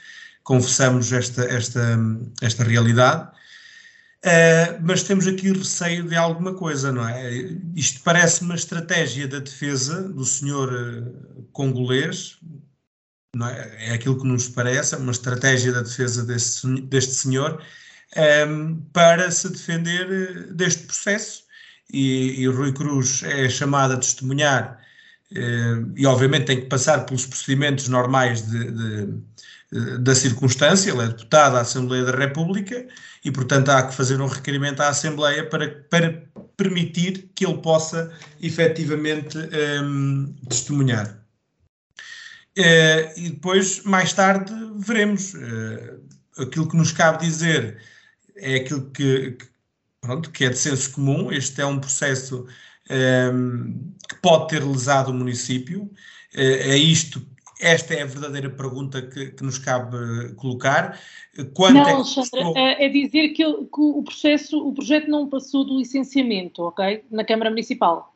confessamos 0.43 1.11
esta, 1.11 1.43
esta, 1.45 1.99
esta 2.41 2.63
realidade. 2.63 3.29
Uh, 4.23 4.77
mas 4.83 5.01
temos 5.01 5.25
aqui 5.25 5.51
receio 5.51 6.07
de 6.07 6.15
alguma 6.15 6.53
coisa, 6.53 6.91
não 6.91 7.07
é? 7.07 7.31
Isto 7.75 8.01
parece 8.03 8.43
uma 8.43 8.53
estratégia 8.53 9.27
da 9.27 9.39
defesa 9.39 10.03
do 10.09 10.23
senhor 10.23 10.71
uh, 10.71 11.43
congolês, 11.51 12.37
não 13.35 13.47
é? 13.47 13.87
é 13.87 13.93
aquilo 13.93 14.19
que 14.19 14.27
nos 14.27 14.47
parece, 14.47 14.93
é 14.93 14.99
uma 14.99 15.11
estratégia 15.11 15.71
da 15.71 15.81
defesa 15.81 16.23
deste, 16.23 16.67
deste 16.81 17.13
senhor 17.13 17.63
um, 18.15 18.21
ehm, 18.21 18.81
para 18.93 19.31
se 19.31 19.49
defender 19.49 20.07
eh, 20.11 20.53
deste 20.53 20.83
processo. 20.83 21.45
E, 21.91 22.41
e 22.41 22.47
Rui 22.47 22.73
Cruz 22.73 23.23
é 23.23 23.49
chamado 23.49 23.93
a 23.93 23.97
testemunhar, 23.97 24.79
uh, 25.31 25.93
e 25.95 26.05
obviamente 26.05 26.45
tem 26.45 26.61
que 26.61 26.67
passar 26.67 27.05
pelos 27.05 27.25
procedimentos 27.25 27.87
normais 27.87 28.43
de, 28.43 28.71
de 28.71 29.21
da 30.01 30.13
circunstância, 30.13 30.91
ele 30.91 31.01
é 31.01 31.07
deputado 31.07 31.53
da 31.53 31.61
Assembleia 31.61 32.03
da 32.03 32.11
República 32.11 32.85
e, 33.23 33.31
portanto, 33.31 33.69
há 33.69 33.83
que 33.83 33.93
fazer 33.93 34.19
um 34.19 34.27
requerimento 34.27 34.81
à 34.81 34.89
Assembleia 34.89 35.47
para, 35.49 35.69
para 35.89 36.23
permitir 36.57 37.31
que 37.33 37.45
ele 37.45 37.57
possa 37.59 38.11
efetivamente 38.41 39.37
um, 39.37 40.33
testemunhar. 40.49 41.17
Uh, 42.57 43.17
e 43.17 43.29
depois, 43.29 43.83
mais 43.83 44.11
tarde, 44.11 44.53
veremos. 44.75 45.33
Uh, 45.33 46.01
aquilo 46.37 46.67
que 46.67 46.77
nos 46.77 46.91
cabe 46.91 47.25
dizer 47.25 47.81
é 48.37 48.55
aquilo 48.55 48.89
que, 48.91 49.31
que, 49.31 49.45
pronto, 50.01 50.31
que 50.31 50.45
é 50.45 50.49
de 50.49 50.57
senso 50.57 50.91
comum. 50.91 51.31
Este 51.31 51.61
é 51.61 51.65
um 51.65 51.79
processo 51.79 52.45
um, 53.33 53.93
que 54.07 54.15
pode 54.15 54.49
ter 54.49 54.63
lesado 54.63 55.11
o 55.11 55.13
município. 55.13 55.83
Uh, 56.35 56.59
é 56.67 56.75
isto 56.75 57.25
esta 57.61 57.93
é 57.93 58.01
a 58.01 58.05
verdadeira 58.05 58.49
pergunta 58.49 59.01
que, 59.01 59.31
que 59.31 59.43
nos 59.43 59.57
cabe 59.57 60.33
colocar. 60.35 60.99
Quanto 61.53 61.75
não, 61.75 61.87
é, 61.87 61.91
Alexandra, 61.93 62.41
é, 62.55 62.85
é 62.85 62.89
dizer 62.89 63.29
que, 63.29 63.43
que, 63.43 63.81
o 63.81 64.03
processo, 64.03 64.67
o 64.67 64.73
projeto 64.73 65.07
não 65.07 65.29
passou 65.29 65.63
do 65.63 65.77
licenciamento, 65.77 66.63
ok? 66.63 67.05
Na 67.11 67.23
Câmara 67.23 67.49
Municipal. 67.49 68.11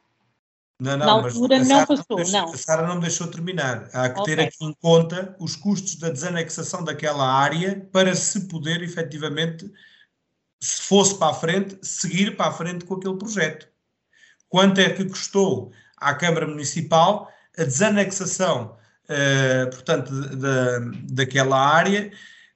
Não, 0.82 0.98
não, 0.98 1.06
Na 1.06 1.12
altura 1.12 1.60
mas 1.60 1.70
não 1.70 1.86
passou, 1.86 2.18
não, 2.18 2.32
não. 2.32 2.54
A 2.54 2.58
Sara 2.58 2.88
não 2.88 2.96
me 2.96 3.02
deixou 3.02 3.28
terminar. 3.28 3.88
Há 3.94 4.10
que 4.10 4.20
okay. 4.20 4.36
ter 4.36 4.42
aqui 4.44 4.66
em 4.66 4.74
conta 4.74 5.36
os 5.40 5.56
custos 5.56 5.96
da 5.96 6.10
desanexação 6.10 6.84
daquela 6.84 7.26
área 7.26 7.88
para 7.94 8.14
se 8.14 8.48
poder 8.48 8.82
efetivamente, 8.82 9.72
se 10.60 10.82
fosse 10.82 11.18
para 11.18 11.32
a 11.32 11.34
frente, 11.34 11.78
seguir 11.82 12.36
para 12.36 12.48
a 12.48 12.52
frente 12.52 12.84
com 12.84 12.96
aquele 12.96 13.18
projeto. 13.18 13.70
Quanto 14.50 14.82
é 14.82 14.90
que 14.90 15.06
custou 15.06 15.72
à 15.96 16.14
Câmara 16.14 16.48
Municipal 16.48 17.32
a 17.58 17.64
desanexação 17.64 18.78
uh, 19.10 19.70
portanto, 19.70 20.12
da, 20.36 20.80
daquela 21.12 21.58
área 21.58 22.12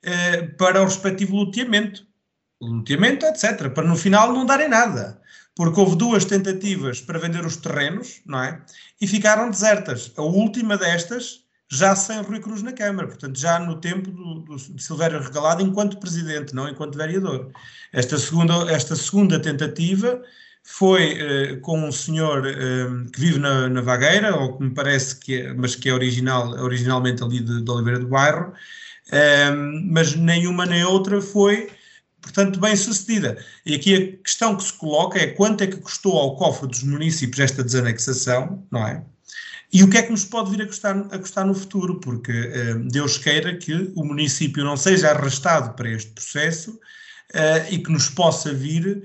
uh, 0.05 0.55
para 0.57 0.81
o 0.81 0.85
respectivo 0.85 1.35
loteamento. 1.35 2.07
Loteamento, 2.62 3.25
etc. 3.25 3.69
Para 3.69 3.88
no 3.88 3.95
final 3.95 4.33
não 4.33 4.45
darem 4.45 4.69
nada. 4.69 5.21
Porque 5.55 5.79
houve 5.79 5.95
duas 5.95 6.25
tentativas 6.25 7.01
para 7.01 7.19
vender 7.19 7.45
os 7.45 7.57
terrenos, 7.57 8.21
não 8.25 8.43
é? 8.43 8.62
E 8.99 9.07
ficaram 9.07 9.49
desertas. 9.49 10.12
A 10.15 10.21
última 10.21 10.77
destas 10.77 11.45
já 11.71 11.95
sem 11.95 12.21
Rui 12.21 12.39
Cruz 12.39 12.63
na 12.63 12.73
Câmara, 12.73 13.07
portanto, 13.07 13.38
já 13.38 13.59
no 13.59 13.79
tempo 13.79 14.09
do, 14.09 14.39
do, 14.39 14.55
de 14.55 14.81
Silvério 14.81 15.21
Regalado 15.21 15.62
enquanto 15.62 15.99
presidente, 15.99 16.55
não 16.55 16.67
enquanto 16.67 16.97
vereador. 16.97 17.51
Esta 17.93 18.17
segunda, 18.17 18.71
esta 18.71 18.95
segunda 18.95 19.39
tentativa 19.39 20.21
foi 20.71 21.13
uh, 21.13 21.60
com 21.62 21.84
um 21.84 21.91
senhor 21.91 22.45
uh, 22.45 23.12
que 23.12 23.19
vive 23.19 23.39
na, 23.39 23.67
na, 23.67 23.82
Vagueira, 23.82 24.36
ou 24.36 24.55
que 24.55 24.63
me 24.63 24.69
parece 24.69 25.15
que 25.19 25.41
é, 25.41 25.53
mas 25.53 25.75
que 25.75 25.89
é 25.89 25.93
original, 25.93 26.51
originalmente 26.62 27.23
ali 27.23 27.39
de, 27.39 27.63
de 27.63 27.71
Oliveira 27.71 27.99
do 27.99 28.08
Bairro, 28.08 28.53
uh, 29.08 29.91
mas 29.91 30.13
nenhuma 30.15 30.67
nem 30.67 30.84
outra 30.84 31.19
foi, 31.21 31.71
portanto, 32.21 32.60
bem 32.60 32.75
sucedida. 32.75 33.43
E 33.65 33.73
aqui 33.73 33.95
a 33.95 34.23
questão 34.23 34.55
que 34.55 34.63
se 34.63 34.73
coloca 34.73 35.17
é 35.17 35.27
quanto 35.27 35.63
é 35.63 35.67
que 35.67 35.77
custou 35.77 36.17
ao 36.17 36.36
cofre 36.36 36.67
dos 36.67 36.84
municípios 36.84 37.39
esta 37.39 37.63
desanexação, 37.63 38.63
não 38.71 38.88
é? 38.88 39.03
E 39.73 39.84
o 39.84 39.89
que 39.89 39.97
é 39.97 40.03
que 40.03 40.12
nos 40.12 40.23
pode 40.23 40.51
vir 40.51 40.62
a 40.62 40.67
custar, 40.67 40.95
a 40.97 41.17
custar 41.17 41.45
no 41.45 41.55
futuro? 41.55 41.99
Porque 41.99 42.32
Deus 42.89 43.17
queira 43.17 43.55
que 43.55 43.91
o 43.95 44.03
município 44.03 44.63
não 44.63 44.75
seja 44.75 45.12
arrastado 45.12 45.75
para 45.75 45.89
este 45.91 46.10
processo 46.12 46.79
e 47.69 47.77
que 47.77 47.91
nos 47.91 48.10
possa 48.10 48.51
vir 48.51 49.03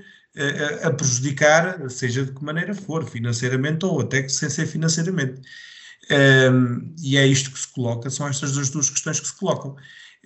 a, 0.83 0.91
prejudicar, 0.91 1.89
seja 1.89 2.25
de 2.25 2.31
que 2.31 2.43
maneira 2.43 2.73
for, 2.73 3.05
financeiramente 3.05 3.85
ou 3.85 4.01
até 4.01 4.27
sem 4.27 4.49
ser 4.49 4.65
financeiramente. 4.65 5.41
Um, 6.11 6.93
e 7.01 7.17
é 7.17 7.25
isto 7.25 7.51
que 7.51 7.59
se 7.59 7.67
coloca, 7.67 8.09
são 8.09 8.27
estas 8.27 8.57
as 8.57 8.69
duas 8.69 8.89
questões 8.89 9.19
que 9.19 9.27
se 9.27 9.35
colocam. 9.35 9.75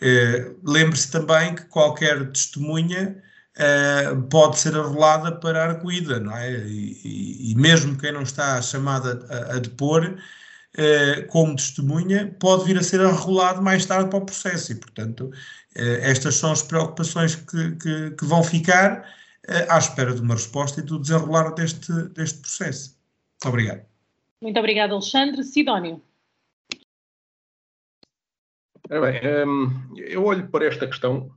Uh, 0.02 0.60
Lembre-se 0.64 1.12
também 1.12 1.56
que 1.56 1.64
qualquer 1.66 2.32
testemunha 2.32 3.22
uh, 3.56 4.22
pode 4.24 4.60
ser 4.60 4.76
arrolada 4.76 5.32
para 5.32 5.64
a 5.64 5.68
arguída, 5.70 6.20
não 6.20 6.36
é? 6.36 6.52
E, 6.52 7.52
e, 7.52 7.56
mesmo 7.56 7.98
quem 7.98 8.12
não 8.12 8.24
está 8.24 8.62
chamada 8.62 9.26
a, 9.54 9.60
depor, 9.60 10.06
uh, 10.06 11.28
como 11.28 11.56
testemunha, 11.56 12.36
pode 12.40 12.66
vir 12.66 12.78
a 12.78 12.84
ser 12.84 13.02
arrolado 13.02 13.62
mais 13.62 13.86
tarde 13.86 14.10
para 14.10 14.20
o 14.20 14.26
processo. 14.26 14.72
E, 14.72 14.76
portanto, 14.76 15.32
estas 15.76 16.36
são 16.36 16.52
as 16.52 16.64
preocupações 16.64 17.36
que, 17.36 17.72
que, 17.76 18.12
que 18.12 18.26
vão 18.26 18.44
ficar 18.44 19.06
à 19.70 19.78
espera 19.78 20.14
de 20.14 20.22
uma 20.22 20.36
resposta 20.36 20.80
e 20.80 20.84
do 20.84 21.00
desenrolar 21.00 21.52
deste, 21.54 21.92
deste 22.10 22.40
processo. 22.40 23.00
Obrigado. 23.46 23.86
Muito 24.42 24.60
obrigado, 24.60 24.94
Alexandre. 24.94 25.44
Sidónio. 25.44 26.02
É 28.90 29.00
bem, 29.00 29.48
um, 29.48 29.96
eu 29.98 30.26
olho 30.26 30.48
para 30.50 30.66
esta 30.66 30.88
questão 30.88 31.32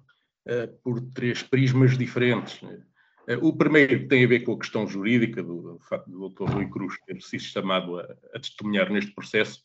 uh, 0.46 0.68
por 0.83 1.01
três 1.12 1.42
prismas 1.42 1.98
diferentes. 1.98 2.62
Uh, 2.62 3.38
o 3.42 3.55
primeiro 3.55 4.09
tem 4.09 4.25
a 4.25 4.29
ver 4.29 4.40
com 4.40 4.53
a 4.53 4.59
questão 4.59 4.87
jurídica, 4.87 5.42
do, 5.42 5.75
do 5.75 5.79
facto 5.81 6.11
do 6.11 6.31
Dr. 6.31 6.51
Rui 6.51 6.70
Cruz 6.70 6.94
ter 7.07 7.20
sido 7.20 7.42
chamado 7.42 7.98
a, 7.98 8.05
a 8.35 8.40
testemunhar 8.40 8.90
neste 8.90 9.12
processo. 9.12 9.61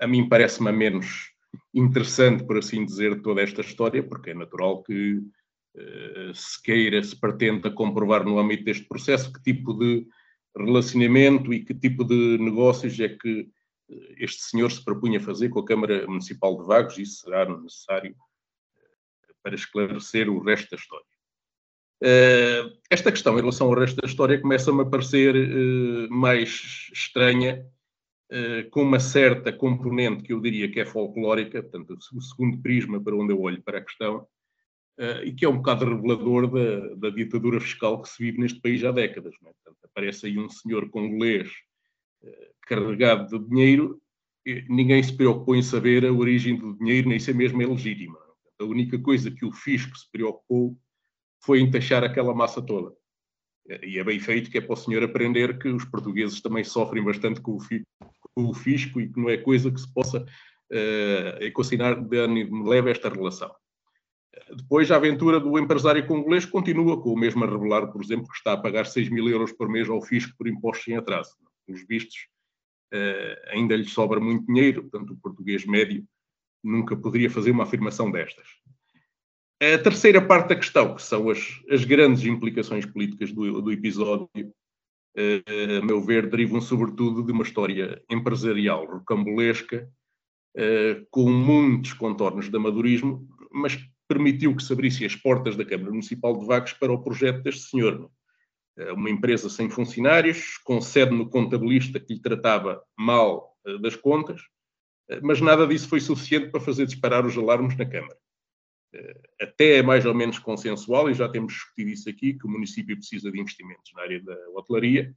A 0.00 0.06
mim 0.06 0.28
parece-me 0.28 0.72
menos 0.72 1.32
interessante, 1.74 2.44
por 2.44 2.58
assim 2.58 2.84
dizer, 2.84 3.20
toda 3.20 3.42
esta 3.42 3.60
história, 3.60 4.02
porque 4.02 4.30
é 4.30 4.34
natural 4.34 4.82
que 4.82 5.20
se 6.34 6.62
queira, 6.62 7.02
se 7.02 7.18
pretenda 7.18 7.70
comprovar 7.70 8.24
no 8.24 8.38
âmbito 8.38 8.64
deste 8.64 8.84
processo 8.84 9.32
que 9.32 9.42
tipo 9.42 9.72
de 9.74 10.06
relacionamento 10.56 11.52
e 11.52 11.64
que 11.64 11.74
tipo 11.74 12.04
de 12.04 12.38
negócios 12.38 12.98
é 12.98 13.08
que 13.08 13.48
este 14.16 14.42
senhor 14.42 14.70
se 14.70 14.84
propunha 14.84 15.20
fazer 15.20 15.48
com 15.48 15.60
a 15.60 15.64
Câmara 15.64 16.06
Municipal 16.06 16.58
de 16.58 16.66
Vagos, 16.66 16.98
isso 16.98 17.22
será 17.22 17.48
necessário 17.58 18.14
para 19.42 19.54
esclarecer 19.54 20.28
o 20.28 20.42
resto 20.42 20.70
da 20.70 20.76
história. 20.76 21.06
Esta 22.90 23.10
questão 23.10 23.34
em 23.34 23.40
relação 23.40 23.68
ao 23.68 23.78
resto 23.78 24.00
da 24.00 24.06
história 24.06 24.40
começa-me 24.40 24.82
a 24.82 24.86
parecer 24.86 25.34
mais 26.10 26.90
estranha, 26.92 27.64
com 28.70 28.82
uma 28.82 29.00
certa 29.00 29.52
componente 29.52 30.22
que 30.22 30.32
eu 30.32 30.40
diria 30.40 30.70
que 30.70 30.80
é 30.80 30.84
folclórica, 30.84 31.62
portanto, 31.62 31.96
o 32.12 32.20
segundo 32.20 32.60
prisma 32.60 33.02
para 33.02 33.16
onde 33.16 33.32
eu 33.32 33.40
olho 33.40 33.62
para 33.62 33.78
a 33.78 33.84
questão, 33.84 34.26
e 35.24 35.32
que 35.32 35.44
é 35.44 35.48
um 35.48 35.58
bocado 35.58 35.84
revelador 35.84 36.50
da, 36.50 36.94
da, 36.96 37.10
ditadura 37.10 37.60
fiscal 37.60 38.02
que 38.02 38.08
se 38.08 38.22
vive 38.22 38.40
neste 38.40 38.60
país 38.60 38.82
há 38.84 38.90
décadas. 38.90 39.34
É? 39.34 39.52
Portanto, 39.52 39.78
aparece 39.84 40.26
aí 40.26 40.38
um 40.38 40.48
senhor 40.48 40.90
congolês 40.90 41.50
carregado 42.66 43.38
de 43.38 43.48
dinheiro, 43.48 44.00
ninguém 44.68 45.02
se 45.02 45.16
preocupou 45.16 45.56
em 45.56 45.62
saber 45.62 46.04
a 46.04 46.12
origem 46.12 46.56
do 46.56 46.76
dinheiro, 46.76 47.08
nem 47.08 47.18
se 47.18 47.30
a 47.30 47.34
mesma 47.34 47.62
é 47.62 47.66
legítima. 47.66 48.18
A 48.60 48.64
única 48.64 48.98
coisa 48.98 49.30
que 49.30 49.44
o 49.44 49.52
fisco 49.52 49.96
se 49.96 50.10
preocupou 50.10 50.76
foi 51.42 51.60
em 51.60 51.70
taxar 51.70 52.04
aquela 52.04 52.34
massa 52.34 52.60
toda. 52.60 52.94
E 53.82 53.98
é 53.98 54.04
bem 54.04 54.18
feito 54.18 54.50
que 54.50 54.58
é 54.58 54.60
para 54.60 54.72
o 54.72 54.76
senhor 54.76 55.02
aprender 55.02 55.58
que 55.58 55.68
os 55.68 55.84
portugueses 55.84 56.40
também 56.40 56.64
sofrem 56.64 57.04
bastante 57.04 57.40
com 57.40 57.58
o 58.36 58.54
fisco, 58.54 59.00
e 59.00 59.08
que 59.08 59.20
não 59.20 59.28
é 59.28 59.36
coisa 59.36 59.70
que 59.70 59.80
se 59.80 59.92
possa 59.92 60.22
uh, 60.22 61.42
equacionar 61.42 62.02
de 62.02 62.48
leve 62.64 62.90
esta 62.90 63.08
relação. 63.08 63.54
Depois, 64.54 64.90
a 64.90 64.96
aventura 64.96 65.40
do 65.40 65.58
empresário 65.58 66.06
congolês 66.06 66.44
continua 66.44 67.00
com 67.00 67.12
o 67.12 67.18
mesmo 67.18 67.44
a 67.44 67.50
revelar, 67.50 67.86
por 67.88 68.02
exemplo, 68.02 68.28
que 68.28 68.36
está 68.36 68.52
a 68.52 68.56
pagar 68.56 68.86
6 68.86 69.08
mil 69.08 69.28
euros 69.28 69.52
por 69.52 69.68
mês 69.68 69.88
ao 69.88 70.00
fisco 70.02 70.36
por 70.36 70.48
impostos 70.48 70.88
em 70.88 70.96
atraso. 70.96 71.36
Os 71.68 71.86
vistos, 71.86 72.26
uh, 72.92 73.50
ainda 73.50 73.76
lhe 73.76 73.84
sobra 73.84 74.20
muito 74.20 74.46
dinheiro, 74.46 74.82
portanto, 74.82 75.12
o 75.12 75.18
português 75.18 75.64
médio 75.66 76.04
nunca 76.62 76.96
poderia 76.96 77.30
fazer 77.30 77.50
uma 77.50 77.64
afirmação 77.64 78.10
destas. 78.10 78.46
A 79.60 79.78
terceira 79.78 80.22
parte 80.22 80.50
da 80.50 80.56
questão, 80.56 80.94
que 80.94 81.02
são 81.02 81.28
as, 81.30 81.60
as 81.68 81.84
grandes 81.84 82.24
implicações 82.24 82.86
políticas 82.86 83.32
do, 83.32 83.60
do 83.60 83.72
episódio, 83.72 84.28
uh, 84.36 85.78
a 85.82 85.84
meu 85.84 86.00
ver, 86.00 86.28
derivam 86.30 86.60
sobretudo 86.60 87.24
de 87.24 87.32
uma 87.32 87.42
história 87.42 88.02
empresarial 88.08 88.86
rocambolesca, 88.86 89.90
uh, 90.56 91.06
com 91.10 91.30
muitos 91.30 91.92
contornos 91.92 92.48
de 92.48 92.56
amadorismo, 92.56 93.28
mas 93.50 93.78
permitiu 94.08 94.56
que 94.56 94.62
se 94.62 94.72
abrissem 94.72 95.06
as 95.06 95.14
portas 95.14 95.56
da 95.56 95.64
Câmara 95.64 95.90
Municipal 95.90 96.36
de 96.38 96.46
Vagos 96.46 96.72
para 96.72 96.92
o 96.92 97.02
projeto 97.02 97.42
deste 97.42 97.70
senhor. 97.70 98.10
Uh, 98.76 98.94
uma 98.94 99.10
empresa 99.10 99.48
sem 99.50 99.68
funcionários, 99.68 100.56
com 100.64 100.80
sede 100.80 101.14
no 101.14 101.28
contabilista 101.28 102.00
que 102.00 102.14
lhe 102.14 102.20
tratava 102.20 102.82
mal 102.96 103.56
das 103.82 103.94
contas, 103.94 104.40
mas 105.22 105.42
nada 105.42 105.66
disso 105.66 105.88
foi 105.88 106.00
suficiente 106.00 106.50
para 106.50 106.60
fazer 106.60 106.86
disparar 106.86 107.26
os 107.26 107.36
alarmes 107.36 107.76
na 107.76 107.84
Câmara. 107.84 108.16
Eh, 108.94 109.20
até 109.42 109.76
é 109.78 109.82
mais 109.82 110.06
ou 110.06 110.14
menos 110.14 110.38
consensual, 110.38 111.10
e 111.10 111.14
já 111.14 111.28
temos 111.28 111.52
discutido 111.52 111.90
isso 111.90 112.08
aqui, 112.08 112.34
que 112.34 112.46
o 112.46 112.50
município 112.50 112.96
precisa 112.96 113.30
de 113.30 113.38
investimentos 113.38 113.92
na 113.94 114.02
área 114.02 114.22
da 114.22 114.36
hotelaria, 114.50 115.14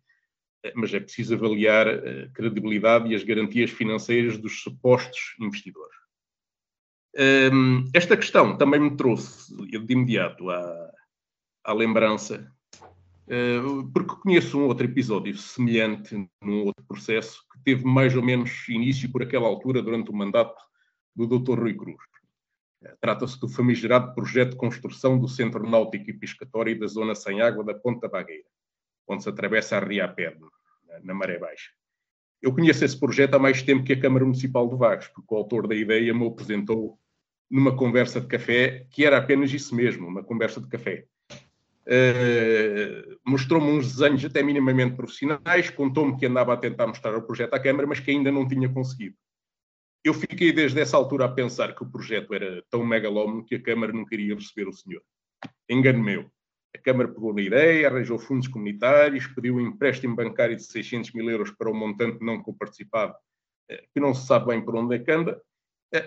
eh, 0.64 0.74
mas 0.76 0.94
é 0.94 1.00
preciso 1.00 1.36
avaliar 1.36 1.88
a 1.88 2.30
credibilidade 2.34 3.10
e 3.10 3.16
as 3.16 3.24
garantias 3.24 3.72
financeiras 3.72 4.38
dos 4.38 4.62
supostos 4.62 5.36
investidores. 5.40 5.96
Ehm, 7.16 7.90
esta 7.94 8.16
questão 8.16 8.58
também 8.58 8.80
me 8.80 8.96
trouxe 8.96 9.54
de 9.56 9.94
imediato 9.94 10.50
à, 10.50 10.92
à 11.64 11.74
lembrança, 11.74 12.50
eh, 13.28 13.60
porque 13.94 14.16
conheço 14.22 14.60
um 14.60 14.66
outro 14.66 14.86
episódio 14.86 15.36
semelhante 15.38 16.16
num 16.42 16.66
outro 16.66 16.84
processo 16.88 17.44
que 17.52 17.62
teve 17.64 17.86
mais 17.86 18.16
ou 18.16 18.24
menos 18.24 18.68
início 18.70 19.12
por 19.12 19.24
aquela 19.24 19.48
altura 19.48 19.82
durante 19.82 20.10
o 20.10 20.16
mandato 20.16 20.62
do 21.16 21.28
Dr. 21.28 21.60
Rui 21.60 21.76
Cruz. 21.76 21.98
Trata-se 23.00 23.40
do 23.40 23.48
famigerado 23.48 24.16
projeto 24.16 24.52
de 24.52 24.58
construção 24.58 25.20
do 25.20 25.28
Centro 25.28 25.70
Náutico 25.70 26.10
e 26.10 26.14
Piscatório 26.14 26.80
da 26.80 26.88
Zona 26.88 27.14
Sem 27.14 27.42
Água 27.42 27.64
da 27.64 27.76
Ponta 27.76 28.08
Bagueira, 28.08 28.48
onde 29.08 29.22
se 29.22 29.30
atravessa 29.30 29.78
a 29.78 29.80
Ria 29.80 30.08
Pé, 30.08 30.36
na 31.04 31.14
Maré 31.14 31.38
Baixa. 31.38 31.70
Eu 32.42 32.54
conheço 32.54 32.84
esse 32.84 33.00
projeto 33.00 33.36
há 33.36 33.40
mais 33.40 33.62
tempo 33.62 33.84
que 33.84 33.94
a 33.94 34.00
Câmara 34.00 34.26
Municipal 34.26 34.68
de 34.68 34.76
Vagos, 34.76 35.08
porque 35.10 35.32
o 35.32 35.38
autor 35.38 35.68
da 35.68 35.76
ideia 35.76 36.12
me 36.12 36.28
apresentou 36.28 37.00
numa 37.52 37.76
conversa 37.76 38.22
de 38.22 38.28
café, 38.28 38.88
que 38.90 39.06
era 39.06 39.18
apenas 39.18 39.54
isso 39.54 39.76
mesmo, 39.76 40.08
uma 40.08 40.24
conversa 40.24 40.62
de 40.62 40.68
café. 40.68 41.06
Uh, 41.86 43.20
mostrou-me 43.26 43.68
uns 43.68 43.96
desenhos 43.96 44.24
até 44.24 44.42
minimamente 44.42 44.96
profissionais, 44.96 45.70
contou-me 45.70 46.18
que 46.18 46.26
andava 46.26 46.54
a 46.54 46.58
tentar 46.58 46.88
mostrar 46.88 47.16
o 47.16 47.24
projeto 47.24 47.54
à 47.54 47.60
Câmara, 47.60 47.88
mas 47.88 48.00
que 48.00 48.12
ainda 48.12 48.32
não 48.32 48.48
tinha 48.48 48.70
conseguido 48.70 49.16
eu 50.04 50.14
fiquei 50.14 50.52
desde 50.52 50.80
essa 50.80 50.98
altura 50.98 51.26
a 51.26 51.32
pensar 51.32 51.76
que 51.76 51.84
o 51.84 51.90
projeto 51.90 52.34
era 52.34 52.64
tão 52.70 52.86
megalómano 52.86 53.46
que 53.46 53.56
a 53.56 53.62
Câmara 53.62 53.94
não 53.94 54.06
queria 54.06 54.34
receber 54.34 54.68
o 54.68 54.74
senhor. 54.74 55.02
Engano 55.70 56.04
meu. 56.04 56.32
A 56.76 56.80
Câmara 56.80 57.10
pegou 57.10 57.34
na 57.34 57.42
ideia, 57.42 57.88
arranjou 57.88 58.18
fundos 58.18 58.48
comunitários, 58.48 59.28
pediu 59.28 59.56
um 59.56 59.62
empréstimo 59.62 60.16
bancário 60.16 60.56
de 60.56 60.64
600 60.64 61.12
mil 61.12 61.30
euros 61.30 61.52
para 61.52 61.70
um 61.70 61.76
montante 61.76 62.24
não 62.24 62.42
comparticipado, 62.42 63.14
eh, 63.70 63.84
que 63.94 64.00
não 64.00 64.14
se 64.14 64.26
sabe 64.26 64.48
bem 64.48 64.64
por 64.64 64.76
onde 64.76 64.96
é 64.96 65.00
que 65.00 65.12
anda, 65.12 65.40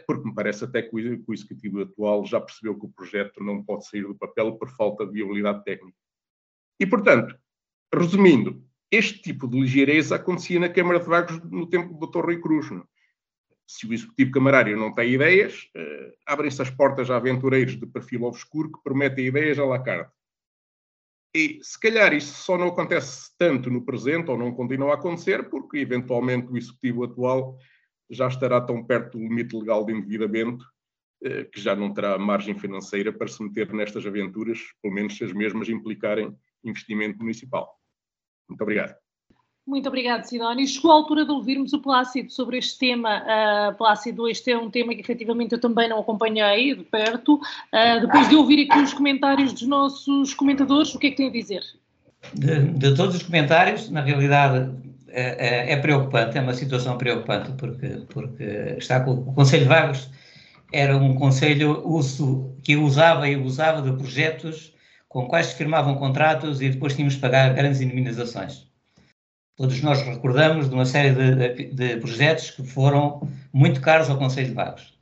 porque 0.06 0.26
me 0.26 0.34
parece 0.34 0.64
até 0.64 0.80
que 0.82 0.94
o 0.94 1.32
Executivo 1.32 1.82
atual 1.82 2.24
já 2.24 2.40
percebeu 2.40 2.78
que 2.78 2.86
o 2.86 2.90
projeto 2.90 3.42
não 3.44 3.62
pode 3.62 3.86
sair 3.86 4.02
do 4.02 4.14
papel 4.14 4.56
por 4.56 4.70
falta 4.70 5.04
de 5.04 5.12
viabilidade 5.12 5.62
técnica. 5.64 5.98
E, 6.80 6.86
portanto, 6.86 7.38
resumindo, 7.94 8.64
este 8.90 9.20
tipo 9.20 9.46
de 9.46 9.60
ligeireza 9.60 10.16
acontecia 10.16 10.58
na 10.58 10.68
Câmara 10.68 11.00
de 11.00 11.06
Vagos 11.06 11.38
no 11.50 11.68
tempo 11.68 11.92
do 11.92 12.06
Dr. 12.06 12.24
Rui 12.24 12.40
Cruz. 12.40 12.70
Não? 12.70 12.86
se 13.66 13.86
o 13.86 13.92
executivo 13.92 14.30
camarário 14.30 14.76
não 14.76 14.92
tem 14.92 15.12
ideias, 15.12 15.70
uh, 15.76 16.12
abrem-se 16.26 16.60
as 16.60 16.70
portas 16.70 17.10
a 17.10 17.16
aventureiros 17.16 17.78
de 17.78 17.86
perfil 17.86 18.24
obscuro 18.24 18.70
que 18.70 18.82
prometem 18.82 19.26
ideias 19.26 19.58
à 19.58 19.64
la 19.64 19.82
carte. 19.82 20.12
E 21.34 21.58
se 21.62 21.80
calhar 21.80 22.12
isso 22.12 22.42
só 22.44 22.56
não 22.56 22.68
acontece 22.68 23.30
tanto 23.36 23.70
no 23.70 23.84
presente, 23.84 24.30
ou 24.30 24.38
não 24.38 24.54
continua 24.54 24.92
a 24.92 24.94
acontecer, 24.94 25.48
porque 25.48 25.78
eventualmente 25.78 26.52
o 26.52 26.56
executivo 26.56 27.04
atual 27.04 27.58
já 28.10 28.28
estará 28.28 28.60
tão 28.60 28.84
perto 28.84 29.18
do 29.18 29.24
limite 29.24 29.56
legal 29.56 29.84
de 29.84 29.92
endividamento 29.92 30.64
uh, 31.24 31.50
que 31.50 31.60
já 31.60 31.74
não 31.74 31.92
terá 31.92 32.18
margem 32.18 32.58
financeira 32.58 33.12
para 33.12 33.28
se 33.28 33.42
meter 33.42 33.72
nestas 33.72 34.06
aventuras, 34.06 34.58
pelo 34.82 34.94
menos 34.94 35.16
se 35.16 35.24
as 35.24 35.32
mesmas 35.32 35.68
implicarem 35.68 36.34
investimento 36.64 37.18
municipal. 37.18 37.78
Muito 38.48 38.62
obrigado. 38.62 38.94
Muito 39.66 39.88
obrigada, 39.88 40.22
Sidónio. 40.24 40.66
Chegou 40.66 40.90
a 40.90 40.94
altura 40.94 41.24
de 41.24 41.30
ouvirmos 41.30 41.72
o 41.72 41.80
Plácido 41.80 42.30
sobre 42.30 42.58
este 42.58 42.78
tema. 42.78 43.22
Uh, 43.22 43.74
Plácido, 43.76 44.28
este 44.28 44.50
é 44.50 44.58
um 44.58 44.70
tema 44.70 44.94
que 44.94 45.00
efetivamente 45.00 45.52
eu 45.52 45.60
também 45.60 45.88
não 45.88 46.00
acompanhei 46.00 46.74
de 46.74 46.84
perto. 46.84 47.36
Uh, 47.36 48.00
depois 48.02 48.28
de 48.28 48.36
ouvir 48.36 48.70
aqui 48.70 48.78
os 48.80 48.92
comentários 48.92 49.54
dos 49.54 49.62
nossos 49.62 50.34
comentadores, 50.34 50.94
o 50.94 50.98
que 50.98 51.06
é 51.06 51.10
que 51.10 51.16
tem 51.16 51.28
a 51.28 51.32
dizer? 51.32 51.62
De, 52.34 52.60
de 52.72 52.94
todos 52.94 53.16
os 53.16 53.22
comentários, 53.22 53.88
na 53.88 54.02
realidade 54.02 54.70
é, 55.14 55.72
é, 55.72 55.76
preocupante, 55.76 56.36
é 56.36 56.40
uma 56.40 56.54
situação 56.54 56.98
preocupante, 56.98 57.52
porque, 57.52 57.88
porque 58.08 58.44
está 58.78 59.00
com 59.00 59.12
o 59.12 59.34
Conselho 59.34 59.62
de 59.62 59.68
Vagos 59.68 60.10
era 60.74 60.96
um 60.96 61.14
conselho 61.14 61.86
uso, 61.86 62.56
que 62.64 62.76
usava 62.76 63.28
e 63.28 63.36
usava 63.36 63.80
de 63.80 63.96
projetos 63.96 64.74
com 65.08 65.28
quais 65.28 65.46
se 65.46 65.54
firmavam 65.54 65.94
contratos 65.94 66.60
e 66.60 66.68
depois 66.68 66.94
tínhamos 66.94 67.14
de 67.14 67.20
pagar 67.20 67.54
grandes 67.54 67.80
indemnizações. 67.80 68.66
Todos 69.56 69.80
nós 69.82 70.02
recordamos 70.02 70.68
de 70.68 70.74
uma 70.74 70.84
série 70.84 71.12
de, 71.12 71.66
de, 71.72 71.96
projetos 71.98 72.50
que 72.50 72.64
foram 72.64 73.22
muito 73.52 73.80
caros 73.80 74.10
ao 74.10 74.18
Conselho 74.18 74.48
de 74.48 74.54
Vagos. 74.54 74.93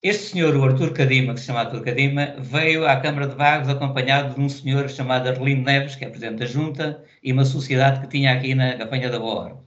Este 0.00 0.26
senhor, 0.26 0.54
o 0.54 0.64
Artur 0.64 0.92
Cadima, 0.92 1.34
que 1.34 1.40
se 1.40 1.46
chama 1.46 1.58
Artur 1.58 1.82
Cadima, 1.82 2.36
veio 2.38 2.86
à 2.86 3.00
Câmara 3.00 3.26
de 3.26 3.34
Vagos 3.34 3.68
acompanhado 3.68 4.32
de 4.32 4.40
um 4.40 4.48
senhor 4.48 4.88
chamado 4.88 5.28
Arlindo 5.28 5.62
Neves, 5.62 5.96
que 5.96 6.04
é 6.04 6.08
Presidente 6.08 6.38
da 6.38 6.46
Junta, 6.46 7.04
e 7.20 7.32
uma 7.32 7.44
sociedade 7.44 8.00
que 8.02 8.06
tinha 8.06 8.32
aqui 8.32 8.54
na 8.54 8.74
Gafanha 8.74 9.10
da 9.10 9.18
Boa 9.18 9.60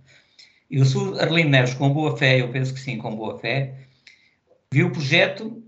E 0.70 0.80
o 0.80 0.86
senhor 0.86 1.22
Arlindo 1.22 1.50
Neves, 1.50 1.74
com 1.74 1.90
boa 1.90 2.16
fé, 2.16 2.40
eu 2.40 2.50
penso 2.50 2.74
que 2.74 2.80
sim, 2.80 2.98
com 2.98 3.14
boa 3.14 3.40
fé, 3.40 3.76
viu 4.72 4.88
o 4.88 4.92
projeto 4.92 5.62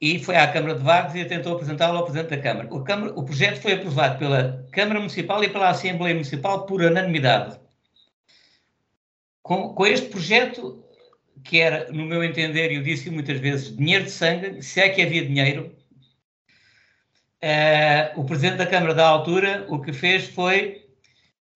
e 0.00 0.18
foi 0.18 0.34
à 0.34 0.50
Câmara 0.50 0.74
de 0.74 0.82
Vagos 0.82 1.14
e 1.14 1.24
tentou 1.24 1.54
apresentá-lo 1.54 1.98
ao 1.98 2.04
Presidente 2.04 2.30
da 2.30 2.42
Câmara. 2.42 2.68
O, 2.74 2.82
Câmara. 2.82 3.12
o, 3.14 3.22
projeto 3.22 3.60
foi 3.60 3.74
aprovado 3.74 4.18
pela 4.18 4.66
Câmara 4.72 4.98
Municipal 4.98 5.44
e 5.44 5.48
pela 5.48 5.68
Assembleia 5.68 6.14
Municipal 6.14 6.66
por 6.66 6.82
unanimidade. 6.82 7.60
Com, 9.40 9.72
com 9.72 9.86
este 9.86 10.08
projeto, 10.08 10.84
que 11.48 11.60
era, 11.60 11.90
no 11.90 12.04
meu 12.04 12.22
entender, 12.22 12.70
e 12.70 12.74
eu 12.74 12.82
disse 12.82 13.08
muitas 13.10 13.40
vezes, 13.40 13.74
dinheiro 13.74 14.04
de 14.04 14.10
sangue, 14.10 14.60
se 14.62 14.80
é 14.80 14.90
que 14.90 15.00
havia 15.00 15.24
dinheiro, 15.24 15.74
uh, 17.42 18.20
o 18.20 18.24
Presidente 18.24 18.58
da 18.58 18.66
Câmara 18.66 18.94
da 18.94 19.08
altura 19.08 19.64
o 19.70 19.80
que 19.80 19.90
fez 19.90 20.28
foi 20.28 20.84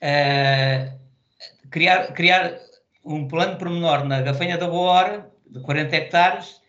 uh, 0.02 0.98
criar, 1.70 2.14
criar 2.14 2.59
um 3.05 3.28
plano 3.28 3.59
pormenor 3.59 4.05
na 4.05 4.22
Gafanha 4.22 4.57
da 4.57 4.66
Boa 4.66 4.90
Hora, 4.92 5.31
de 5.46 5.61
40 5.61 5.94
hectares, 5.94 6.62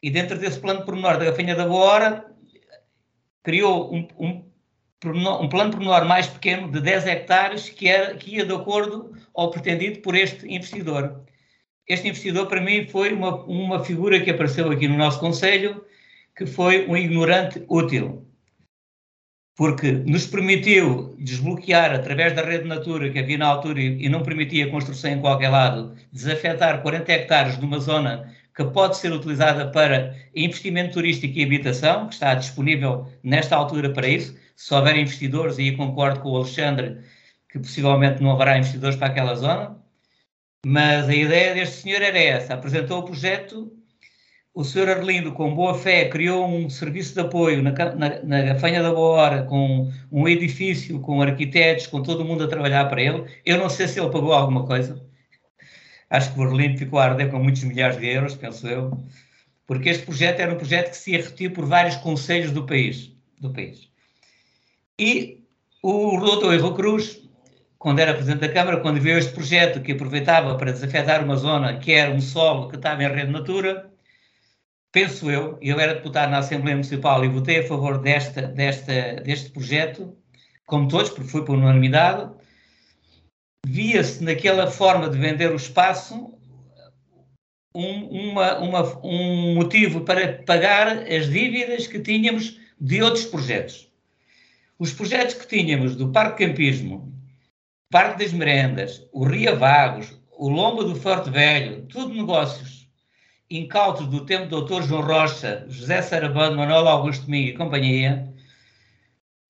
e 0.00 0.08
dentro 0.08 0.38
desse 0.38 0.60
plano 0.60 0.84
pormenor 0.84 1.18
da 1.18 1.24
gafanha 1.24 1.56
da 1.56 1.66
boa 1.66 1.86
hora, 1.86 2.24
criou 3.42 3.92
um, 3.92 4.06
um, 4.16 4.44
um 5.02 5.48
plano 5.48 5.72
pormenor 5.72 6.04
mais 6.04 6.28
pequeno 6.28 6.70
de 6.70 6.80
10 6.80 7.06
hectares 7.06 7.68
que, 7.68 7.88
era, 7.88 8.14
que 8.14 8.36
ia 8.36 8.46
de 8.46 8.54
acordo 8.54 9.16
ao 9.34 9.50
pretendido 9.50 10.02
por 10.02 10.14
este 10.14 10.46
investidor. 10.46 11.24
Este 11.86 12.08
investidor, 12.08 12.46
para 12.46 12.62
mim, 12.62 12.86
foi 12.86 13.12
uma, 13.12 13.44
uma 13.44 13.84
figura 13.84 14.20
que 14.20 14.30
apareceu 14.30 14.70
aqui 14.70 14.88
no 14.88 14.96
nosso 14.96 15.20
Conselho, 15.20 15.84
que 16.34 16.46
foi 16.46 16.86
um 16.86 16.96
ignorante 16.96 17.62
útil, 17.68 18.26
porque 19.54 19.92
nos 19.92 20.26
permitiu 20.26 21.14
desbloquear, 21.18 21.92
através 21.94 22.34
da 22.34 22.42
rede 22.42 22.66
Natura 22.66 23.10
que 23.10 23.18
havia 23.18 23.38
na 23.38 23.46
altura 23.46 23.80
e 23.80 24.08
não 24.08 24.22
permitia 24.22 24.70
construção 24.70 25.10
em 25.12 25.20
qualquer 25.20 25.50
lado, 25.50 25.94
desafetar 26.10 26.82
40 26.82 27.12
hectares 27.12 27.58
de 27.58 27.64
uma 27.64 27.78
zona 27.78 28.34
que 28.56 28.64
pode 28.64 28.96
ser 28.96 29.12
utilizada 29.12 29.70
para 29.70 30.16
investimento 30.34 30.94
turístico 30.94 31.38
e 31.38 31.44
habitação, 31.44 32.08
que 32.08 32.14
está 32.14 32.34
disponível 32.34 33.06
nesta 33.22 33.56
altura 33.56 33.90
para 33.92 34.08
isso. 34.08 34.36
Se 34.56 34.72
houver 34.72 34.96
investidores, 34.96 35.58
e 35.58 35.72
concordo 35.72 36.20
com 36.20 36.30
o 36.30 36.36
Alexandre, 36.36 37.00
que 37.50 37.58
possivelmente 37.58 38.22
não 38.22 38.30
haverá 38.32 38.56
investidores 38.56 38.96
para 38.96 39.08
aquela 39.08 39.34
zona, 39.34 39.83
mas 40.64 41.08
a 41.08 41.14
ideia 41.14 41.54
deste 41.54 41.82
senhor 41.82 42.02
era 42.02 42.18
essa: 42.18 42.54
apresentou 42.54 43.00
o 43.00 43.04
projeto, 43.04 43.72
o 44.54 44.64
senhor 44.64 44.88
Arlindo, 44.88 45.32
com 45.32 45.54
boa 45.54 45.74
fé, 45.74 46.08
criou 46.08 46.46
um 46.46 46.70
serviço 46.70 47.14
de 47.14 47.20
apoio 47.20 47.62
na, 47.62 47.72
na, 47.72 48.22
na 48.22 48.42
Gafanha 48.42 48.82
da 48.82 48.92
Boa 48.92 49.16
Hora, 49.16 49.42
com 49.44 49.90
um 50.10 50.28
edifício, 50.28 51.00
com 51.00 51.22
arquitetos, 51.22 51.86
com 51.86 52.02
todo 52.02 52.24
mundo 52.24 52.44
a 52.44 52.48
trabalhar 52.48 52.84
para 52.86 53.02
ele. 53.02 53.24
Eu 53.44 53.58
não 53.58 53.68
sei 53.68 53.88
se 53.88 54.00
ele 54.00 54.10
pagou 54.10 54.32
alguma 54.32 54.66
coisa 54.66 55.04
Acho 56.14 56.32
que 56.32 56.38
Berlim 56.38 56.76
ficou 56.76 57.00
a 57.00 57.06
arder 57.06 57.28
com 57.28 57.40
muitos 57.40 57.64
milhares 57.64 57.98
de 57.98 58.06
euros, 58.06 58.36
penso 58.36 58.68
eu, 58.68 58.96
porque 59.66 59.88
este 59.88 60.04
projeto 60.04 60.38
era 60.38 60.52
um 60.52 60.56
projeto 60.56 60.90
que 60.90 60.96
se 60.96 61.10
ia 61.10 61.18
repetir 61.18 61.52
por 61.52 61.66
vários 61.66 61.96
conselhos 61.96 62.52
do 62.52 62.64
país. 62.64 63.10
Do 63.40 63.52
país. 63.52 63.88
E 64.96 65.42
o 65.82 66.20
doutor 66.20 66.54
Erro 66.54 66.72
Cruz, 66.74 67.20
quando 67.84 67.98
era 67.98 68.14
presidente 68.14 68.40
da 68.40 68.48
Câmara, 68.48 68.80
quando 68.80 68.98
viu 68.98 69.18
este 69.18 69.34
projeto 69.34 69.82
que 69.82 69.92
aproveitava 69.92 70.56
para 70.56 70.72
desafetar 70.72 71.22
uma 71.22 71.36
zona 71.36 71.76
que 71.76 71.92
era 71.92 72.10
um 72.10 72.18
solo 72.18 72.70
que 72.70 72.76
estava 72.76 73.04
em 73.04 73.12
rede 73.12 73.30
natura, 73.30 73.92
penso 74.90 75.30
eu, 75.30 75.58
eu 75.60 75.78
era 75.78 75.92
deputado 75.92 76.30
na 76.30 76.38
Assembleia 76.38 76.76
Municipal 76.76 77.22
e 77.22 77.28
votei 77.28 77.58
a 77.58 77.68
favor 77.68 77.98
desta, 77.98 78.40
desta, 78.40 79.16
deste 79.16 79.50
projeto, 79.50 80.16
como 80.64 80.88
todos, 80.88 81.10
porque 81.10 81.28
foi 81.28 81.44
por 81.44 81.58
unanimidade, 81.58 82.32
via-se 83.66 84.24
naquela 84.24 84.66
forma 84.70 85.10
de 85.10 85.18
vender 85.18 85.52
o 85.52 85.56
espaço 85.56 86.32
um, 87.74 88.30
uma, 88.30 88.60
uma, 88.60 89.06
um 89.06 89.56
motivo 89.56 90.00
para 90.00 90.42
pagar 90.44 90.88
as 91.06 91.28
dívidas 91.28 91.86
que 91.86 92.00
tínhamos 92.00 92.58
de 92.80 93.02
outros 93.02 93.26
projetos. 93.26 93.92
Os 94.78 94.90
projetos 94.90 95.34
que 95.34 95.46
tínhamos 95.46 95.96
do 95.96 96.10
Parque 96.10 96.46
Campismo, 96.46 97.13
Parque 97.90 98.24
das 98.24 98.32
Merendas, 98.32 99.06
o 99.12 99.24
Ria 99.24 99.54
Vagos, 99.54 100.12
o 100.36 100.48
Lomba 100.48 100.84
do 100.84 100.96
Forte 100.96 101.30
Velho, 101.30 101.86
tudo 101.86 102.14
negócios 102.14 102.84
incautos 103.50 104.06
do 104.06 104.24
tempo 104.24 104.46
do 104.46 104.64
Dr. 104.64 104.82
João 104.82 105.02
Rocha, 105.02 105.64
José 105.68 106.02
Sarabando, 106.02 106.56
Manuel 106.56 106.88
Augusto 106.88 107.26
Domingo 107.26 107.48
e 107.50 107.56
companhia, 107.56 108.34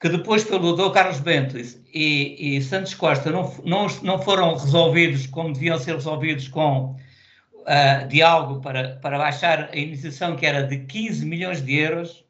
que 0.01 0.09
depois 0.09 0.45
pelo 0.45 0.77
Dr. 0.77 0.93
Carlos 0.93 1.21
Bento 1.21 1.57
e, 1.59 2.57
e, 2.57 2.63
Santos 2.63 2.95
Costa 2.95 3.31
não, 3.31 3.51
não, 3.65 3.87
não 4.03 4.21
foram 4.21 4.55
resolvidos 4.55 5.27
como 5.27 5.53
deviam 5.53 5.79
ser 5.79 5.95
resolvidos 5.95 6.49
com 6.49 6.95
uh, 6.95 8.09
diálogo 8.09 8.61
para, 8.61 8.97
para 8.97 9.17
baixar 9.17 9.71
a 9.73 9.77
indenização 9.79 10.37
que 10.37 10.45
era 10.45 10.63
de 10.65 10.81
15 10.81 11.25
milhões 11.25 11.65
de 11.65 11.77
euros, 11.77 12.25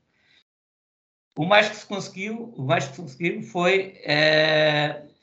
o 1.37 1.45
mais 1.45 1.69
que 1.69 1.77
se 1.77 1.87
conseguiu, 1.87 2.55
o 2.57 2.63
mais 2.63 2.87
que 2.87 2.95
se 2.95 3.03
conseguiu 3.03 3.43
foi 3.43 4.01
uh, 4.05 5.14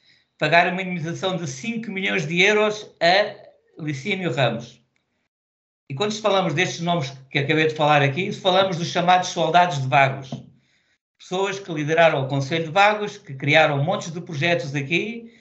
pagar 0.42 0.74
uma 0.74 0.82
indenização 0.82 1.38
de 1.38 1.48
5 1.48 1.92
milhões 1.92 2.26
de 2.26 2.42
euros 2.42 2.90
a 3.00 3.36
Licínio 3.80 4.34
Ramos. 4.34 4.82
E 5.88 5.94
quando 5.94 6.20
falamos 6.20 6.56
destes 6.56 6.82
nomes 6.82 7.14
que 7.30 7.38
acabei 7.38 7.68
de 7.68 7.76
falar 7.76 8.02
aqui, 8.02 8.32
falamos 8.32 8.78
dos 8.78 8.88
chamados 8.88 9.30
soldados 9.30 9.80
de 9.80 9.88
vagos 9.88 10.32
pessoas 11.20 11.60
que 11.60 11.72
lideraram 11.72 12.24
o 12.24 12.28
Conselho 12.28 12.66
de 12.66 12.72
Vagos, 12.72 13.20
que 13.20 13.36
criaram 13.36 13.84
montes 13.84 14.12
de 14.12 14.20
projetos 14.20 14.74
aqui, 14.74 15.32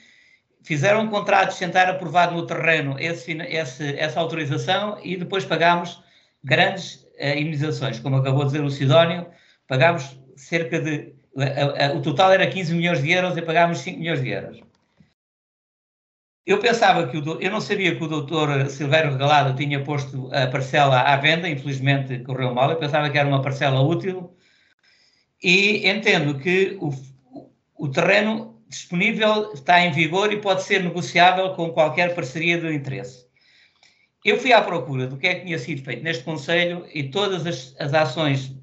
fizeram 0.61 1.07
contratos 1.07 1.57
sem 1.57 1.67
estar 1.67 1.89
aprovado 1.89 2.35
no 2.35 2.45
terreno 2.45 2.95
esse, 2.99 3.31
esse, 3.31 3.97
essa 3.97 4.19
autorização 4.19 4.99
e 5.03 5.17
depois 5.17 5.43
pagámos 5.43 5.99
grandes 6.43 7.07
indenizações. 7.19 7.99
Como 7.99 8.17
acabou 8.17 8.41
de 8.41 8.51
dizer 8.51 8.63
o 8.63 8.69
Sidónio, 8.69 9.25
pagámos 9.67 10.15
cerca 10.35 10.79
de. 10.79 11.15
Uh, 11.33 11.95
uh, 11.95 11.97
o 11.97 12.01
total 12.03 12.31
era 12.31 12.45
15 12.45 12.75
milhões 12.75 13.01
de 13.01 13.11
euros 13.11 13.35
e 13.35 13.41
pagámos 13.41 13.79
5 13.79 13.97
milhões 13.97 14.21
de 14.21 14.29
euros. 14.29 14.70
Eu 16.45 16.59
pensava 16.59 17.07
que 17.07 17.17
o. 17.17 17.39
Eu 17.39 17.51
não 17.51 17.61
sabia 17.61 17.95
que 17.95 18.03
o 18.03 18.07
doutor 18.07 18.67
Silvério 18.69 19.11
Regalado 19.11 19.55
tinha 19.55 19.83
posto 19.83 20.29
a 20.33 20.47
parcela 20.47 21.01
à 21.01 21.15
venda, 21.17 21.47
infelizmente 21.47 22.19
correu 22.19 22.53
mal. 22.53 22.71
Eu 22.71 22.77
pensava 22.77 23.09
que 23.09 23.17
era 23.17 23.27
uma 23.27 23.41
parcela 23.41 23.81
útil 23.81 24.35
e 25.43 25.87
entendo 25.87 26.39
que 26.39 26.77
o, 26.79 26.91
o 27.75 27.89
terreno 27.89 28.59
disponível 28.67 29.51
está 29.53 29.85
em 29.85 29.91
vigor 29.91 30.31
e 30.31 30.37
pode 30.37 30.63
ser 30.63 30.83
negociável 30.83 31.53
com 31.53 31.71
qualquer 31.71 32.15
parceria 32.15 32.59
de 32.59 32.73
interesse. 32.73 33.25
Eu 34.23 34.39
fui 34.39 34.53
à 34.53 34.61
procura 34.61 35.07
do 35.07 35.17
que 35.17 35.27
é 35.27 35.35
que 35.35 35.45
tinha 35.45 35.59
sido 35.59 35.83
feito 35.83 36.03
neste 36.03 36.23
Conselho 36.23 36.85
e 36.93 37.03
todas 37.03 37.45
as, 37.45 37.75
as 37.79 37.93
ações 37.93 38.55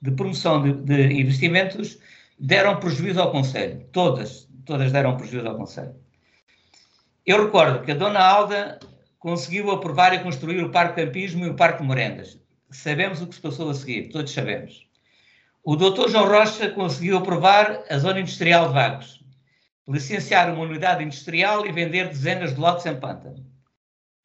de 0.00 0.10
promoção 0.12 0.62
de, 0.62 0.72
de, 0.72 1.20
investimentos 1.20 1.98
deram 2.38 2.78
prejuízo 2.78 3.20
ao 3.20 3.32
Conselho. 3.32 3.84
Todas, 3.90 4.48
todas 4.64 4.92
deram 4.92 5.16
prejuízo 5.16 5.48
ao 5.48 5.56
Conselho. 5.56 5.94
Eu 7.28 7.44
recordo 7.44 7.84
que 7.84 7.92
a 7.92 7.94
Dona 7.94 8.20
Alda 8.20 8.78
conseguiu 9.18 9.70
aprovar 9.70 10.14
e 10.14 10.20
construir 10.20 10.64
o 10.64 10.70
Parque 10.70 11.04
Campismo 11.04 11.44
e 11.44 11.50
o 11.50 11.54
Parque 11.54 11.82
Morendas. 11.82 12.40
Sabemos 12.70 13.20
o 13.20 13.26
que 13.26 13.34
se 13.34 13.40
passou 13.42 13.68
a 13.68 13.74
seguir, 13.74 14.08
todos 14.08 14.32
sabemos. 14.32 14.86
O 15.62 15.76
doutor 15.76 16.08
João 16.08 16.26
Rocha 16.26 16.70
conseguiu 16.70 17.18
aprovar 17.18 17.82
a 17.90 17.98
zona 17.98 18.20
industrial 18.20 18.68
de 18.68 18.72
Vagos, 18.72 19.22
licenciar 19.86 20.50
uma 20.50 20.64
unidade 20.64 21.04
industrial 21.04 21.66
e 21.66 21.70
vender 21.70 22.08
dezenas 22.08 22.54
de 22.54 22.60
lotes 22.60 22.86
em 22.86 22.98
pântano. 22.98 23.44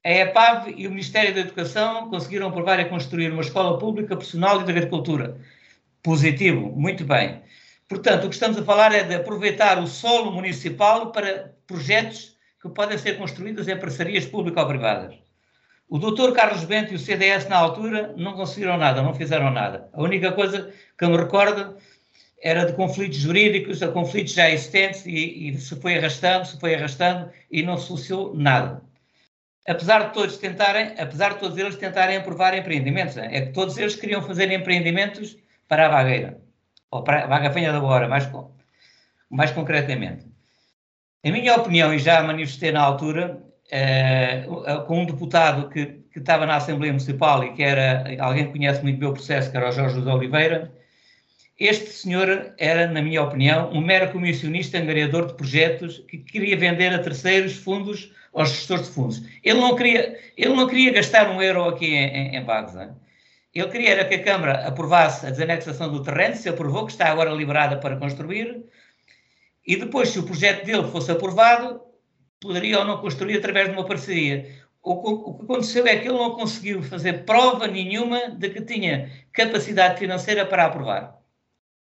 A 0.06 0.10
EPAV 0.10 0.74
e 0.78 0.88
o 0.88 0.89
Ministério 0.89 1.34
da 1.34 1.42
Educação 1.42 2.10
conseguiram 2.10 2.48
aprovar 2.48 2.80
e 2.80 2.86
construir 2.86 3.34
uma 3.34 3.42
escola 3.42 3.78
pública 3.78 4.16
profissional 4.16 4.62
e 4.62 4.63
de 4.63 4.72
agricultura. 4.72 5.38
Positivo, 6.02 6.72
muito 6.72 7.04
bem. 7.04 7.42
Portanto, 7.86 8.24
o 8.24 8.30
que 8.30 8.36
estamos 8.36 8.58
a 8.58 8.63
falar 8.63 8.94
é 8.96 9.04
de 9.04 9.13
aproveitar 9.13 9.78
o 9.78 9.88
solo 9.88 10.32
municipal 10.32 11.12
para 11.12 11.54
projetos 11.68 12.33
que 12.63 12.69
podem 12.69 12.97
ser 12.97 13.17
construídos 13.17 13.67
em 13.67 13.78
parcerias 13.78 14.26
público-privadas. 14.26 15.15
O 15.89 15.99
doutor 15.99 16.34
Carlos 16.34 16.63
Bento 16.63 16.93
e 16.93 16.95
o 16.95 16.99
CDS, 16.99 17.49
na 17.49 17.58
altura, 17.58 18.13
não 18.15 18.34
conseguiram 18.34 18.78
nada, 18.78 19.02
não 19.02 19.13
fizeram 19.13 19.52
nada. 19.52 19.89
A 19.91 20.02
única 20.02 20.32
coisa 20.32 20.71
que 20.97 21.04
eu 21.04 21.10
me 21.10 21.17
recordo 21.17 21.76
era 22.41 22.65
de 22.65 22.71
conflitos 22.73 23.17
jurídicos, 23.17 23.84
a 23.84 23.89
conflitos 23.89 24.34
já 24.34 24.49
existentes, 24.49 25.06
e, 25.06 25.49
e 25.49 25.58
se 25.58 25.76
foi 25.76 25.97
arrastando, 25.97 26.47
se 26.47 26.58
foi 26.58 26.73
arrastando, 26.73 27.30
e 27.52 27.62
não 27.62 27.78
solucionou 27.78 28.34
nada. 28.34 28.82
Apesar 29.67 30.08
de 30.08 30.13
todos 30.13 30.38
tentarem, 30.38 30.95
apesar 30.97 31.34
de 31.34 31.39
todos 31.39 31.58
eles 31.58 31.76
tentarem 31.76 32.15
aprovar 32.15 32.58
empreendimentos, 32.58 33.17
é 33.17 33.41
que 33.41 33.52
todos 33.52 33.78
eles 33.78 33.95
queriam 33.95 34.21
fazer 34.21 34.49
empreendimentos 34.52 35.38
para 35.67 35.88
a 35.88 35.89
vagueira, 35.89 36.39
ou 36.89 37.04
para 37.04 37.26
a 37.26 37.28
vaga 37.28 37.52
fenha 37.52 37.73
da 37.73 37.82
hora, 37.84 38.08
mais, 38.08 38.30
mais 39.30 39.52
concretamente. 39.52 40.33
Em 41.23 41.31
minha 41.31 41.55
opinião, 41.55 41.93
e 41.93 41.99
já 41.99 42.21
manifestei 42.21 42.71
na 42.73 42.81
altura, 42.81 43.41
eh, 43.71 44.45
com 44.88 44.99
um 44.99 45.05
deputado 45.05 45.69
que, 45.69 45.86
que, 46.12 46.19
estava 46.19 46.45
na 46.45 46.57
Assembleia 46.57 46.91
Municipal 46.91 47.43
e 47.45 47.53
que 47.53 47.63
era, 47.63 48.03
alguém 48.19 48.47
que 48.47 48.51
conhece 48.51 48.83
muito 48.83 48.99
bem 48.99 49.07
o 49.07 49.13
processo, 49.13 49.49
que 49.49 49.55
era 49.55 49.69
o 49.69 49.71
Jorge 49.71 49.95
José 49.95 50.12
Oliveira. 50.12 50.71
Este 51.57 51.91
senhor 51.91 52.53
era, 52.57 52.88
na 52.88 53.01
minha 53.01 53.23
opinião, 53.23 53.71
um 53.71 53.79
mero 53.79 54.12
comissionista 54.12 54.77
angariador 54.77 55.27
de 55.27 55.36
projetos 55.36 55.99
que 56.09 56.17
queria 56.17 56.57
vender 56.57 56.93
a 56.93 56.99
terceiros 56.99 57.53
fundos 57.55 58.12
aos 58.33 58.49
gestores 58.49 58.88
de 58.88 58.91
fundos. 58.91 59.23
Ele 59.41 59.62
não 59.62 59.75
queria, 59.77 60.19
ele 60.36 60.53
não 60.53 60.67
queria 60.67 60.91
gastar 60.91 61.29
um 61.29 61.41
euro 61.41 61.69
aqui 61.69 61.86
em, 61.86 62.07
em, 62.07 62.36
em 62.36 62.43
Vagos. 62.43 62.73
Ele 63.55 63.69
queria 63.69 63.91
era 63.91 64.05
que 64.05 64.15
a 64.15 64.23
Câmara 64.23 64.67
aprovasse 64.67 65.25
a 65.25 65.29
desanexação 65.29 65.89
do 65.89 66.03
terreno, 66.03 66.36
se 66.36 66.49
aprovou, 66.49 66.86
que 66.86 66.91
está 66.91 67.07
agora 67.07 67.31
liberada 67.31 67.77
para 67.77 67.95
construir, 67.95 68.65
e 69.65 69.76
depois, 69.76 70.10
se 70.10 70.19
o 70.19 70.23
projeto 70.23 70.65
dele 70.65 70.89
fosse 70.89 71.12
aprovado, 71.12 71.82
poderia 72.41 72.80
ou 72.80 72.86
não 72.86 72.97
construir 72.97 73.38
através 73.38 73.69
de 73.69 73.73
uma 73.73 73.86
parceria. 73.86 74.63
O, 74.82 74.91
o 75.30 75.34
que 75.36 75.43
aconteceu 75.45 75.88
é 75.88 75.95
que 75.95 76.08
ele 76.08 76.17
não 76.17 76.32
conseguiu 76.32 76.84
fazer 76.84 77.23
prova 77.23 77.67
nenhuma 77.67 78.32
de 78.32 78.49
que 78.49 78.62
tinha 78.62 79.10
capacidade 79.32 79.97
financeira 79.97 80.45
para 80.45 80.65
aprovar. 80.65 81.17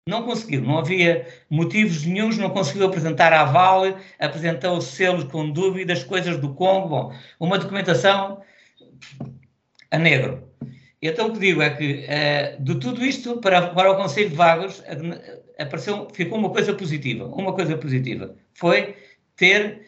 Não 0.08 0.22
conseguiu, 0.22 0.62
não 0.62 0.78
havia 0.78 1.26
motivos 1.50 2.06
nenhums, 2.06 2.38
não 2.38 2.50
conseguiu 2.50 2.86
apresentar 2.86 3.32
a 3.32 3.42
Vale, 3.44 3.96
apresentou 4.20 4.80
selos 4.80 5.24
com 5.24 5.50
dúvidas, 5.50 6.04
coisas 6.04 6.38
do 6.38 6.54
Congo, 6.54 6.88
bom, 6.88 7.14
uma 7.40 7.58
documentação 7.58 8.40
a 9.90 9.98
negro. 9.98 10.48
Então 11.02 11.26
o 11.26 11.32
que 11.32 11.40
digo 11.40 11.60
é 11.60 11.70
que 11.70 12.06
uh, 12.06 12.62
de 12.62 12.76
tudo 12.76 13.04
isto 13.04 13.40
para, 13.40 13.70
para 13.70 13.90
o 13.90 13.96
Conselho 13.96 14.30
de 14.30 14.36
Vagos 14.36 14.80
apareceu, 15.58 16.08
ficou 16.12 16.38
uma 16.38 16.50
coisa 16.50 16.74
positiva. 16.74 17.26
Uma 17.26 17.52
coisa 17.52 17.76
positiva 17.76 18.34
foi 18.54 18.96
ter 19.36 19.86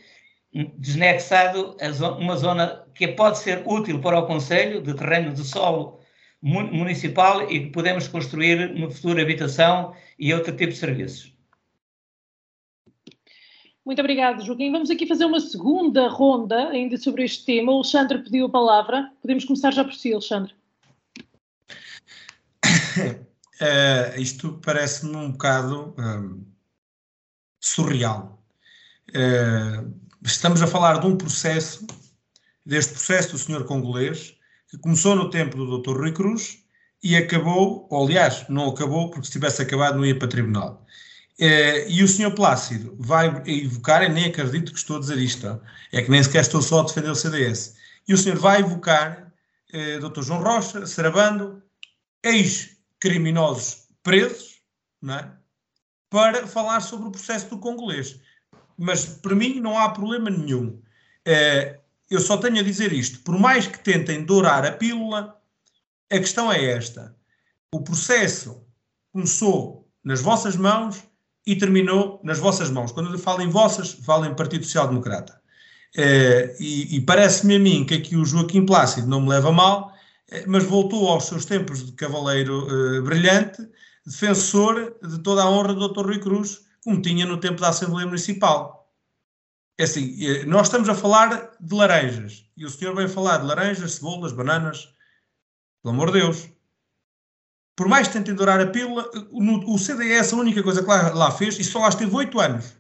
desnexado 0.79 1.77
uma 2.19 2.37
zona 2.37 2.87
que 2.95 3.09
pode 3.09 3.39
ser 3.39 3.63
útil 3.67 4.01
para 4.01 4.19
o 4.19 4.27
Conselho, 4.27 4.83
de 4.83 4.95
terreno 4.95 5.33
de 5.33 5.45
solo 5.45 6.01
municipal 6.41 7.51
e 7.51 7.65
que 7.65 7.71
podemos 7.71 8.07
construir 8.09 8.75
no 8.75 8.91
futuro 8.91 9.21
habitação 9.21 9.95
e 10.19 10.33
outro 10.33 10.57
tipo 10.57 10.73
de 10.73 10.79
serviços. 10.79 11.33
Muito 13.85 14.01
obrigado, 14.01 14.45
Joaquim. 14.45 14.71
Vamos 14.71 14.91
aqui 14.91 15.07
fazer 15.07 15.25
uma 15.25 15.41
segunda 15.41 16.09
ronda 16.09 16.69
ainda 16.69 16.99
sobre 16.99 17.25
este 17.25 17.45
tema. 17.45 17.73
O 17.73 17.77
Alexandre 17.77 18.19
pediu 18.19 18.47
a 18.47 18.51
palavra. 18.51 19.11
Podemos 19.23 19.45
começar 19.47 19.73
já 19.73 19.83
por 19.83 19.95
si, 19.95 20.13
Alexandre. 20.13 20.55
Uh, 23.61 24.21
isto 24.21 24.61
parece-me 24.65 25.17
um 25.17 25.33
bocado 25.33 25.93
um, 25.99 26.45
surreal. 27.61 28.41
Uh, 29.11 29.93
estamos 30.23 30.63
a 30.63 30.67
falar 30.67 31.01
de 31.01 31.07
um 31.07 31.17
processo, 31.17 31.85
deste 32.65 32.93
processo 32.93 33.33
do 33.33 33.39
senhor 33.39 33.65
congolês, 33.65 34.37
que 34.69 34.79
começou 34.79 35.17
no 35.17 35.29
tempo 35.29 35.57
do 35.57 35.79
Dr. 35.79 35.97
Rui 35.97 36.13
Cruz 36.13 36.63
e 37.03 37.17
acabou, 37.17 37.89
ou 37.91 38.07
aliás, 38.07 38.49
não 38.49 38.69
acabou, 38.69 39.11
porque 39.11 39.27
se 39.27 39.33
tivesse 39.33 39.61
acabado 39.61 39.97
não 39.97 40.07
ia 40.07 40.17
para 40.17 40.29
tribunal. 40.29 40.87
Uh, 41.41 41.89
e 41.89 42.01
o 42.03 42.09
senhor 42.09 42.33
Plácido 42.33 42.97
vai 42.97 43.43
evocar, 43.45 44.05
e 44.05 44.09
nem 44.09 44.27
acredito 44.27 44.73
que 44.73 44.79
estou 44.79 44.99
a 44.99 45.01
dizer 45.01 45.19
isto, 45.19 45.61
é 45.93 46.01
que 46.01 46.11
nem 46.11 46.23
sequer 46.23 46.43
estou 46.43 46.63
só 46.63 46.81
a 46.81 46.85
defender 46.85 47.11
o 47.11 47.15
CDS, 47.17 47.75
e 48.07 48.15
o 48.15 48.19
senhor 48.19 48.39
vai 48.39 48.61
evocar 48.61 49.33
Dr. 50.01 50.23
João 50.23 50.43
Rocha, 50.43 50.87
Sarabando, 50.87 51.63
ex-criminosos 53.03 53.89
presos, 54.03 54.61
não 55.01 55.15
é? 55.15 55.33
para 56.11 56.47
falar 56.47 56.81
sobre 56.81 57.09
o 57.09 57.13
processo 57.13 57.51
do 57.51 57.59
congolês. 57.59 58.19
Mas, 58.77 59.05
para 59.05 59.35
mim, 59.35 59.61
não 59.61 59.79
há 59.79 59.91
problema 59.91 60.31
nenhum. 60.31 60.81
Uh, 61.27 61.79
eu 62.11 62.21
só 62.21 62.39
tenho 62.39 62.61
a 62.61 62.63
dizer 62.63 62.93
isto. 62.93 63.21
Por 63.21 63.39
mais 63.39 63.67
que 63.67 63.79
tentem 63.79 64.25
dourar 64.25 64.65
a 64.65 64.73
pílula, 64.73 65.37
a 66.11 66.19
questão 66.19 66.51
é 66.51 66.65
esta. 66.65 67.15
O 67.73 67.83
processo 67.83 68.65
começou 69.13 69.87
nas 70.03 70.23
vossas 70.23 70.57
mãos 70.57 71.03
e 71.47 71.57
terminou 71.57 72.21
nas 72.25 72.39
vossas 72.39 72.71
mãos. 72.71 72.93
Quando 72.93 73.13
eu 73.13 73.19
falo 73.19 73.43
em 73.43 73.51
vossas, 73.51 73.93
falo 73.93 74.25
em 74.25 74.35
Partido 74.35 74.65
Social 74.65 74.89
Democrata. 74.89 75.39
Uh, 75.95 76.57
e, 76.59 76.97
e 76.97 77.01
parece-me 77.03 77.57
a 77.57 77.59
mim 77.59 77.85
que 77.85 77.95
aqui 77.95 78.17
o 78.17 78.25
Joaquim 78.25 78.65
Plácido 78.65 79.09
não 79.09 79.21
me 79.21 79.29
leva 79.29 79.53
mal, 79.53 79.93
mas 80.47 80.65
voltou 80.65 81.09
aos 81.09 81.25
seus 81.25 81.45
tempos 81.45 81.85
de 81.85 81.93
cavaleiro 81.93 82.67
uh, 82.67 83.03
brilhante, 83.03 83.69
defensor 84.05 84.97
de 85.03 85.19
toda 85.21 85.43
a 85.43 85.51
honra 85.51 85.75
do 85.75 85.89
Dr. 85.89 86.07
Rui 86.07 86.19
Cruz, 86.19 86.67
como 86.83 87.03
tinha 87.03 87.27
no 87.27 87.39
tempo 87.39 87.61
da 87.61 87.69
Assembleia 87.69 88.07
Municipal. 88.07 88.93
É 89.79 89.85
assim, 89.85 90.45
nós 90.47 90.67
estamos 90.67 90.89
a 90.89 90.95
falar 90.95 91.53
de 91.61 91.75
laranjas, 91.75 92.45
e 92.57 92.65
o 92.65 92.71
senhor 92.71 92.95
vem 92.95 93.09
falar 93.09 93.39
de 93.39 93.47
laranjas, 93.47 93.93
cebolas, 93.93 94.33
bananas, 94.33 94.89
pelo 95.83 95.95
amor 95.95 96.11
de 96.11 96.21
Deus 96.21 96.49
por 97.79 97.87
mais 97.87 98.09
que 98.09 98.15
tentem 98.15 98.35
dourar 98.35 98.61
a 98.61 98.67
pílula, 98.67 99.09
o, 99.31 99.79
CDS, 99.79 100.33
a 100.33 100.37
única 100.37 100.65
coisa 100.65 100.83
que 100.83 100.89
lá, 100.89 101.15
lá 101.15 101.31
fez, 101.31 101.61
e 101.61 101.63
só 101.63 101.79
lá 101.79 101.89
esteve 101.89 102.13
oito 102.13 102.41
anos. 102.41 102.75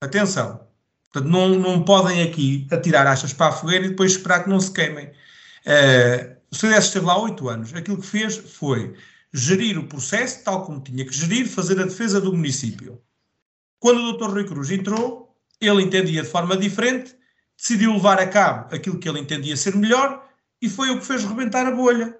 Atenção. 0.00 0.66
Portanto, 1.12 1.30
não, 1.30 1.50
não 1.50 1.84
podem 1.84 2.22
aqui 2.22 2.66
atirar 2.70 3.06
achas 3.06 3.34
para 3.34 3.48
a 3.48 3.52
fogueira 3.52 3.84
e 3.84 3.90
depois 3.90 4.12
esperar 4.12 4.42
que 4.42 4.48
não 4.48 4.58
se 4.58 4.72
queimem. 4.72 5.08
Uh, 5.08 6.36
o 6.54 6.58
CDS 6.58 6.86
esteve 6.86 7.06
lá 7.06 7.20
oito 7.20 7.48
anos. 7.48 7.74
Aquilo 7.74 8.00
que 8.00 8.06
fez 8.06 8.36
foi 8.36 8.96
gerir 9.32 9.78
o 9.78 9.86
processo 9.86 10.44
tal 10.44 10.64
como 10.64 10.80
tinha 10.80 11.04
que 11.04 11.12
gerir, 11.12 11.48
fazer 11.48 11.78
a 11.80 11.84
defesa 11.84 12.20
do 12.20 12.32
município. 12.32 13.00
Quando 13.78 14.00
o 14.00 14.12
Dr. 14.12 14.30
Rui 14.30 14.44
Cruz 14.44 14.70
entrou, 14.70 15.36
ele 15.60 15.82
entendia 15.82 16.22
de 16.22 16.28
forma 16.28 16.56
diferente, 16.56 17.14
decidiu 17.56 17.92
levar 17.92 18.18
a 18.18 18.26
cabo 18.26 18.74
aquilo 18.74 18.98
que 18.98 19.08
ele 19.08 19.20
entendia 19.20 19.56
ser 19.56 19.76
melhor 19.76 20.28
e 20.62 20.68
foi 20.68 20.90
o 20.90 20.98
que 20.98 21.06
fez 21.06 21.24
rebentar 21.24 21.66
a 21.66 21.70
bolha 21.70 22.16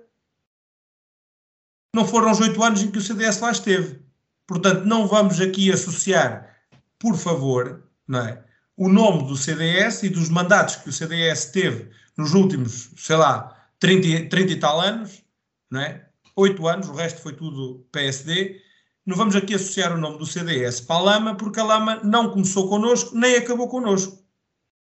não 1.94 2.04
foram 2.04 2.32
os 2.32 2.40
oito 2.40 2.60
anos 2.62 2.82
em 2.82 2.90
que 2.90 2.98
o 2.98 3.00
CDS 3.00 3.38
lá 3.38 3.52
esteve. 3.52 4.00
Portanto, 4.48 4.84
não 4.84 5.06
vamos 5.06 5.40
aqui 5.40 5.70
associar, 5.72 6.52
por 6.98 7.16
favor, 7.16 7.84
não 8.06 8.18
é, 8.18 8.44
o 8.76 8.88
nome 8.88 9.28
do 9.28 9.36
CDS 9.36 10.02
e 10.02 10.08
dos 10.08 10.28
mandatos 10.28 10.74
que 10.74 10.88
o 10.88 10.92
CDS 10.92 11.46
teve 11.46 11.90
nos 12.16 12.34
últimos, 12.34 12.90
sei 12.96 13.14
lá, 13.14 13.53
30, 13.84 14.30
30 14.30 14.52
e 14.52 14.56
tal 14.56 14.80
anos, 14.80 15.22
não 15.70 15.78
é? 15.82 16.06
Oito 16.36 16.66
anos, 16.66 16.88
o 16.88 16.94
resto 16.94 17.20
foi 17.20 17.34
tudo 17.34 17.86
PSD. 17.92 18.58
Não 19.04 19.14
vamos 19.14 19.36
aqui 19.36 19.52
associar 19.54 19.92
o 19.92 20.00
nome 20.00 20.16
do 20.16 20.24
CDS 20.24 20.80
para 20.80 20.96
a 20.96 21.00
Lama, 21.00 21.36
porque 21.36 21.60
a 21.60 21.64
Lama 21.64 22.00
não 22.02 22.30
começou 22.30 22.66
connosco, 22.66 23.14
nem 23.14 23.36
acabou 23.36 23.68
connosco. 23.68 24.24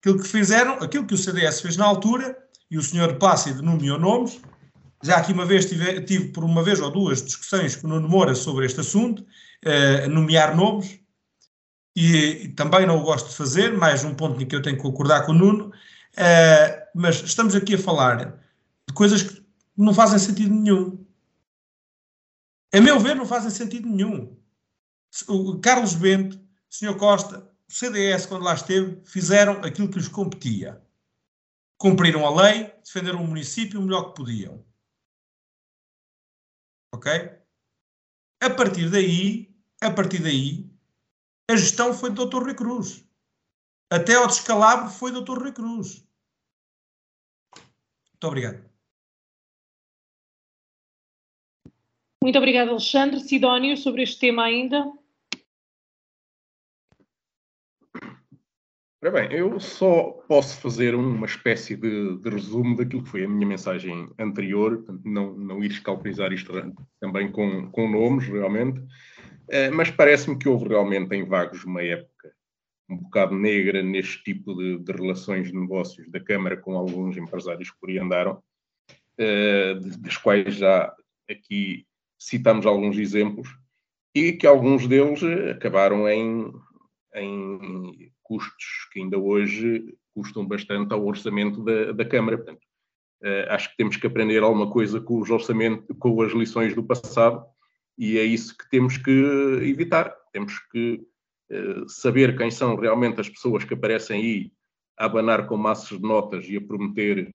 Aquilo 0.01 0.17
que 0.17 0.27
fizeram, 0.27 0.73
aquilo 0.81 1.05
que 1.05 1.13
o 1.13 1.17
CDS 1.17 1.62
fez 1.62 1.77
na 1.77 1.86
altura, 1.86 2.36
e 2.71 2.77
o 2.79 2.81
senhor 2.81 3.19
Plácido 3.19 3.62
nomeou 3.62 3.99
nomes, 3.99 4.41
já 5.03 5.17
aqui 5.17 5.31
uma 5.31 5.45
vez 5.45 5.67
tive, 5.67 6.01
tive, 6.01 6.29
por 6.29 6.43
uma 6.43 6.63
vez 6.63 6.79
ou 6.79 6.89
duas 6.89 7.23
discussões 7.23 7.75
com 7.75 7.86
o 7.86 7.91
Nuno 7.91 8.10
Moura 8.10 8.33
sobre 8.33 8.65
este 8.65 8.79
assunto, 8.79 9.23
uh, 9.63 10.10
nomear 10.10 10.57
nomes, 10.57 10.99
e, 11.95 12.45
e, 12.45 12.47
também 12.49 12.88
não 12.88 12.97
o 12.97 13.03
gosto 13.03 13.29
de 13.29 13.36
fazer, 13.36 13.77
mais 13.77 14.03
um 14.03 14.15
ponto 14.15 14.41
em 14.41 14.45
que 14.47 14.55
eu 14.55 14.62
tenho 14.63 14.75
que 14.75 14.81
concordar 14.81 15.23
com 15.23 15.33
o 15.33 15.36
Nuno, 15.36 15.67
uh, 15.67 16.88
mas 16.95 17.21
estamos 17.21 17.53
aqui 17.53 17.75
a 17.75 17.79
falar 17.79 18.46
coisas 18.97 19.21
que 19.21 19.45
não 19.77 19.93
fazem 19.93 20.17
sentido 20.17 20.53
nenhum. 20.53 21.05
A 22.73 22.81
meu 22.81 22.99
ver, 22.99 23.15
não 23.15 23.27
fazem 23.27 23.51
sentido 23.51 23.88
nenhum. 23.88 24.36
O 25.27 25.60
Carlos 25.60 25.93
Bento, 25.93 26.36
o 26.36 26.41
Sr. 26.67 26.97
Costa, 26.97 27.55
o 27.69 27.71
CDS, 27.71 28.25
quando 28.25 28.43
lá 28.43 28.55
esteve, 28.55 28.99
fizeram 29.05 29.63
aquilo 29.63 29.88
que 29.88 29.99
lhes 29.99 30.07
competia. 30.07 30.83
Cumpriram 31.77 32.25
a 32.25 32.41
lei, 32.41 32.73
defenderam 32.83 33.23
o 33.23 33.27
município 33.27 33.79
o 33.79 33.83
melhor 33.83 34.10
que 34.10 34.15
podiam. 34.15 34.65
Ok? 36.91 37.12
A 38.41 38.49
partir 38.49 38.89
daí, 38.89 39.55
a 39.79 39.91
partir 39.91 40.23
daí, 40.23 40.71
a 41.49 41.55
gestão 41.55 41.93
foi 41.93 42.10
do 42.10 42.25
Dr. 42.25 42.43
Rui 42.43 42.55
Cruz. 42.55 43.05
Até 43.91 44.15
ao 44.15 44.25
descalabro 44.25 44.89
foi 44.89 45.12
do 45.12 45.21
Dr. 45.21 45.39
Rui 45.39 45.51
Cruz. 45.53 46.03
Muito 48.12 48.27
obrigado. 48.27 48.76
Muito 52.27 52.39
obrigado, 52.39 52.71
Alexandre. 52.71 53.21
Sidónio, 53.21 53.77
sobre 53.77 54.03
este 54.03 54.19
tema 54.19 54.43
ainda. 54.43 54.91
Ora 59.01 59.11
bem, 59.11 59.31
eu 59.31 59.57
só 59.61 60.11
posso 60.27 60.59
fazer 60.59 60.93
uma 60.93 61.25
espécie 61.25 61.77
de, 61.77 62.17
de, 62.17 62.29
resumo 62.29 62.75
daquilo 62.75 63.01
que 63.01 63.09
foi 63.09 63.23
a 63.23 63.29
minha 63.29 63.47
mensagem 63.47 64.09
anterior, 64.19 64.83
não, 65.05 65.37
não 65.37 65.63
ir 65.63 65.71
escalpelizar 65.71 66.33
isto 66.33 66.51
também 66.99 67.31
com, 67.31 67.71
com 67.71 67.89
nomes, 67.89 68.27
realmente, 68.27 68.81
uh, 68.81 69.73
mas 69.73 69.89
parece-me 69.89 70.37
que 70.37 70.49
houve 70.49 70.67
realmente 70.67 71.15
em 71.15 71.23
Vagos 71.23 71.63
uma 71.63 71.81
época 71.81 72.33
um 72.89 72.97
bocado 72.97 73.33
negra 73.35 73.81
neste 73.81 74.21
tipo 74.23 74.53
de, 74.53 74.79
de 74.79 74.91
relações 74.91 75.47
de 75.47 75.57
negócios 75.57 76.11
da 76.11 76.19
Câmara 76.19 76.57
com 76.57 76.75
alguns 76.75 77.15
empresários 77.15 77.71
que 77.71 77.79
por 77.79 77.89
aí 77.89 77.99
andaram, 77.99 78.43
uh, 79.17 79.79
dos 79.79 80.17
quais 80.17 80.55
já 80.55 80.93
aqui 81.29 81.87
citamos 82.19 82.65
alguns 82.65 82.97
exemplos, 82.97 83.49
e 84.15 84.34
que 84.34 84.47
alguns 84.47 84.88
deles 84.88 85.21
acabaram 85.51 86.08
em, 86.10 86.51
em 87.15 88.12
custos 88.23 88.89
que 88.91 88.99
ainda 88.99 89.17
hoje 89.17 89.95
custam 90.13 90.45
bastante 90.45 90.91
ao 90.93 91.06
orçamento 91.06 91.63
da, 91.63 91.91
da 91.91 92.03
Câmara. 92.03 92.38
Portanto, 92.38 92.63
uh, 93.24 93.51
acho 93.51 93.70
que 93.70 93.78
temos 93.78 93.95
que 93.97 94.07
aprender 94.07 94.41
alguma 94.41 94.72
coisa 94.72 94.99
com 94.99 95.22
os 95.22 95.30
orçamentos, 95.30 95.95
com 95.99 96.22
as 96.22 96.32
lições 96.32 96.74
do 96.74 96.84
passado 96.84 97.45
e 97.97 98.18
é 98.18 98.24
isso 98.24 98.55
que 98.57 98.70
temos 98.70 98.97
que 98.97 99.11
evitar. 99.63 100.15
Temos 100.32 100.57
que 100.72 101.01
uh, 101.51 101.89
saber 101.89 102.38
quem 102.38 102.51
são 102.51 102.76
realmente 102.76 103.20
as 103.20 103.30
pessoas 103.30 103.63
que 103.63 103.74
aparecem 103.74 104.20
aí 104.20 104.51
a 104.97 105.05
abanar 105.05 105.47
com 105.47 105.57
massas 105.57 105.97
de 105.97 106.03
notas 106.03 106.45
e 106.47 106.57
a 106.57 106.61
prometer 106.61 107.32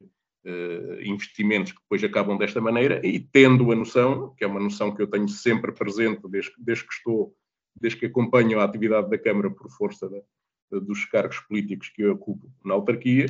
investimentos 1.05 1.73
que 1.73 1.79
depois 1.81 2.03
acabam 2.03 2.37
desta 2.37 2.61
maneira 2.61 3.01
e 3.07 3.21
tendo 3.21 3.71
a 3.71 3.77
noção, 3.77 4.35
que 4.37 4.43
é 4.43 4.47
uma 4.47 4.59
noção 4.59 4.93
que 4.93 5.01
eu 5.01 5.07
tenho 5.07 5.29
sempre 5.29 5.71
presente 5.71 6.21
desde, 6.29 6.53
desde 6.59 6.87
que 6.87 6.93
estou, 6.93 7.33
desde 7.81 8.01
que 8.01 8.07
acompanho 8.07 8.59
a 8.59 8.65
atividade 8.65 9.09
da 9.09 9.19
Câmara 9.19 9.51
por 9.51 9.71
força 9.71 10.09
da, 10.09 10.21
dos 10.81 11.05
cargos 11.05 11.39
políticos 11.41 11.91
que 11.91 12.03
eu 12.03 12.13
ocupo 12.13 12.51
na 12.65 12.75
autarquia, 12.75 13.27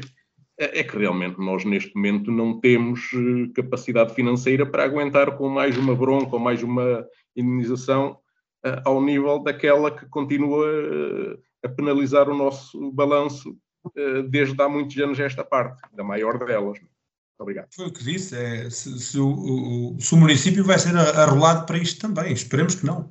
é, 0.59 0.81
é 0.81 0.85
que 0.85 0.97
realmente 0.97 1.39
nós 1.39 1.65
neste 1.65 1.95
momento 1.95 2.31
não 2.31 2.61
temos 2.61 3.11
eh, 3.15 3.51
capacidade 3.55 4.15
financeira 4.15 4.67
para 4.67 4.85
aguentar 4.85 5.37
com 5.37 5.49
mais 5.49 5.77
uma 5.77 5.95
bronca 5.95 6.37
ou 6.37 6.39
mais 6.39 6.63
uma 6.63 7.07
indenização 7.35 8.19
eh, 8.65 8.83
ao 8.85 9.03
nível 9.03 9.39
daquela 9.39 9.91
que 9.91 10.07
continua 10.07 10.67
eh, 10.69 11.39
a 11.65 11.69
penalizar 11.69 12.29
o 12.29 12.37
nosso 12.37 12.93
balanço 12.93 13.57
desde 14.31 14.63
há 14.63 14.69
muitos 14.69 14.97
anos 14.99 15.19
esta 15.19 15.43
parte, 15.43 15.83
da 15.93 16.05
maior 16.05 16.39
delas. 16.39 16.79
Obrigado. 17.39 17.69
Foi 17.75 17.87
o 17.87 17.93
que 17.93 18.05
disse. 18.05 18.37
É, 18.37 18.71
se, 18.71 18.99
se, 18.99 19.19
o, 19.19 19.95
o, 19.95 20.01
se, 20.01 20.15
o, 20.15 20.17
município 20.17 20.65
vai 20.65 20.79
ser 20.79 20.97
arrolado 20.97 21.67
para 21.67 21.79
isto 21.79 22.01
também. 22.01 22.33
Esperemos 22.33 22.75
que 22.75 22.87
não. 22.87 23.11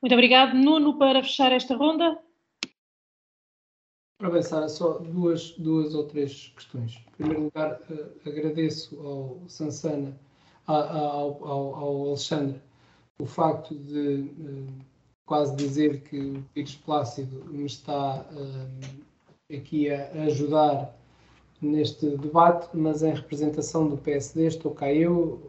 Muito 0.00 0.14
obrigado. 0.14 0.54
Nuno, 0.54 0.98
para 0.98 1.22
fechar 1.22 1.52
esta 1.52 1.76
ronda. 1.76 2.18
Para 4.18 4.28
avançar, 4.28 4.68
só 4.68 4.98
duas, 4.98 5.50
duas 5.58 5.94
ou 5.94 6.06
três 6.06 6.52
questões. 6.54 6.94
Em 7.08 7.10
primeiro 7.16 7.42
lugar, 7.44 7.80
uh, 7.90 8.28
agradeço 8.28 9.00
ao 9.00 9.48
Sansana, 9.48 10.16
ao, 10.64 11.44
ao, 11.44 11.74
ao, 11.74 12.08
Alexandre, 12.08 12.60
o 13.18 13.26
facto 13.26 13.74
de 13.74 14.30
uh, 14.38 14.66
quase 15.26 15.56
dizer 15.56 16.02
que 16.02 16.20
o 16.20 16.42
Pires 16.54 16.76
Plácido 16.76 17.44
me 17.46 17.66
está 17.66 18.24
uh, 18.30 19.56
aqui 19.56 19.90
a, 19.90 20.04
a 20.12 20.22
ajudar 20.26 21.01
neste 21.62 22.16
debate, 22.16 22.68
mas 22.74 23.02
em 23.02 23.14
representação 23.14 23.88
do 23.88 23.96
PSD 23.96 24.46
estou 24.46 24.72
cá 24.72 24.92
eu, 24.92 25.40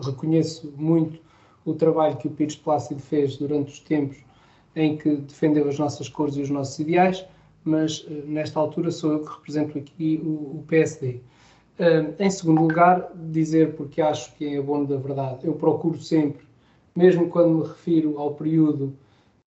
reconheço 0.00 0.72
muito 0.76 1.20
o 1.64 1.74
trabalho 1.74 2.16
que 2.16 2.28
o 2.28 2.30
Pires 2.30 2.56
Plácido 2.56 3.00
fez 3.00 3.36
durante 3.36 3.72
os 3.72 3.80
tempos 3.80 4.16
em 4.74 4.96
que 4.96 5.16
defendeu 5.16 5.68
as 5.68 5.78
nossas 5.78 6.08
cores 6.08 6.36
e 6.36 6.42
os 6.42 6.50
nossos 6.50 6.78
ideais, 6.78 7.24
mas 7.64 8.06
eh, 8.08 8.22
nesta 8.26 8.60
altura 8.60 8.90
sou 8.90 9.12
eu 9.12 9.24
que 9.24 9.32
represento 9.32 9.78
aqui 9.78 10.20
o, 10.22 10.58
o 10.58 10.64
PSD. 10.68 11.20
Uh, 11.78 12.14
em 12.18 12.30
segundo 12.30 12.62
lugar, 12.62 13.10
dizer, 13.14 13.74
porque 13.74 14.00
acho 14.00 14.34
que 14.36 14.46
é 14.46 14.58
abono 14.58 14.86
da 14.86 14.96
verdade, 14.96 15.46
eu 15.46 15.52
procuro 15.54 16.00
sempre, 16.00 16.46
mesmo 16.94 17.28
quando 17.28 17.58
me 17.58 17.66
refiro 17.66 18.18
ao 18.18 18.34
período 18.34 18.96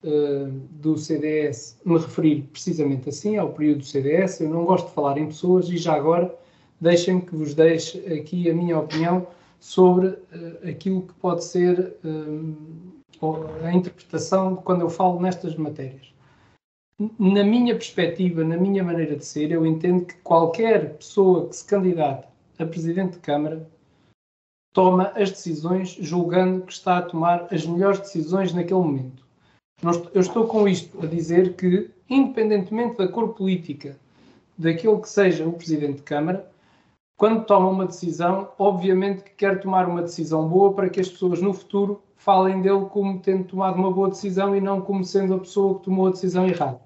do 0.02 0.97
CDS, 0.97 1.78
me 1.84 1.97
referir 1.97 2.43
precisamente 2.52 3.10
assim 3.10 3.36
ao 3.38 3.52
período 3.52 3.80
do 3.80 3.86
CDS, 3.86 4.39
eu 4.39 4.50
não 4.50 4.64
gosto 4.64 4.88
de 4.88 4.93
falar 4.93 5.18
em 5.18 5.28
pessoas 5.28 5.70
e 5.70 5.78
já 5.78 5.93
agora 5.93 6.34
deixem-me 6.80 7.22
que 7.22 7.36
vos 7.36 7.54
deixe 7.54 8.00
aqui 8.14 8.50
a 8.50 8.54
minha 8.54 8.80
opinião 8.80 9.28
sobre 9.60 10.08
uh, 10.08 10.70
aquilo 10.70 11.02
que 11.02 11.14
pode 11.16 11.43
ser 11.43 11.97
a 13.62 13.74
interpretação 13.74 14.56
quando 14.56 14.82
eu 14.82 14.89
falo 14.89 15.20
nestas 15.20 15.58
matérias 15.58 16.10
na 17.18 17.43
minha 17.43 17.74
perspectiva, 17.76 18.43
na 18.43 18.58
minha 18.58 18.84
maneira 18.84 19.16
de 19.16 19.24
ser, 19.24 19.52
eu 19.52 19.66
entendo 19.66 20.06
que 20.06 20.16
qualquer 20.16 20.97
pessoa 20.97 21.47
que 21.47 21.56
se 21.56 21.66
candidate 21.66 22.28
a 22.58 22.66
presidente 22.66 23.14
de 23.14 23.20
Câmara 23.20 23.70
toma 24.74 25.14
as 25.16 25.32
decisões 25.32 25.91
julgando 25.91 26.66
que 26.66 26.74
está 26.74 26.97
a 26.97 27.02
tomar 27.02 27.47
as 27.54 27.66
melhores 27.66 28.00
decisões 28.00 28.54
naquele 28.54 28.82
momento. 28.82 29.26
Eu 29.82 30.19
estou 30.19 30.45
com 30.45 30.67
isto 30.67 31.01
a 31.01 31.07
dizer 31.07 31.53
que, 31.53 31.89
independentemente 32.09 32.97
da 32.97 33.07
cor 33.07 33.30
política 33.30 33.97
daquele 34.57 34.97
que 34.99 35.07
seja 35.07 35.47
o 35.47 35.53
presidente 35.53 35.97
de 35.97 36.01
Câmara, 36.01 36.49
quando 37.15 37.45
toma 37.45 37.69
uma 37.69 37.86
decisão, 37.86 38.49
obviamente 38.57 39.23
que 39.23 39.32
quer 39.32 39.61
tomar 39.61 39.88
uma 39.88 40.01
decisão 40.01 40.47
boa 40.47 40.73
para 40.73 40.89
que 40.89 40.99
as 40.99 41.07
pessoas 41.07 41.41
no 41.41 41.53
futuro 41.53 42.01
falem 42.17 42.61
dele 42.61 42.88
como 42.89 43.19
tendo 43.19 43.45
tomado 43.45 43.77
uma 43.77 43.91
boa 43.91 44.09
decisão 44.09 44.53
e 44.53 44.59
não 44.59 44.82
como 44.82 45.05
sendo 45.05 45.34
a 45.34 45.39
pessoa 45.39 45.80
que 45.80 45.86
tomou 45.86 46.07
a 46.07 46.11
decisão 46.11 46.45
errada. 46.45 46.82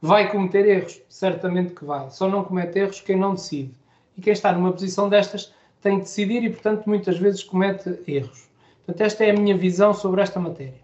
Vai 0.00 0.30
cometer 0.30 0.66
erros? 0.66 1.00
Certamente 1.08 1.72
que 1.72 1.84
vai. 1.84 2.10
Só 2.10 2.28
não 2.28 2.44
comete 2.44 2.78
erros 2.78 3.00
quem 3.00 3.16
não 3.16 3.34
decide. 3.34 3.74
E 4.18 4.20
quem 4.20 4.34
está 4.34 4.52
numa 4.52 4.72
posição 4.72 5.08
destas 5.08 5.54
tem 5.80 5.96
de 5.96 6.02
decidir 6.02 6.44
e, 6.44 6.50
portanto, 6.50 6.86
muitas 6.86 7.16
vezes 7.16 7.42
comete 7.42 7.98
erros. 8.06 8.50
Portanto, 8.84 9.00
esta 9.00 9.24
é 9.24 9.30
a 9.30 9.34
minha 9.34 9.56
visão 9.56 9.94
sobre 9.94 10.20
esta 10.20 10.38
matéria. 10.38 10.83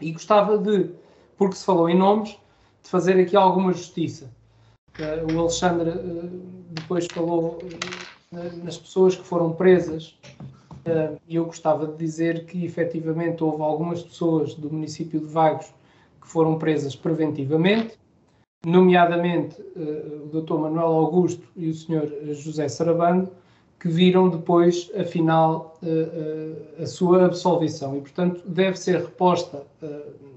E 0.00 0.12
gostava 0.12 0.58
de, 0.58 0.90
porque 1.36 1.56
se 1.56 1.64
falou 1.64 1.88
em 1.88 1.96
nomes, 1.96 2.38
de 2.82 2.88
fazer 2.88 3.20
aqui 3.20 3.36
alguma 3.36 3.72
justiça. 3.72 4.30
Uh, 4.98 5.32
o 5.34 5.40
Alexandre 5.40 5.90
uh, 5.90 6.30
depois 6.70 7.06
falou 7.06 7.58
uh, 8.32 8.64
nas 8.64 8.76
pessoas 8.76 9.14
que 9.14 9.24
foram 9.24 9.52
presas 9.52 10.16
e 11.28 11.36
eu 11.36 11.44
gostava 11.44 11.86
de 11.86 11.98
dizer 11.98 12.46
que 12.46 12.64
efetivamente 12.64 13.44
houve 13.44 13.62
algumas 13.62 14.02
pessoas 14.02 14.54
do 14.54 14.72
município 14.72 15.20
de 15.20 15.26
Vagos 15.26 15.66
que 16.18 16.26
foram 16.26 16.58
presas 16.58 16.96
preventivamente 16.96 17.98
nomeadamente 18.64 19.60
o 19.76 20.40
Dr. 20.40 20.54
Manuel 20.54 20.86
Augusto 20.86 21.46
e 21.54 21.68
o 21.68 21.74
Sr. 21.74 22.32
José 22.32 22.68
Sarabando, 22.68 23.30
que 23.78 23.88
viram 23.88 24.28
depois, 24.28 24.90
afinal, 24.98 25.78
uh, 25.82 25.86
uh, 25.86 26.82
a 26.82 26.86
sua 26.86 27.26
absolvição. 27.26 27.96
E, 27.96 28.00
portanto, 28.00 28.42
deve 28.46 28.76
ser 28.76 28.96
reposta, 29.00 29.62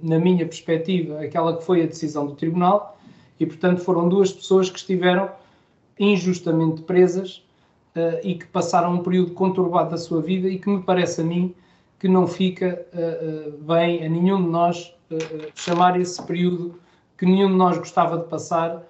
na 0.04 0.20
minha 0.20 0.46
perspectiva, 0.46 1.22
aquela 1.22 1.58
que 1.58 1.64
foi 1.64 1.84
a 1.84 1.86
decisão 1.88 2.28
do 2.28 2.36
Tribunal, 2.36 3.00
e, 3.40 3.46
portanto, 3.46 3.82
foram 3.82 4.08
duas 4.08 4.32
pessoas 4.32 4.70
que 4.70 4.78
estiveram 4.78 5.30
injustamente 6.00 6.82
presas 6.84 7.44
e 8.24 8.36
que 8.36 8.46
passaram 8.48 8.94
um 8.94 9.04
período 9.04 9.34
conturbado 9.34 9.92
da 9.92 9.98
sua 9.98 10.22
vida 10.22 10.48
e 10.48 10.58
que 10.58 10.70
me 10.70 10.82
parece 10.82 11.22
a 11.22 11.24
mim 11.24 11.54
que 12.00 12.08
não 12.08 12.26
fica 12.26 12.86
bem 13.60 14.04
a 14.06 14.10
nenhum 14.10 14.44
de 14.44 14.50
nós 14.50 14.96
chamar 15.54 16.00
esse 16.00 16.22
período 16.24 16.80
que 17.18 17.26
nenhum 17.26 17.50
de 17.50 17.56
nós 17.56 17.78
gostava 17.78 18.18
de 18.18 18.26
passar 18.26 18.84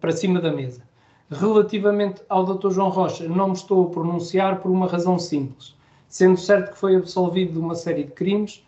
para 0.00 0.12
cima 0.12 0.40
da 0.40 0.52
mesa. 0.52 0.85
Relativamente 1.30 2.22
ao 2.28 2.44
Dr. 2.44 2.70
João 2.70 2.88
Rocha, 2.88 3.28
não 3.28 3.48
me 3.48 3.54
estou 3.54 3.86
a 3.86 3.90
pronunciar 3.90 4.60
por 4.60 4.70
uma 4.70 4.86
razão 4.86 5.18
simples. 5.18 5.74
Sendo 6.08 6.38
certo 6.38 6.72
que 6.72 6.78
foi 6.78 6.94
absolvido 6.94 7.54
de 7.54 7.58
uma 7.58 7.74
série 7.74 8.04
de 8.04 8.12
crimes, 8.12 8.64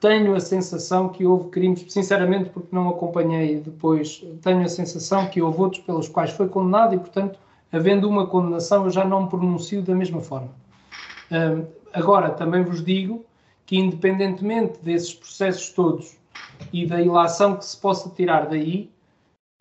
tenho 0.00 0.34
a 0.34 0.40
sensação 0.40 1.10
que 1.10 1.24
houve 1.24 1.50
crimes, 1.50 1.84
sinceramente, 1.88 2.50
porque 2.50 2.74
não 2.74 2.88
acompanhei 2.88 3.60
depois, 3.60 4.24
tenho 4.40 4.62
a 4.62 4.68
sensação 4.68 5.28
que 5.28 5.40
houve 5.40 5.60
outros 5.60 5.82
pelos 5.82 6.08
quais 6.08 6.30
foi 6.30 6.48
condenado 6.48 6.94
e, 6.94 6.98
portanto, 6.98 7.38
havendo 7.70 8.08
uma 8.08 8.26
condenação, 8.26 8.84
eu 8.84 8.90
já 8.90 9.04
não 9.04 9.22
me 9.22 9.28
pronuncio 9.28 9.80
da 9.80 9.94
mesma 9.94 10.20
forma. 10.20 10.50
Uh, 11.30 11.66
agora, 11.92 12.30
também 12.30 12.64
vos 12.64 12.84
digo 12.84 13.24
que, 13.64 13.76
independentemente 13.76 14.80
desses 14.82 15.14
processos 15.14 15.70
todos 15.70 16.16
e 16.72 16.84
da 16.84 17.00
ilação 17.00 17.56
que 17.56 17.64
se 17.64 17.76
possa 17.76 18.10
tirar 18.10 18.48
daí, 18.48 18.90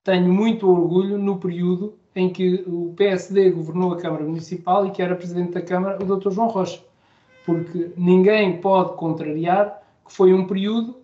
tenho 0.04 0.32
muito 0.32 0.70
orgulho 0.70 1.18
no 1.18 1.38
período 1.38 1.96
em 2.16 2.30
que 2.32 2.64
o 2.68 2.94
PSD 2.96 3.52
governou 3.52 3.94
a 3.94 3.98
Câmara 3.98 4.24
Municipal 4.24 4.86
e 4.86 4.92
que 4.92 5.02
era 5.02 5.16
Presidente 5.16 5.54
da 5.54 5.62
Câmara 5.62 6.04
o 6.04 6.18
Dr. 6.18 6.32
João 6.32 6.48
Rocha. 6.48 6.82
Porque 7.46 7.92
ninguém 7.96 8.60
pode 8.60 8.96
contrariar 8.96 9.82
que 10.06 10.14
foi 10.14 10.34
um 10.34 10.46
período, 10.46 10.98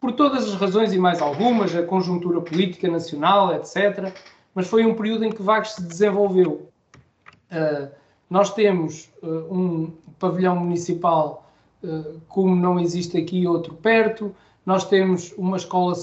por 0.00 0.12
todas 0.12 0.44
as 0.44 0.54
razões 0.54 0.92
e 0.92 0.98
mais 0.98 1.20
algumas, 1.22 1.74
a 1.74 1.82
conjuntura 1.82 2.40
política 2.40 2.88
nacional, 2.88 3.54
etc., 3.54 4.12
mas 4.54 4.66
foi 4.66 4.84
um 4.84 4.94
período 4.94 5.24
em 5.24 5.30
que 5.30 5.42
Vagos 5.42 5.74
se 5.74 5.82
desenvolveu. 5.82 6.68
Uh, 7.50 7.88
nós 8.28 8.52
temos 8.52 9.10
uh, 9.22 9.54
um 9.54 9.92
pavilhão 10.18 10.56
municipal 10.56 11.48
uh, 11.82 12.20
como 12.28 12.54
não 12.56 12.78
existe 12.80 13.16
aqui 13.16 13.46
outro 13.46 13.74
perto, 13.74 14.34
nós 14.66 14.84
temos 14.84 15.32
uma 15.38 15.56
escola 15.56 15.94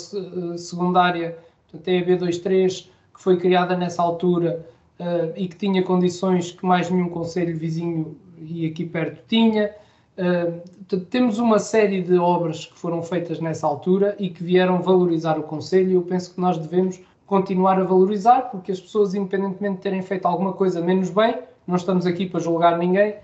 eh, 1.74 1.78
secundária, 1.78 2.16
a 2.16 2.18
EB23, 2.18 2.88
que 3.14 3.22
foi 3.22 3.38
criada 3.38 3.76
nessa 3.76 4.02
altura 4.02 4.66
uh, 5.00 5.34
e 5.36 5.48
que 5.48 5.56
tinha 5.56 5.82
condições 5.84 6.52
que 6.52 6.66
mais 6.66 6.90
nenhum 6.90 7.10
conselho 7.10 7.58
vizinho 7.58 8.18
e 8.38 8.66
aqui 8.68 8.86
perto 8.86 9.22
tinha. 9.28 9.72
Uh, 10.18 10.98
temos 11.10 11.40
uma 11.40 11.60
série 11.60 12.02
de 12.02 12.18
obras 12.18 12.66
que 12.66 12.78
foram 12.78 13.02
feitas 13.02 13.40
nessa 13.40 13.66
altura 13.66 14.16
e 14.20 14.30
que 14.30 14.44
vieram 14.44 14.82
valorizar 14.82 15.40
o 15.40 15.44
Conselho 15.44 15.90
e 15.90 15.94
eu 15.94 16.02
penso 16.04 16.34
que 16.34 16.40
nós 16.40 16.58
devemos 16.58 17.00
continuar 17.26 17.80
a 17.80 17.84
valorizar, 17.84 18.44
porque 18.52 18.72
as 18.72 18.80
pessoas, 18.80 19.16
independentemente 19.16 19.78
de 19.78 19.82
terem 19.82 20.02
feito 20.02 20.28
alguma 20.28 20.54
coisa 20.54 20.80
menos 20.80 21.10
bem, 21.10 21.40
não 21.66 21.76
estamos 21.76 22.06
aqui 22.06 22.28
para 22.28 22.40
julgar 22.40 22.78
ninguém, 22.78 23.16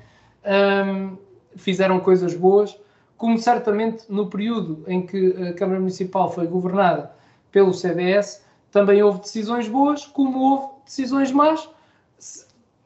um, 0.44 1.18
fizeram 1.56 2.00
coisas 2.00 2.34
boas 2.34 2.76
como 3.16 3.38
certamente 3.38 4.06
no 4.10 4.26
período 4.26 4.84
em 4.88 5.06
que 5.06 5.34
a 5.44 5.54
Câmara 5.54 5.80
Municipal 5.80 6.32
foi 6.32 6.48
governada 6.48 7.12
pelo 7.52 7.74
CDS, 7.74 8.44
também 8.72 9.04
houve 9.04 9.20
decisões 9.20 9.68
boas, 9.68 10.06
como 10.06 10.40
houve 10.40 10.74
decisões 10.86 11.32
más. 11.32 11.70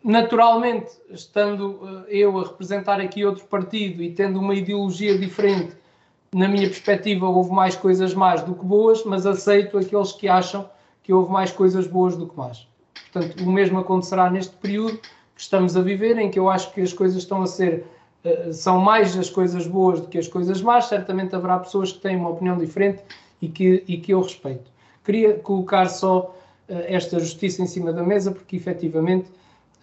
Naturalmente, 0.04 0.92
estando 1.10 2.06
eh, 2.08 2.18
eu 2.18 2.40
a 2.40 2.44
representar 2.44 3.00
aqui 3.00 3.26
outro 3.26 3.46
partido 3.46 4.02
e 4.04 4.12
tendo 4.12 4.40
uma 4.40 4.56
ideologia 4.56 5.18
diferente, 5.18 5.76
na 6.34 6.48
minha 6.48 6.68
perspectiva, 6.68 7.28
houve 7.28 7.52
mais 7.52 7.76
coisas 7.76 8.14
más 8.14 8.42
do 8.44 8.56
que 8.56 8.66
boas, 8.66 9.04
mas 9.04 9.26
aceito 9.26 9.78
aqueles 9.78 10.12
que 10.12 10.28
acham 10.28 10.70
que 11.02 11.14
houve 11.14 11.32
mais 11.32 11.52
coisas 11.52 11.88
boas 11.88 12.18
do 12.18 12.28
que 12.28 12.36
más. 12.36 12.68
Portanto, 13.12 13.44
o 13.44 13.52
mesmo 13.52 13.80
acontecerá 13.80 14.30
neste 14.30 14.56
período 14.58 14.98
que 14.98 15.42
estamos 15.42 15.78
a 15.78 15.82
viver, 15.82 16.18
em 16.18 16.30
que 16.30 16.40
eu 16.40 16.50
acho 16.50 16.74
que 16.74 16.82
as 16.82 16.92
coisas 16.92 17.18
estão 17.18 17.42
a 17.42 17.48
ser 17.48 17.86
eh, 18.24 18.52
são 18.52 18.80
mais 18.80 19.18
as 19.18 19.30
coisas 19.30 19.68
boas 19.68 20.02
do 20.02 20.08
que 20.08 20.18
as 20.18 20.28
coisas 20.28 20.62
más. 20.62 20.86
Certamente 20.86 21.36
haverá 21.36 21.60
pessoas 21.60 21.92
que 21.92 22.00
têm 22.00 22.18
uma 22.18 22.30
opinião 22.30 22.58
diferente 22.58 23.04
e 23.42 23.48
que, 23.48 23.84
e 23.88 23.98
que 23.98 24.14
eu 24.14 24.22
respeito. 24.22 24.72
Queria 25.04 25.36
colocar 25.40 25.88
só 25.88 26.36
uh, 26.70 26.74
esta 26.88 27.20
justiça 27.20 27.62
em 27.62 27.68
cima 27.68 27.94
da 27.94 28.04
mesa, 28.04 28.32
porque 28.32 28.56
efetivamente 28.56 29.30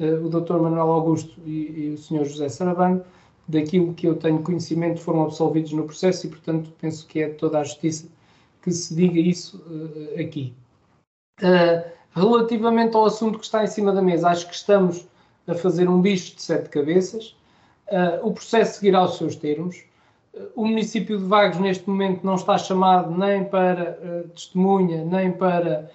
uh, 0.01 0.25
o 0.25 0.29
Dr. 0.29 0.59
Manuel 0.59 0.91
Augusto 0.91 1.41
e, 1.47 1.51
e, 1.51 1.95
o 1.95 1.99
Sr. 1.99 2.25
José 2.25 2.49
Sarabano, 2.49 3.05
daquilo 3.47 3.95
que 3.95 4.07
eu 4.07 4.15
tenho 4.15 4.43
conhecimento, 4.43 5.01
foram 5.01 5.23
absolvidos 5.23 5.73
no 5.73 5.85
processo 5.85 6.27
e, 6.27 6.31
portanto, 6.31 6.73
penso 6.81 7.07
que 7.07 7.21
é 7.21 7.29
toda 7.29 7.59
a 7.59 7.65
justiça 7.65 8.07
que 8.63 8.71
se 8.71 8.95
diga 8.95 9.19
isso 9.19 9.63
uh, 9.67 10.21
aqui. 10.21 10.55
Relativamente 12.15 12.95
ao 12.95 13.07
assunto 13.07 13.39
que 13.39 13.45
está 13.45 13.65
em 13.65 13.67
cima 13.67 13.93
da 13.93 14.03
mesa, 14.03 14.29
acho 14.29 14.47
que 14.47 14.55
estamos 14.55 15.09
a 15.47 15.55
fazer 15.55 15.89
um 15.89 16.01
bicho 16.01 16.37
de 16.37 16.43
sete 16.43 16.69
cabeças. 16.69 17.35
Uh, 17.89 18.27
o 18.27 18.33
processo 18.33 18.79
seguirá 18.79 19.05
os 19.05 19.17
seus 19.17 19.37
termos. 19.37 19.83
Uh, 20.35 20.51
o 20.55 20.67
município 20.67 21.19
de 21.19 21.25
Vagos, 21.25 21.59
neste 21.59 21.89
momento, 21.89 22.25
não 22.25 22.35
está 22.35 22.57
chamado 22.59 23.17
nem 23.17 23.45
para 23.45 23.99
uh, 24.03 24.29
testemunha, 24.29 25.05
nem 25.05 25.33
para 25.33 25.91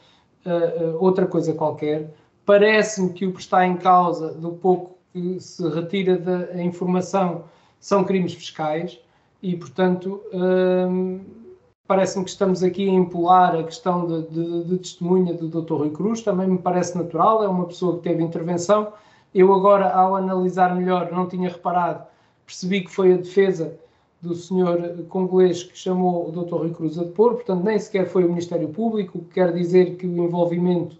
outra 1.01 1.25
coisa 1.25 1.53
qualquer. 1.53 2.09
Parece-me 2.45 3.11
que 3.11 3.25
o 3.25 3.33
que 3.33 3.41
está 3.41 3.67
em 3.67 3.75
causa, 3.75 4.33
do 4.33 4.53
pouco 4.53 4.97
que 5.11 5.37
se 5.41 5.67
retira 5.67 6.17
da 6.17 6.63
informação, 6.63 7.43
são 7.81 8.05
crimes 8.05 8.33
fiscais 8.33 8.97
e, 9.43 9.57
portanto, 9.57 10.21
parece-me 11.85 12.23
que 12.23 12.29
estamos 12.29 12.63
aqui 12.63 12.87
a 12.87 12.93
empolar 12.93 13.57
a 13.57 13.63
questão 13.63 14.07
de, 14.07 14.29
de, 14.29 14.63
de 14.69 14.77
testemunha 14.77 15.33
do 15.33 15.49
Dr. 15.49 15.73
Rui 15.73 15.89
Cruz, 15.89 16.21
também 16.21 16.47
me 16.47 16.59
parece 16.59 16.97
natural, 16.97 17.43
é 17.43 17.47
uma 17.49 17.65
pessoa 17.65 17.97
que 17.97 18.03
teve 18.03 18.23
intervenção 18.23 18.93
eu 19.33 19.53
agora, 19.53 19.89
ao 19.89 20.15
analisar 20.15 20.75
melhor, 20.75 21.11
não 21.11 21.27
tinha 21.27 21.49
reparado, 21.49 22.05
percebi 22.45 22.81
que 22.81 22.91
foi 22.91 23.13
a 23.13 23.17
defesa 23.17 23.77
do 24.21 24.33
senhor 24.33 25.05
congolês 25.09 25.63
que 25.63 25.77
chamou 25.77 26.27
o 26.27 26.31
Dr. 26.31 26.55
Rui 26.55 26.73
Cruz 26.73 26.97
a 26.97 27.03
depor, 27.03 27.35
portanto 27.35 27.63
nem 27.63 27.77
sequer 27.77 28.07
foi 28.07 28.23
o 28.23 28.29
Ministério 28.29 28.69
Público, 28.69 29.19
o 29.19 29.23
que 29.23 29.35
quer 29.35 29.53
dizer 29.53 29.95
que 29.95 30.07
o 30.07 30.23
envolvimento 30.23 30.97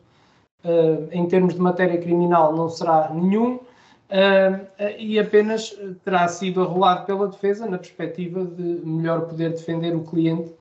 uh, 0.64 1.08
em 1.12 1.26
termos 1.28 1.56
de 1.56 1.62
matéria 1.62 2.00
criminal 2.00 2.56
não 2.56 2.70
será 2.70 3.12
nenhum 3.14 3.56
uh, 3.56 4.68
e 5.00 5.20
apenas 5.20 5.76
terá 6.04 6.28
sido 6.28 6.62
arrolado 6.62 7.06
pela 7.06 7.28
defesa 7.28 7.66
na 7.66 7.78
perspectiva 7.78 8.46
de 8.46 8.82
melhor 8.86 9.22
poder 9.22 9.52
defender 9.52 9.96
o 9.96 10.04
cliente 10.04 10.54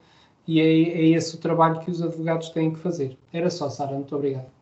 e 0.47 0.61
é, 0.61 0.65
é 0.65 1.09
esse 1.09 1.35
o 1.35 1.39
trabalho 1.39 1.81
que 1.81 1.91
os 1.91 2.01
advogados 2.01 2.51
têm 2.51 2.71
que 2.71 2.79
fazer. 2.79 3.17
Era 3.33 3.51
só, 3.51 3.69
Sara, 3.69 3.93
muito 3.93 4.15
obrigado. 4.15 4.56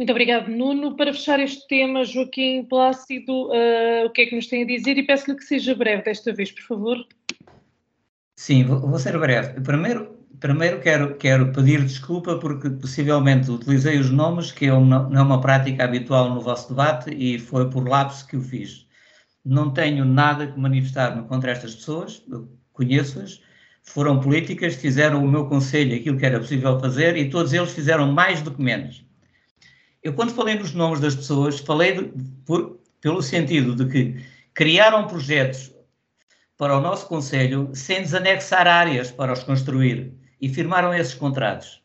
Muito 0.00 0.12
obrigado, 0.12 0.48
Nuno. 0.48 0.94
Para 0.94 1.12
fechar 1.12 1.40
este 1.40 1.66
tema, 1.66 2.04
Joaquim 2.04 2.62
Plácido, 2.62 3.48
uh, 3.48 4.06
o 4.06 4.10
que 4.10 4.22
é 4.22 4.26
que 4.26 4.36
nos 4.36 4.46
tem 4.46 4.62
a 4.62 4.66
dizer? 4.66 4.96
E 4.96 5.02
peço-lhe 5.02 5.36
que 5.36 5.42
seja 5.42 5.74
breve 5.74 6.04
desta 6.04 6.32
vez, 6.32 6.52
por 6.52 6.62
favor. 6.62 7.04
Sim, 8.36 8.62
vou, 8.62 8.78
vou 8.78 8.96
ser 9.00 9.18
breve. 9.18 9.60
Primeiro, 9.60 10.16
primeiro 10.38 10.80
quero, 10.80 11.16
quero 11.16 11.52
pedir 11.52 11.82
desculpa 11.82 12.38
porque 12.38 12.70
possivelmente 12.70 13.50
utilizei 13.50 13.98
os 13.98 14.08
nomes, 14.08 14.52
que 14.52 14.66
é 14.66 14.72
uma, 14.72 15.08
não 15.08 15.18
é 15.18 15.22
uma 15.22 15.40
prática 15.40 15.82
habitual 15.82 16.32
no 16.32 16.40
vosso 16.40 16.68
debate 16.68 17.10
e 17.12 17.36
foi 17.40 17.68
por 17.68 17.88
lapso 17.88 18.24
que 18.28 18.36
o 18.36 18.40
fiz. 18.40 18.86
Não 19.44 19.72
tenho 19.72 20.04
nada 20.04 20.46
que 20.46 20.60
manifestar-me 20.60 21.26
contra 21.26 21.50
estas 21.50 21.74
pessoas, 21.74 22.24
conheço-as, 22.72 23.42
foram 23.82 24.20
políticas, 24.20 24.76
fizeram 24.76 25.24
o 25.24 25.28
meu 25.28 25.46
conselho 25.48 25.96
aquilo 25.96 26.16
que 26.16 26.26
era 26.26 26.38
possível 26.38 26.78
fazer 26.78 27.16
e 27.16 27.28
todos 27.28 27.52
eles 27.52 27.72
fizeram 27.72 28.12
mais 28.12 28.42
do 28.42 28.52
que 28.52 28.62
menos 28.62 29.07
eu, 30.08 30.14
quando 30.14 30.32
falei 30.32 30.54
nos 30.54 30.72
nomes 30.72 31.00
das 31.00 31.14
pessoas, 31.14 31.60
falei 31.60 31.92
de, 31.92 32.10
por, 32.46 32.78
pelo 33.00 33.22
sentido 33.22 33.76
de 33.76 33.92
que 33.92 34.24
criaram 34.54 35.06
projetos 35.06 35.70
para 36.56 36.76
o 36.76 36.80
nosso 36.80 37.06
Conselho 37.06 37.70
sem 37.74 38.00
desanexar 38.00 38.66
áreas 38.66 39.10
para 39.10 39.34
os 39.34 39.44
construir 39.44 40.10
e 40.40 40.48
firmaram 40.48 40.94
esses 40.94 41.12
contratos. 41.12 41.82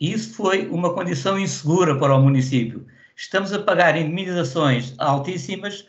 E 0.00 0.12
isso 0.12 0.34
foi 0.34 0.68
uma 0.68 0.94
condição 0.94 1.36
insegura 1.36 1.98
para 1.98 2.14
o 2.14 2.22
município. 2.22 2.86
Estamos 3.16 3.52
a 3.52 3.58
pagar 3.58 3.96
indemnizações 3.96 4.94
altíssimas 4.98 5.84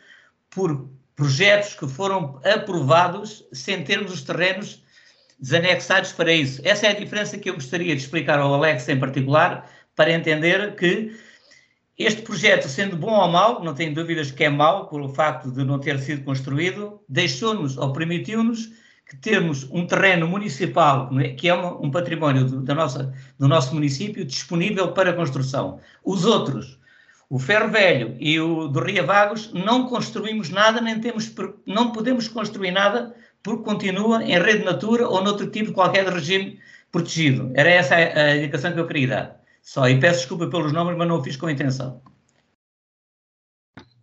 por 0.50 0.88
projetos 1.14 1.74
que 1.74 1.86
foram 1.86 2.40
aprovados 2.44 3.46
sem 3.52 3.84
termos 3.84 4.12
os 4.12 4.22
terrenos 4.22 4.82
desanexados 5.38 6.12
para 6.12 6.32
isso. 6.32 6.60
Essa 6.64 6.88
é 6.88 6.90
a 6.90 6.98
diferença 6.98 7.38
que 7.38 7.48
eu 7.48 7.54
gostaria 7.54 7.94
de 7.94 8.02
explicar 8.02 8.40
ao 8.40 8.52
Alex 8.54 8.88
em 8.88 8.98
particular, 8.98 9.70
para 9.94 10.12
entender 10.12 10.74
que 10.74 11.16
este 11.98 12.22
projeto, 12.22 12.68
sendo 12.68 12.96
bom 12.96 13.18
ou 13.18 13.28
mau, 13.28 13.64
não 13.64 13.74
tenho 13.74 13.94
dúvidas 13.94 14.30
que 14.30 14.44
é 14.44 14.50
mau, 14.50 14.86
pelo 14.88 15.08
facto 15.08 15.50
de 15.50 15.64
não 15.64 15.78
ter 15.78 15.98
sido 15.98 16.24
construído, 16.24 17.00
deixou-nos 17.08 17.78
ou 17.78 17.92
permitiu-nos 17.92 18.70
que 19.06 19.16
termos 19.16 19.66
um 19.70 19.86
terreno 19.86 20.26
municipal, 20.26 21.08
é? 21.20 21.30
que 21.30 21.48
é 21.48 21.54
um 21.54 21.90
património 21.90 22.44
do, 22.44 22.60
da 22.60 22.74
nossa, 22.74 23.14
do 23.38 23.48
nosso 23.48 23.72
município, 23.72 24.24
disponível 24.24 24.92
para 24.92 25.14
construção. 25.14 25.80
Os 26.04 26.26
outros, 26.26 26.78
o 27.30 27.38
Ferro 27.38 27.70
Velho 27.70 28.16
e 28.18 28.38
o 28.40 28.68
do 28.68 28.80
Ria 28.80 29.02
Vagos, 29.02 29.52
não 29.54 29.86
construímos 29.86 30.50
nada, 30.50 30.80
nem 30.80 31.00
temos, 31.00 31.32
não 31.64 31.92
podemos 31.92 32.28
construir 32.28 32.72
nada, 32.72 33.14
porque 33.42 33.64
continua 33.64 34.22
em 34.22 34.38
rede 34.38 34.64
natura 34.64 35.08
ou 35.08 35.22
noutro 35.22 35.46
tipo 35.50 35.68
de 35.68 35.72
qualquer 35.72 36.06
regime 36.06 36.58
protegido. 36.92 37.52
Era 37.54 37.70
essa 37.70 37.94
a 37.94 38.36
indicação 38.36 38.72
que 38.72 38.80
eu 38.80 38.86
queria 38.86 39.08
dar. 39.08 39.45
Só, 39.66 39.88
e 39.88 39.98
peço 39.98 40.20
desculpa 40.20 40.46
pelos 40.46 40.72
nomes, 40.72 40.96
mas 40.96 41.08
não 41.08 41.18
o 41.18 41.22
fiz 41.24 41.36
com 41.36 41.50
intenção. 41.50 42.00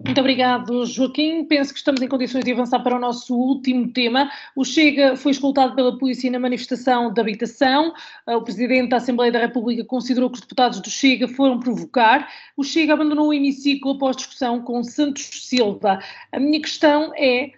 Muito 0.04 0.20
obrigado, 0.20 0.86
Joaquim. 0.86 1.46
Penso 1.46 1.72
que 1.72 1.80
estamos 1.80 2.02
em 2.02 2.08
condições 2.10 2.44
de 2.44 2.52
avançar 2.52 2.82
para 2.82 2.98
o 2.98 3.00
nosso 3.00 3.34
último 3.34 3.88
tema. 3.94 4.30
O 4.58 4.66
Chega 4.66 5.16
foi 5.16 5.32
escoltado 5.32 5.74
pela 5.74 5.98
polícia 5.98 6.30
na 6.30 6.38
manifestação 6.38 7.14
de 7.14 7.22
habitação. 7.22 7.94
O 8.28 8.42
Presidente 8.42 8.90
da 8.90 8.98
Assembleia 8.98 9.32
da 9.32 9.40
República 9.40 9.86
considerou 9.86 10.30
que 10.30 10.36
os 10.36 10.42
deputados 10.42 10.82
do 10.82 10.90
Chega 10.90 11.30
foram 11.30 11.58
provocar. 11.58 12.28
O 12.58 12.64
Chega 12.66 12.92
abandonou 12.92 13.30
o 13.30 13.34
hemiciclo 13.34 13.92
após 13.92 14.18
discussão 14.18 14.62
com 14.62 14.84
Santos 14.84 15.48
Silva. 15.48 15.98
A 16.34 16.40
minha 16.42 16.60
questão 16.60 17.14
é: 17.16 17.54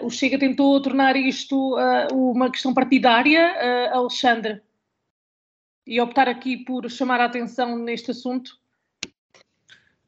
uh, 0.00 0.06
o 0.06 0.10
Chega 0.10 0.38
tentou 0.38 0.80
tornar 0.80 1.16
isto 1.16 1.76
uh, 1.76 2.14
uma 2.14 2.48
questão 2.48 2.72
partidária, 2.72 3.90
uh, 3.92 3.98
Alexandre? 3.98 4.62
E 5.90 6.00
optar 6.00 6.28
aqui 6.28 6.58
por 6.58 6.88
chamar 6.88 7.20
a 7.20 7.24
atenção 7.24 7.76
neste 7.76 8.12
assunto? 8.12 8.52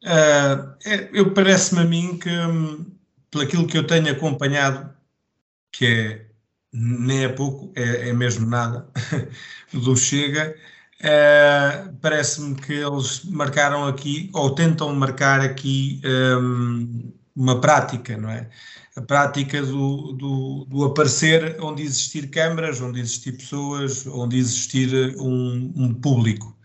Uh, 0.01 0.73
é, 0.85 1.09
eu 1.11 1.33
parece-me 1.33 1.81
a 1.81 1.83
mim 1.83 2.17
que, 2.17 2.29
um, 2.29 2.85
pelo 3.29 3.67
que 3.67 3.77
eu 3.77 3.85
tenho 3.85 4.09
acompanhado, 4.09 4.89
que 5.73 5.85
é 5.85 6.25
nem 6.71 7.25
é 7.25 7.29
pouco, 7.29 7.73
é, 7.75 8.09
é 8.09 8.13
mesmo 8.13 8.49
nada, 8.49 8.89
do 9.73 9.95
Chega, 9.97 10.55
uh, 11.01 11.93
parece-me 12.01 12.55
que 12.55 12.73
eles 12.73 13.25
marcaram 13.25 13.85
aqui, 13.85 14.29
ou 14.33 14.55
tentam 14.55 14.95
marcar 14.95 15.41
aqui 15.41 16.01
um, 16.05 17.11
uma 17.35 17.59
prática, 17.59 18.15
não 18.15 18.29
é? 18.29 18.49
A 18.95 19.01
prática 19.01 19.61
do, 19.61 20.13
do, 20.13 20.65
do, 20.69 20.85
aparecer 20.85 21.57
onde 21.59 21.81
existir 21.81 22.29
câmaras, 22.29 22.79
onde 22.79 22.99
existir 22.99 23.33
pessoas, 23.33 24.05
onde 24.05 24.37
existir 24.37 25.15
um, 25.17 25.73
um 25.75 25.93
público. 25.93 26.55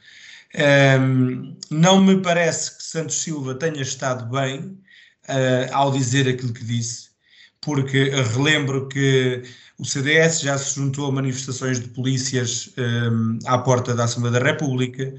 Um, 1.01 1.57
não 1.71 2.03
me 2.03 2.21
parece 2.21 2.77
que 2.77 2.83
Santos 2.83 3.17
Silva 3.17 3.55
tenha 3.55 3.81
estado 3.81 4.31
bem 4.31 4.61
uh, 4.61 5.73
ao 5.73 5.91
dizer 5.91 6.29
aquilo 6.29 6.53
que 6.53 6.65
disse, 6.65 7.11
porque 7.61 8.11
relembro 8.35 8.89
que 8.89 9.43
o 9.79 9.85
CDS 9.85 10.41
já 10.41 10.59
se 10.59 10.75
juntou 10.75 11.07
a 11.09 11.13
manifestações 11.13 11.81
de 11.81 11.89
polícias 11.89 12.71
um, 12.77 13.39
à 13.47 13.59
porta 13.59 13.95
da 13.95 14.05
Assembleia 14.05 14.39
da 14.39 14.45
República, 14.45 15.15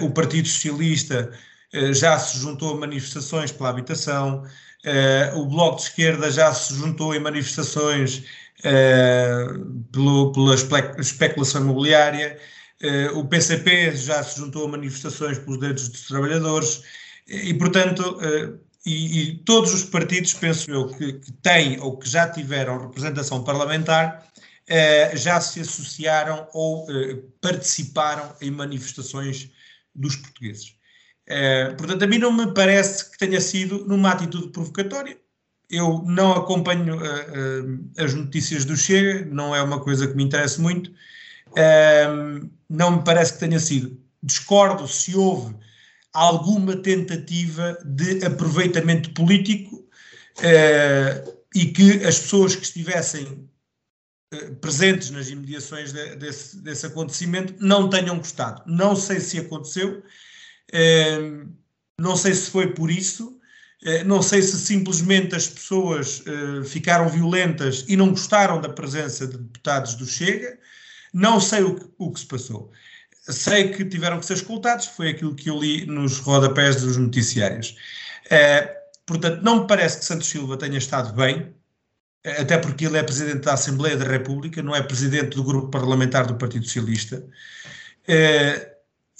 uh, 0.00 0.04
o 0.04 0.10
Partido 0.10 0.48
Socialista 0.48 1.30
uh, 1.74 1.92
já 1.92 2.18
se 2.18 2.38
juntou 2.38 2.74
a 2.74 2.80
manifestações 2.80 3.52
pela 3.52 3.70
habitação, 3.70 4.44
Uh, 4.84 5.38
o 5.38 5.46
Bloco 5.46 5.76
de 5.76 5.84
Esquerda 5.84 6.30
já 6.30 6.52
se 6.52 6.74
juntou 6.74 7.14
em 7.14 7.18
manifestações 7.18 8.22
uh, 8.60 9.84
pelo, 9.90 10.30
pela 10.30 10.54
especulação 11.00 11.62
imobiliária, 11.62 12.38
uh, 12.82 13.18
o 13.18 13.26
PCP 13.26 13.96
já 13.96 14.22
se 14.22 14.38
juntou 14.38 14.66
a 14.66 14.68
manifestações 14.68 15.38
pelos 15.38 15.58
direitos 15.58 15.88
dos 15.88 16.06
trabalhadores, 16.06 16.82
e, 17.26 17.54
portanto, 17.54 18.18
e, 18.84 19.22
e, 19.22 19.38
todos 19.46 19.72
os 19.72 19.84
partidos, 19.84 20.34
penso 20.34 20.70
eu, 20.70 20.88
que, 20.88 21.14
que, 21.14 21.32
têm 21.32 21.80
ou 21.80 21.96
que 21.96 22.06
já 22.06 22.28
tiveram 22.28 22.78
representação 22.78 23.42
parlamentar, 23.42 24.26
já 25.14 25.40
se 25.40 25.60
associaram 25.60 26.46
ou 26.52 26.86
participaram 27.40 28.36
em 28.42 28.50
manifestações 28.50 29.50
dos 29.94 30.16
portugueses. 30.16 30.74
Eh, 31.26 31.74
portanto, 31.76 32.02
a 32.02 32.06
mim 32.06 32.18
não 32.18 32.32
me 32.32 32.52
parece 32.52 33.10
que 33.10 33.18
tenha 33.18 33.40
sido 33.40 33.86
numa 33.86 34.10
atitude 34.10 34.48
provocatória. 34.48 35.18
Eu 35.70 36.04
não 36.06 36.32
acompanho 36.32 36.96
uh, 36.96 37.00
uh, 37.00 37.90
as 37.98 38.12
notícias 38.12 38.64
do 38.64 38.76
Chega, 38.76 39.24
não 39.26 39.56
é 39.56 39.62
uma 39.62 39.80
coisa 39.80 40.06
que 40.06 40.14
me 40.14 40.22
interessa 40.22 40.60
muito. 40.60 40.92
não 42.68 42.98
me 42.98 43.04
parece 43.04 43.34
que 43.34 43.40
tenha 43.40 43.58
sido. 43.58 43.98
Discordo 44.22 44.86
se 44.86 45.16
houve 45.16 45.56
alguma 46.12 46.76
tentativa 46.76 47.78
de 47.84 48.24
aproveitamento 48.24 49.10
político 49.12 49.88
e 51.54 51.66
que 51.66 52.04
as 52.04 52.18
pessoas 52.18 52.54
que 52.54 52.64
estivessem 52.64 53.48
presentes 54.60 55.10
nas 55.10 55.28
imediações 55.28 55.92
de, 55.92 56.16
desse, 56.16 56.56
desse 56.58 56.86
acontecimento 56.86 57.54
não 57.58 57.88
tenham 57.88 58.18
gostado. 58.18 58.62
Não 58.66 58.94
sei 58.96 59.20
se 59.20 59.38
aconteceu, 59.38 60.02
não 61.98 62.16
sei 62.16 62.34
se 62.34 62.50
foi 62.50 62.74
por 62.74 62.90
isso, 62.90 63.34
eh, 63.84 64.02
não 64.02 64.22
sei 64.22 64.42
se 64.42 64.58
simplesmente 64.58 65.34
as 65.34 65.46
pessoas 65.46 66.22
eh, 66.26 66.64
ficaram 66.64 67.08
violentas 67.08 67.84
e 67.86 67.96
não 67.96 68.10
gostaram 68.10 68.60
da 68.60 68.68
presença 68.68 69.26
de 69.26 69.36
deputados 69.36 69.94
do 69.94 70.06
Chega, 70.06 70.58
não 71.12 71.38
sei 71.38 71.62
o 71.62 71.74
que, 71.76 71.86
o 71.98 72.12
que 72.12 72.20
se 72.20 72.26
passou. 72.26 72.72
sei 73.28 73.70
que 73.70 73.84
tiveram 73.84 74.18
que 74.20 74.26
ser 74.26 74.34
escoltados, 74.34 74.86
foi 74.86 75.10
aquilo 75.10 75.34
que 75.34 75.50
eu 75.50 75.58
li 75.58 75.86
nos 75.86 76.18
rodapés 76.18 76.76
dos 76.82 76.96
noticiários. 76.96 77.76
Uh, 78.26 78.68
portanto, 79.06 79.42
não 79.42 79.62
me 79.62 79.66
parece 79.66 79.98
que 79.98 80.04
Santos 80.04 80.28
Silva 80.28 80.56
tenha 80.58 80.78
estado 80.78 81.12
bem, 81.14 81.54
até 82.24 82.58
porque 82.58 82.86
ele 82.86 82.98
é 82.98 83.02
presidente 83.02 83.40
da 83.44 83.54
Assembleia 83.54 83.96
da 83.96 84.04
República, 84.06 84.62
não 84.62 84.74
é 84.74 84.82
presidente 84.82 85.36
do 85.36 85.44
grupo 85.44 85.70
parlamentar 85.70 86.26
do 86.26 86.36
Partido 86.36 86.64
Socialista. 86.66 87.26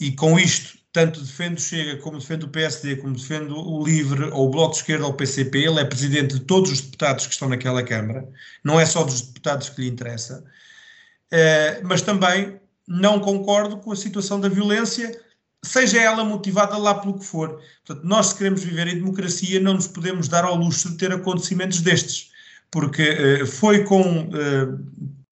E 0.00 0.12
com 0.12 0.38
isto, 0.38 0.78
tanto 0.95 1.20
defende 1.20 1.57
o 1.57 1.61
Chega, 1.61 1.97
como 1.97 2.20
defende 2.20 2.45
o 2.45 2.49
PSD, 2.49 2.97
como 2.97 3.14
defende 3.14 3.53
o 3.53 3.84
LIVRE, 3.84 4.30
ou 4.30 4.47
o 4.47 4.49
Bloco 4.49 4.74
de 4.74 4.76
Esquerda, 4.76 5.05
ou 5.05 5.11
o 5.11 5.16
PCP. 5.16 5.59
Ele 5.59 5.80
é 5.80 5.84
presidente 5.84 6.34
de 6.34 6.40
todos 6.40 6.70
os 6.70 6.80
deputados 6.80 7.26
que 7.26 7.32
estão 7.32 7.49
naquela 7.49 7.82
Câmara, 7.82 8.28
não 8.62 8.78
é 8.78 8.86
só 8.86 9.03
dos 9.03 9.20
deputados 9.20 9.68
que 9.68 9.80
lhe 9.82 9.88
interessa. 9.88 10.45
Uh, 11.32 11.82
mas 11.82 12.01
também 12.01 12.61
não 12.86 13.18
concordo 13.18 13.78
com 13.78 13.90
a 13.90 13.97
situação 13.97 14.38
da 14.38 14.49
violência, 14.49 15.20
seja 15.64 16.01
ela 16.01 16.24
motivada 16.24 16.76
lá 16.76 16.95
pelo 16.95 17.18
que 17.18 17.24
for. 17.24 17.61
Portanto, 17.84 18.07
nós, 18.07 18.26
se 18.26 18.36
queremos 18.36 18.62
viver 18.62 18.86
em 18.86 18.95
democracia, 18.95 19.59
não 19.59 19.74
nos 19.74 19.88
podemos 19.88 20.28
dar 20.28 20.45
ao 20.45 20.55
luxo 20.55 20.90
de 20.90 20.97
ter 20.97 21.11
acontecimentos 21.11 21.80
destes, 21.80 22.30
porque 22.70 23.42
uh, 23.42 23.47
foi 23.49 23.82
com 23.82 24.28
uh, 24.28 24.78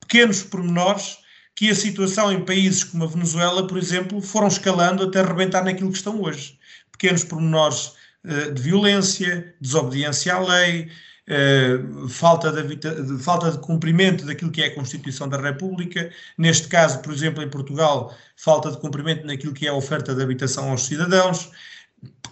pequenos 0.00 0.42
pormenores 0.42 1.21
que 1.54 1.70
a 1.70 1.74
situação 1.74 2.32
em 2.32 2.44
países 2.44 2.84
como 2.84 3.04
a 3.04 3.06
Venezuela, 3.06 3.66
por 3.66 3.76
exemplo, 3.76 4.20
foram 4.20 4.48
escalando 4.48 5.04
até 5.04 5.20
arrebentar 5.20 5.64
naquilo 5.64 5.90
que 5.90 5.98
estão 5.98 6.20
hoje. 6.20 6.58
Pequenos 6.90 7.24
pormenores 7.24 7.92
uh, 8.24 8.52
de 8.52 8.62
violência, 8.62 9.54
desobediência 9.60 10.34
à 10.34 10.40
lei, 10.40 10.90
uh, 11.28 12.08
falta, 12.08 12.50
de, 12.50 12.76
de, 12.76 13.22
falta 13.22 13.50
de 13.50 13.58
cumprimento 13.58 14.24
daquilo 14.24 14.50
que 14.50 14.62
é 14.62 14.66
a 14.66 14.74
Constituição 14.74 15.28
da 15.28 15.40
República. 15.40 16.10
Neste 16.38 16.68
caso, 16.68 17.00
por 17.00 17.12
exemplo, 17.12 17.42
em 17.42 17.50
Portugal, 17.50 18.16
falta 18.36 18.70
de 18.70 18.78
cumprimento 18.78 19.26
naquilo 19.26 19.52
que 19.52 19.66
é 19.66 19.70
a 19.70 19.74
oferta 19.74 20.14
de 20.14 20.22
habitação 20.22 20.70
aos 20.70 20.86
cidadãos, 20.86 21.50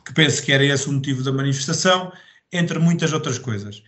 que 0.05 0.15
penso 0.15 0.43
que 0.43 0.53
era 0.53 0.65
esse 0.65 0.89
o 0.89 0.93
motivo 0.93 1.23
da 1.23 1.33
manifestação, 1.33 2.11
entre 2.51 2.79
muitas 2.79 3.13
outras 3.13 3.39
coisas. 3.39 3.79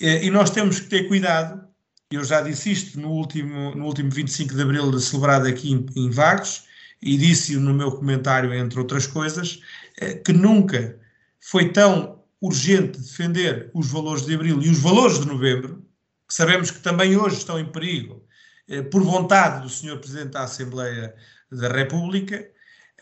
Uh, 0.00 0.22
e 0.22 0.30
nós 0.30 0.50
temos 0.50 0.80
que 0.80 0.88
ter 0.88 1.04
cuidado 1.04 1.71
eu 2.16 2.24
já 2.24 2.40
disse 2.40 2.70
isto 2.70 3.00
no 3.00 3.10
último, 3.10 3.74
no 3.74 3.86
último 3.86 4.10
25 4.10 4.54
de 4.54 4.62
Abril, 4.62 4.98
celebrado 5.00 5.46
aqui 5.46 5.72
em, 5.72 5.86
em 5.96 6.10
Vagos, 6.10 6.64
e 7.02 7.16
disse 7.16 7.56
no 7.56 7.74
meu 7.74 7.90
comentário, 7.90 8.54
entre 8.54 8.78
outras 8.78 9.06
coisas, 9.06 9.60
eh, 10.00 10.14
que 10.14 10.32
nunca 10.32 10.98
foi 11.40 11.70
tão 11.70 12.22
urgente 12.40 13.00
defender 13.00 13.70
os 13.74 13.88
valores 13.90 14.24
de 14.24 14.34
Abril 14.34 14.62
e 14.62 14.70
os 14.70 14.78
valores 14.78 15.18
de 15.18 15.26
Novembro, 15.26 15.84
que 16.28 16.34
sabemos 16.34 16.70
que 16.70 16.80
também 16.80 17.16
hoje 17.16 17.38
estão 17.38 17.58
em 17.58 17.70
perigo, 17.70 18.24
eh, 18.68 18.82
por 18.82 19.02
vontade 19.02 19.62
do 19.62 19.68
Sr. 19.68 19.98
Presidente 19.98 20.30
da 20.30 20.44
Assembleia 20.44 21.14
da 21.50 21.68
República, 21.68 22.48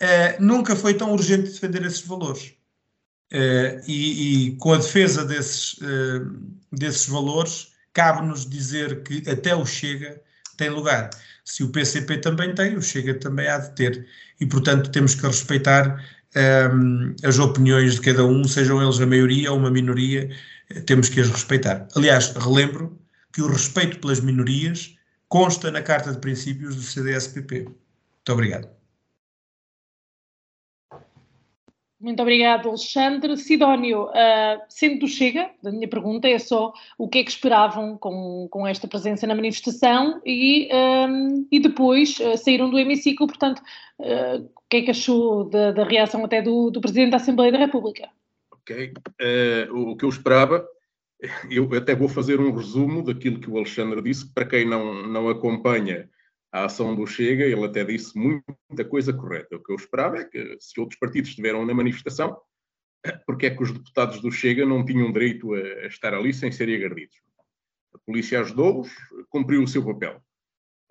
eh, 0.00 0.36
nunca 0.40 0.74
foi 0.74 0.94
tão 0.94 1.12
urgente 1.12 1.50
defender 1.50 1.84
esses 1.84 2.00
valores. 2.00 2.54
E, 3.86 4.48
e 4.48 4.56
com 4.56 4.72
a 4.72 4.78
defesa 4.78 5.24
desses, 5.24 5.78
desses 6.72 7.06
valores, 7.06 7.69
cabe-nos 7.92 8.48
dizer 8.48 9.02
que 9.02 9.28
até 9.28 9.54
o 9.54 9.66
Chega 9.66 10.20
tem 10.56 10.68
lugar. 10.68 11.10
Se 11.44 11.62
o 11.64 11.70
PCP 11.70 12.18
também 12.18 12.54
tem, 12.54 12.76
o 12.76 12.82
Chega 12.82 13.14
também 13.14 13.48
há 13.48 13.58
de 13.58 13.74
ter. 13.74 14.06
E, 14.40 14.46
portanto, 14.46 14.90
temos 14.90 15.14
que 15.14 15.26
respeitar 15.26 16.04
um, 16.74 17.14
as 17.24 17.38
opiniões 17.38 17.94
de 17.94 18.00
cada 18.02 18.24
um, 18.24 18.44
sejam 18.44 18.82
eles 18.82 19.00
a 19.00 19.06
maioria 19.06 19.50
ou 19.50 19.58
uma 19.58 19.70
minoria, 19.70 20.30
temos 20.86 21.08
que 21.08 21.20
as 21.20 21.28
respeitar. 21.28 21.88
Aliás, 21.96 22.32
relembro 22.36 22.98
que 23.32 23.42
o 23.42 23.48
respeito 23.48 23.98
pelas 23.98 24.20
minorias 24.20 24.96
consta 25.28 25.70
na 25.70 25.82
Carta 25.82 26.12
de 26.12 26.18
Princípios 26.18 26.76
do 26.76 26.82
CDS-PP. 26.82 27.64
Muito 27.64 28.32
obrigado. 28.32 28.79
Muito 32.00 32.22
obrigado, 32.22 32.70
Alexandre. 32.70 33.36
Sidónio, 33.36 34.04
uh, 34.04 34.62
sendo 34.70 35.00
do 35.00 35.06
Chega, 35.06 35.50
a 35.62 35.70
minha 35.70 35.86
pergunta 35.86 36.26
é 36.26 36.38
só 36.38 36.72
o 36.96 37.06
que 37.06 37.18
é 37.18 37.24
que 37.24 37.30
esperavam 37.30 37.98
com, 37.98 38.48
com 38.50 38.66
esta 38.66 38.88
presença 38.88 39.26
na 39.26 39.34
manifestação 39.34 40.18
e, 40.24 40.70
um, 40.74 41.46
e 41.52 41.60
depois 41.60 42.18
uh, 42.18 42.38
saíram 42.38 42.70
do 42.70 42.78
hemiciclo, 42.78 43.26
portanto, 43.26 43.60
uh, 43.98 44.42
o 44.42 44.62
que 44.70 44.78
é 44.78 44.82
que 44.82 44.90
achou 44.90 45.44
da, 45.44 45.72
da 45.72 45.84
reação 45.84 46.24
até 46.24 46.40
do, 46.40 46.70
do, 46.70 46.80
Presidente 46.80 47.10
da 47.10 47.18
Assembleia 47.18 47.52
da 47.52 47.58
República? 47.58 48.08
Ok, 48.50 48.94
o 49.70 49.94
que 49.94 50.04
eu 50.04 50.08
esperava, 50.08 50.66
eu 51.50 51.68
até 51.74 51.94
vou 51.94 52.08
fazer 52.08 52.40
um 52.40 52.54
resumo 52.54 53.02
daquilo 53.02 53.40
que 53.40 53.50
o 53.50 53.58
Alexandre 53.58 54.00
disse, 54.00 54.32
para 54.32 54.46
quem 54.46 54.66
não, 54.66 55.06
não 55.06 55.28
acompanha 55.28 56.08
a 56.52 56.64
ação 56.64 56.94
do 56.94 57.06
Chega, 57.06 57.44
ele 57.44 57.64
até 57.64 57.84
disse 57.84 58.18
muita 58.18 58.84
coisa 58.84 59.12
correta. 59.12 59.56
O 59.56 59.62
que 59.62 59.72
eu 59.72 59.76
esperava 59.76 60.18
é 60.18 60.24
que, 60.24 60.56
se 60.58 60.80
outros 60.80 60.98
partidos 60.98 61.30
estiveram 61.30 61.64
na 61.64 61.74
manifestação, 61.74 62.36
porque 63.26 63.46
é 63.46 63.50
que 63.50 63.62
os 63.62 63.72
deputados 63.72 64.20
do 64.20 64.32
Chega 64.32 64.66
não 64.66 64.84
tinham 64.84 65.12
direito 65.12 65.54
a, 65.54 65.86
estar 65.86 66.12
ali 66.12 66.32
sem 66.32 66.50
serem 66.50 66.76
agredidos? 66.76 67.16
A 67.94 67.98
polícia 67.98 68.40
ajudou-os, 68.40 68.90
cumpriu 69.28 69.62
o 69.62 69.68
seu 69.68 69.84
papel. 69.84 70.20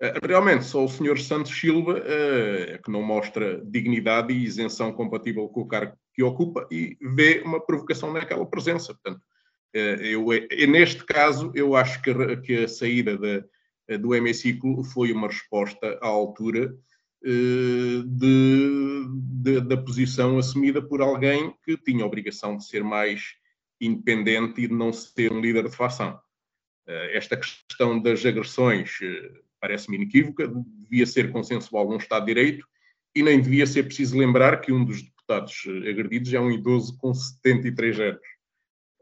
Eh, 0.00 0.14
realmente, 0.26 0.64
só 0.64 0.84
o 0.84 0.88
Sr. 0.88 1.18
Santos 1.18 1.52
Silva 1.52 2.02
é 2.04 2.78
que 2.78 2.90
não 2.90 3.02
mostra 3.02 3.62
dignidade 3.64 4.32
e 4.32 4.44
isenção 4.44 4.92
compatível 4.92 5.48
com 5.48 5.60
o 5.60 5.68
cargo 5.68 5.96
que 6.14 6.22
ocupa 6.22 6.66
e 6.70 6.96
vê 7.00 7.42
uma 7.44 7.60
provocação 7.60 8.12
naquela 8.12 8.46
presença. 8.46 8.94
Portanto, 8.94 9.22
eh, 9.74 9.98
eu, 10.02 10.26
neste 10.68 11.04
caso, 11.04 11.52
eu 11.54 11.76
acho 11.76 12.02
que 12.02 12.36
que 12.38 12.64
a 12.64 12.68
saída 12.68 13.16
da 13.18 13.28
eh, 13.28 13.44
do 13.98 14.14
hemiciclo 14.14 14.82
foi 14.84 15.12
uma 15.12 15.28
resposta 15.28 15.98
à 16.02 16.06
altura 16.06 16.76
eh, 17.24 18.02
de, 18.06 19.04
de, 19.42 19.60
da 19.60 19.76
posição 19.76 20.38
assumida 20.38 20.80
por 20.80 21.00
alguém 21.00 21.54
que 21.64 21.76
tinha 21.76 22.04
a 22.04 22.06
obrigação 22.06 22.56
de 22.56 22.66
ser 22.66 22.82
mais 22.82 23.34
independente 23.80 24.60
e 24.62 24.68
de 24.68 24.74
não 24.74 24.92
ser 24.92 25.32
um 25.32 25.40
líder 25.40 25.68
de 25.68 25.76
facção. 25.76 26.18
Eh, 26.86 27.16
esta 27.16 27.36
questão 27.36 28.00
das 28.00 28.24
agressões 28.24 28.98
parece-me 29.60 29.96
inequívoca, 29.96 30.50
devia 30.78 31.06
ser 31.06 31.30
consensual 31.30 31.88
num 31.88 31.98
Estado 31.98 32.24
de 32.24 32.34
Direito 32.34 32.66
e 33.14 33.22
nem 33.22 33.40
devia 33.40 33.66
ser 33.66 33.84
preciso 33.84 34.18
lembrar 34.18 34.60
que 34.60 34.72
um 34.72 34.84
dos 34.84 35.02
deputados 35.02 35.64
agredidos 35.86 36.32
é 36.32 36.40
um 36.40 36.50
idoso 36.50 36.96
com 36.96 37.12
73 37.12 38.00
anos. 38.00 38.29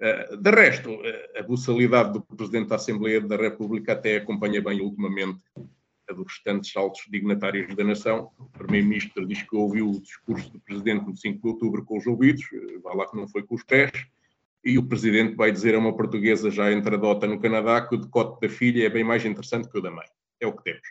Eh, 0.01 0.36
de 0.36 0.51
resto, 0.51 0.90
eh, 1.05 1.40
a 1.40 1.42
buçalidade 1.42 2.12
do 2.12 2.22
Presidente 2.22 2.68
da 2.68 2.76
Assembleia 2.76 3.20
da 3.20 3.36
República 3.36 3.92
até 3.92 4.16
acompanha 4.16 4.62
bem 4.62 4.80
ultimamente 4.80 5.42
a 6.09 6.12
dos 6.12 6.26
restantes 6.26 6.74
altos 6.76 7.03
dignatários 7.11 7.74
da 7.74 7.82
nação. 7.82 8.30
O 8.38 8.44
Primeiro-Ministro 8.46 9.26
diz 9.26 9.42
que 9.42 9.57
ouviu 9.57 9.90
o 9.90 10.01
discurso 10.01 10.53
do 10.53 10.61
Presidente 10.61 11.05
no 11.05 11.16
5 11.16 11.42
de 11.42 11.49
outubro 11.49 11.84
com 11.84 11.99
os 11.99 12.07
ouvidos, 12.07 12.44
eh, 12.53 12.78
vá 12.78 12.94
lá 12.94 13.09
que 13.09 13.16
não 13.16 13.26
foi 13.26 13.42
com 13.42 13.57
os 13.57 13.64
pés, 13.64 13.90
e 14.64 14.78
o 14.78 14.86
Presidente 14.86 15.34
vai 15.34 15.51
dizer 15.51 15.74
a 15.74 15.78
uma 15.78 15.96
portuguesa 15.96 16.49
já 16.49 16.72
entradota 16.72 17.26
no 17.26 17.40
Canadá 17.40 17.86
que 17.86 17.96
o 17.96 17.99
decote 17.99 18.40
da 18.40 18.49
filha 18.49 18.86
é 18.86 18.88
bem 18.88 19.03
mais 19.03 19.24
interessante 19.24 19.68
que 19.68 19.78
o 19.78 19.82
da 19.82 19.90
mãe. 19.90 20.07
É 20.40 20.46
o 20.46 20.53
que 20.53 20.62
temos. 20.62 20.88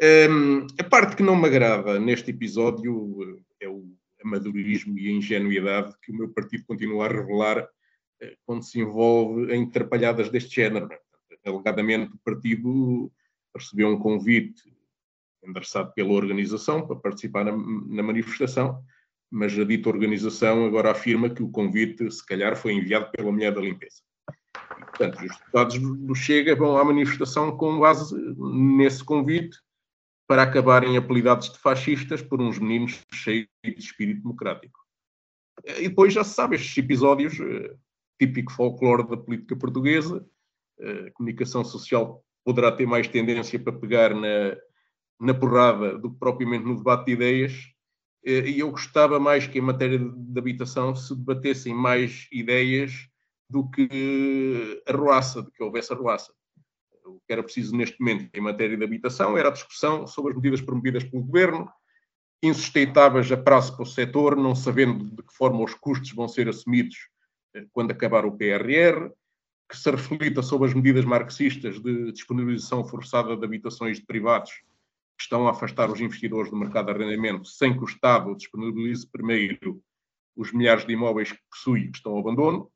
Um, 0.00 0.04
ehm, 0.04 0.66
a 0.78 0.84
parte 0.84 1.16
que 1.16 1.22
não 1.22 1.34
me 1.34 1.46
agrada 1.46 1.98
neste 1.98 2.30
episódio 2.30 3.42
é 3.60 3.68
o 3.68 3.84
amadorismo 4.22 4.96
e 4.98 5.08
a 5.08 5.12
ingenuidade 5.12 5.94
que 6.02 6.12
o 6.12 6.14
meu 6.14 6.28
partido 6.28 6.64
continua 6.66 7.06
a 7.06 7.12
revelar 7.12 7.68
quando 8.44 8.62
se 8.62 8.80
envolve 8.80 9.52
em 9.54 9.68
trapalhadas 9.68 10.30
deste 10.30 10.56
género. 10.56 10.88
Né? 10.88 10.96
Alegadamente, 11.44 12.12
o 12.14 12.18
partido 12.24 13.12
recebeu 13.54 13.88
um 13.88 13.98
convite 13.98 14.62
endereçado 15.42 15.92
pela 15.92 16.12
organização 16.12 16.86
para 16.86 16.96
participar 16.96 17.44
na, 17.44 17.52
na, 17.52 18.02
manifestação, 18.02 18.82
mas 19.30 19.56
a 19.58 19.64
dita 19.64 19.88
organização 19.88 20.66
agora 20.66 20.90
afirma 20.90 21.30
que 21.30 21.42
o 21.42 21.50
convite, 21.50 22.10
se 22.10 22.24
calhar, 22.26 22.56
foi 22.56 22.72
enviado 22.72 23.10
pela 23.12 23.30
mulher 23.30 23.54
da 23.54 23.60
limpeza. 23.60 24.02
Portanto, 24.96 25.22
os 25.22 25.36
deputados 25.36 25.78
do 25.78 26.14
Chega 26.14 26.56
vão 26.56 26.76
à 26.76 26.84
manifestação 26.84 27.56
com 27.56 27.78
base 27.78 28.14
nesse 28.36 29.04
convite 29.04 29.58
para 30.26 30.42
acabarem 30.42 30.96
apelidados 30.96 31.52
de 31.52 31.58
fascistas 31.58 32.20
por 32.20 32.40
uns 32.40 32.58
meninos 32.58 33.04
cheios 33.12 33.46
de 33.64 33.78
espírito 33.78 34.22
democrático. 34.22 34.80
E 35.78 35.88
depois 35.88 36.12
já 36.12 36.24
se 36.24 36.34
sabe, 36.34 36.56
estes 36.56 36.76
episódios 36.76 37.38
eh, 37.38 37.74
típico 38.18 38.52
folclore 38.52 39.08
da 39.08 39.16
política 39.16 39.56
portuguesa. 39.56 40.24
A 40.80 41.10
comunicação 41.12 41.64
social 41.64 42.22
poderá 42.44 42.70
ter 42.70 42.86
mais 42.86 43.08
tendência 43.08 43.58
para 43.58 43.72
pegar 43.72 44.14
na, 44.14 44.56
na 45.20 45.34
porrada 45.34 45.98
do 45.98 46.12
que 46.12 46.18
propriamente 46.18 46.64
no 46.64 46.76
debate 46.76 47.06
de 47.06 47.12
ideias. 47.12 47.52
E 48.24 48.58
eu 48.58 48.70
gostava 48.70 49.20
mais 49.20 49.46
que 49.46 49.58
em 49.58 49.62
matéria 49.62 49.98
de 49.98 50.38
habitação 50.38 50.94
se 50.94 51.14
debatessem 51.14 51.74
mais 51.74 52.26
ideias 52.32 53.08
do 53.48 53.68
que 53.70 54.82
a 54.86 54.92
roaça, 54.92 55.42
do 55.42 55.50
que 55.50 55.62
houvesse 55.62 55.92
a 55.92 55.96
roaça. 55.96 56.32
O 57.04 57.20
que 57.24 57.32
era 57.32 57.42
preciso 57.42 57.76
neste 57.76 57.98
momento 58.00 58.28
em 58.34 58.40
matéria 58.40 58.76
de 58.76 58.82
habitação 58.82 59.38
era 59.38 59.48
a 59.48 59.52
discussão 59.52 60.06
sobre 60.06 60.32
as 60.32 60.36
medidas 60.36 60.60
promovidas 60.60 61.04
pelo 61.04 61.22
governo, 61.22 61.70
insustentáveis 62.42 63.30
a 63.30 63.36
prazo 63.36 63.74
para 63.76 63.84
o 63.84 63.86
setor, 63.86 64.36
não 64.36 64.54
sabendo 64.54 65.04
de 65.04 65.22
que 65.22 65.32
forma 65.32 65.62
os 65.62 65.74
custos 65.74 66.10
vão 66.12 66.26
ser 66.26 66.48
assumidos 66.48 66.96
quando 67.72 67.90
acabar 67.90 68.24
o 68.24 68.36
PRR, 68.36 69.10
que 69.68 69.76
se 69.76 69.90
reflita 69.90 70.42
sobre 70.42 70.68
as 70.68 70.74
medidas 70.74 71.04
marxistas 71.04 71.80
de 71.80 72.12
disponibilização 72.12 72.84
forçada 72.84 73.36
de 73.36 73.44
habitações 73.44 73.98
de 73.98 74.06
privados 74.06 74.52
que 75.16 75.22
estão 75.22 75.48
a 75.48 75.50
afastar 75.50 75.90
os 75.90 76.00
investidores 76.00 76.50
do 76.50 76.56
mercado 76.56 76.86
de 76.86 76.92
arrendamento 76.92 77.48
sem 77.48 77.72
que 77.72 77.82
o 77.82 77.88
Estado 77.88 78.34
disponibilize 78.36 79.06
primeiro 79.10 79.82
os 80.36 80.52
milhares 80.52 80.86
de 80.86 80.92
imóveis 80.92 81.32
que 81.32 81.40
possui 81.50 81.80
e 81.80 81.90
que 81.90 81.96
estão 81.96 82.12
ao 82.12 82.18
abandono, 82.18 82.70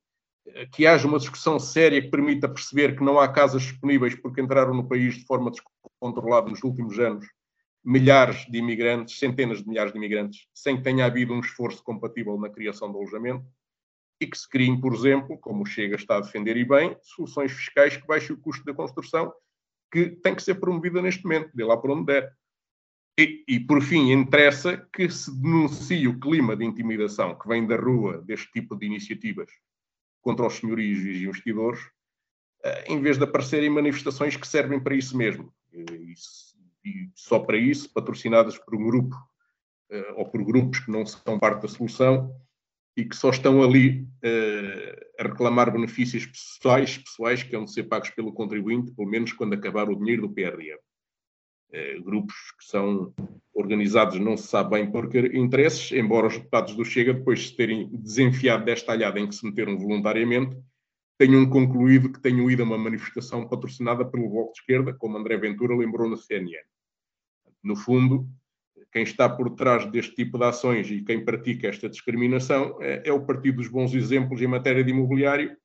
eh, 0.46 0.66
que 0.66 0.86
haja 0.86 1.06
uma 1.06 1.18
discussão 1.18 1.60
séria 1.60 2.00
que 2.00 2.08
permita 2.08 2.48
perceber 2.48 2.96
que 2.96 3.04
não 3.04 3.20
há 3.20 3.28
casas 3.28 3.62
disponíveis 3.62 4.14
porque 4.14 4.40
entraram 4.40 4.74
no 4.74 4.88
país 4.88 5.14
de 5.14 5.26
forma 5.26 5.50
descontrolada 5.50 6.48
nos 6.48 6.62
últimos 6.64 6.98
anos 6.98 7.26
milhares 7.84 8.46
de 8.46 8.58
imigrantes, 8.58 9.18
centenas 9.18 9.62
de 9.62 9.68
milhares 9.68 9.92
de 9.92 9.98
imigrantes, 9.98 10.48
sem 10.54 10.76
que 10.76 10.82
tenha 10.82 11.04
havido 11.04 11.32
um 11.32 11.40
esforço 11.40 11.82
compatível 11.82 12.38
na 12.38 12.48
criação 12.48 12.90
de 12.90 12.96
alojamento 12.96 13.44
e 14.20 14.26
que 14.26 14.36
se 14.36 14.48
criem, 14.48 14.78
por 14.78 14.94
exemplo, 14.94 15.38
como 15.38 15.62
o 15.62 15.66
Chega 15.66 15.96
está 15.96 16.18
a 16.18 16.20
defender 16.20 16.56
e 16.56 16.64
bem, 16.64 16.96
soluções 17.00 17.50
fiscais 17.50 17.96
que 17.96 18.06
baixem 18.06 18.36
o 18.36 18.38
custo 18.38 18.64
da 18.64 18.74
construção, 18.74 19.32
que 19.90 20.10
tem 20.10 20.34
que 20.34 20.42
ser 20.42 20.56
promovida 20.56 21.00
neste 21.00 21.24
momento, 21.24 21.50
de 21.54 21.64
lá 21.64 21.76
por 21.76 21.90
onde 21.90 22.06
der. 22.06 22.32
E, 23.18 23.44
e, 23.48 23.60
por 23.60 23.82
fim, 23.82 24.12
interessa 24.12 24.76
que 24.92 25.08
se 25.10 25.34
denuncie 25.40 26.06
o 26.06 26.20
clima 26.20 26.54
de 26.54 26.64
intimidação 26.64 27.36
que 27.36 27.48
vem 27.48 27.66
da 27.66 27.76
rua 27.76 28.18
deste 28.22 28.50
tipo 28.52 28.76
de 28.76 28.86
iniciativas 28.86 29.50
contra 30.20 30.46
os 30.46 30.54
senhorios 30.54 31.00
e 31.00 31.24
investidores, 31.24 31.80
eh, 32.62 32.92
em 32.92 33.00
vez 33.00 33.18
de 33.18 33.24
aparecerem 33.24 33.70
manifestações 33.70 34.36
que 34.36 34.46
servem 34.46 34.78
para 34.78 34.94
isso 34.94 35.16
mesmo. 35.16 35.52
E, 35.72 36.14
e 36.84 37.10
só 37.14 37.38
para 37.40 37.56
isso, 37.56 37.92
patrocinadas 37.92 38.58
por 38.58 38.74
um 38.74 38.84
grupo 38.84 39.16
uh, 39.90 40.14
ou 40.16 40.30
por 40.30 40.44
grupos 40.44 40.80
que 40.80 40.90
não 40.90 41.04
são 41.04 41.38
parte 41.38 41.62
da 41.62 41.68
solução 41.68 42.34
e 42.96 43.04
que 43.04 43.16
só 43.16 43.30
estão 43.30 43.62
ali 43.62 44.02
uh, 44.24 45.20
a 45.20 45.22
reclamar 45.22 45.72
benefícios 45.72 46.26
pessoais, 46.26 46.98
pessoais 46.98 47.42
que 47.42 47.56
de 47.56 47.72
ser 47.72 47.84
pagos 47.84 48.10
pelo 48.10 48.32
contribuinte, 48.32 48.92
pelo 48.92 49.08
menos 49.08 49.32
quando 49.32 49.54
acabar 49.54 49.88
o 49.88 49.96
dinheiro 49.96 50.22
do 50.22 50.34
PRR. 50.34 50.76
Uh, 50.76 50.80
eh, 51.72 52.00
grupos 52.00 52.34
que 52.58 52.64
são 52.64 53.14
organizados 53.54 54.18
não 54.18 54.36
se 54.36 54.48
sabe 54.48 54.70
bem 54.70 54.90
por 54.90 55.08
que 55.08 55.18
interesses, 55.36 55.92
embora 55.92 56.26
os 56.26 56.36
deputados 56.36 56.74
do 56.74 56.84
Chega, 56.84 57.14
depois 57.14 57.40
de 57.40 57.56
terem 57.56 57.88
desenfiado 57.92 58.64
desta 58.64 58.92
alhada 58.92 59.20
em 59.20 59.28
que 59.28 59.34
se 59.34 59.46
meteram 59.46 59.78
voluntariamente, 59.78 60.56
tenham 61.16 61.48
concluído 61.48 62.10
que 62.10 62.20
tenham 62.20 62.50
ido 62.50 62.62
a 62.62 62.66
uma 62.66 62.78
manifestação 62.78 63.46
patrocinada 63.46 64.04
pelo 64.04 64.28
Bloco 64.28 64.52
de 64.52 64.60
Esquerda, 64.60 64.94
como 64.94 65.16
André 65.18 65.36
Ventura 65.36 65.76
lembrou 65.76 66.08
na 66.08 66.16
CNN. 66.16 66.64
No 67.62 67.76
fundo, 67.76 68.26
quem 68.92 69.02
está 69.02 69.28
por 69.28 69.50
trás 69.50 69.86
deste 69.86 70.14
tipo 70.14 70.38
de 70.38 70.44
ações 70.44 70.90
e 70.90 71.02
quem 71.02 71.24
pratica 71.24 71.68
esta 71.68 71.88
discriminação 71.88 72.76
é, 72.80 73.02
é 73.06 73.12
o 73.12 73.24
Partido 73.24 73.56
dos 73.56 73.68
Bons 73.68 73.94
Exemplos 73.94 74.40
em 74.42 74.46
matéria 74.46 74.82
de 74.82 74.90
imobiliário, 74.90 75.56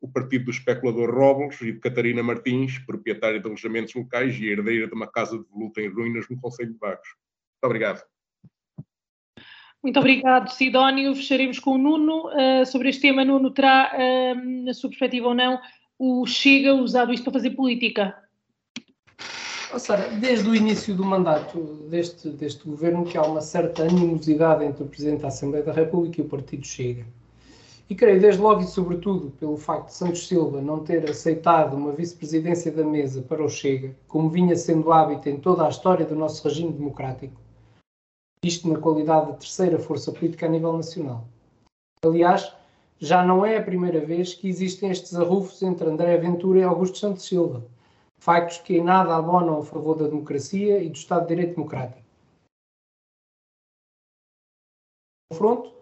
o 0.00 0.10
partido 0.10 0.46
do 0.46 0.50
especulador 0.50 1.14
Robles 1.14 1.60
e 1.60 1.72
de 1.72 1.78
Catarina 1.78 2.22
Martins, 2.22 2.78
proprietária 2.80 3.40
de 3.40 3.46
alojamentos 3.46 3.94
locais 3.94 4.36
e 4.38 4.46
herdeira 4.46 4.86
de 4.86 4.94
uma 4.94 5.06
casa 5.06 5.38
de 5.38 5.44
voluta 5.48 5.80
em 5.80 5.88
ruínas 5.88 6.28
no 6.28 6.40
Conselho 6.40 6.72
de 6.72 6.78
Vagos. 6.78 7.08
Muito 7.08 7.64
obrigado. 7.64 8.02
Muito 9.82 10.00
obrigado, 10.00 10.50
Sidónio. 10.50 11.14
Fecharemos 11.14 11.60
com 11.60 11.72
o 11.72 11.78
Nuno. 11.78 12.28
Uh, 12.28 12.66
sobre 12.66 12.88
este 12.88 13.02
tema, 13.02 13.24
Nuno, 13.24 13.52
terá, 13.52 13.92
uh, 13.94 14.64
na 14.64 14.74
sua 14.74 14.90
perspectiva 14.90 15.28
ou 15.28 15.34
não, 15.34 15.60
o 15.98 16.26
Chega 16.26 16.74
usado 16.74 17.12
isto 17.12 17.24
para 17.24 17.34
fazer 17.34 17.50
política? 17.50 18.14
Oh, 19.74 19.80
Sara, 19.80 20.08
desde 20.20 20.48
o 20.48 20.54
início 20.54 20.94
do 20.94 21.04
mandato 21.04 21.60
deste, 21.90 22.30
deste 22.30 22.64
governo 22.64 23.04
que 23.04 23.18
há 23.18 23.22
uma 23.22 23.40
certa 23.40 23.82
animosidade 23.82 24.64
entre 24.64 24.84
o 24.84 24.86
Presidente 24.86 25.22
da 25.22 25.28
Assembleia 25.28 25.64
da 25.64 25.72
República 25.72 26.20
e 26.20 26.24
o 26.24 26.28
Partido 26.28 26.64
Chega. 26.64 27.04
E 27.90 27.94
creio, 27.94 28.20
desde 28.20 28.40
logo 28.40 28.60
e 28.60 28.66
sobretudo, 28.66 29.32
pelo 29.40 29.56
facto 29.56 29.86
de 29.86 29.94
Santos 29.94 30.28
Silva 30.28 30.60
não 30.60 30.84
ter 30.84 31.10
aceitado 31.10 31.74
uma 31.74 31.90
vice-presidência 31.90 32.70
da 32.70 32.84
mesa 32.84 33.22
para 33.22 33.44
o 33.44 33.48
Chega, 33.48 33.96
como 34.06 34.30
vinha 34.30 34.54
sendo 34.54 34.92
hábito 34.92 35.28
em 35.28 35.38
toda 35.38 35.66
a 35.66 35.68
história 35.68 36.06
do 36.06 36.14
nosso 36.14 36.46
regime 36.46 36.72
democrático, 36.72 37.40
isto 38.44 38.68
na 38.68 38.78
qualidade 38.78 39.32
de 39.32 39.38
terceira 39.38 39.80
força 39.80 40.12
política 40.12 40.46
a 40.46 40.48
nível 40.48 40.74
nacional. 40.74 41.26
Aliás, 42.04 42.52
já 43.00 43.24
não 43.24 43.44
é 43.44 43.56
a 43.56 43.62
primeira 43.62 44.00
vez 44.00 44.32
que 44.32 44.48
existem 44.48 44.90
estes 44.90 45.16
arrufos 45.16 45.60
entre 45.62 45.88
André 45.88 46.16
Ventura 46.18 46.60
e 46.60 46.62
Augusto 46.62 46.98
Santos 46.98 47.24
Silva, 47.24 47.64
factos 48.18 48.58
que 48.58 48.76
em 48.76 48.82
nada 48.82 49.14
abonam 49.14 49.58
a 49.58 49.64
favor 49.64 49.96
da 49.96 50.06
democracia 50.06 50.82
e 50.82 50.88
do 50.88 50.96
Estado 50.96 51.22
de 51.22 51.34
Direito 51.34 51.56
Democrático. 51.56 52.04
Confronto, 55.30 55.72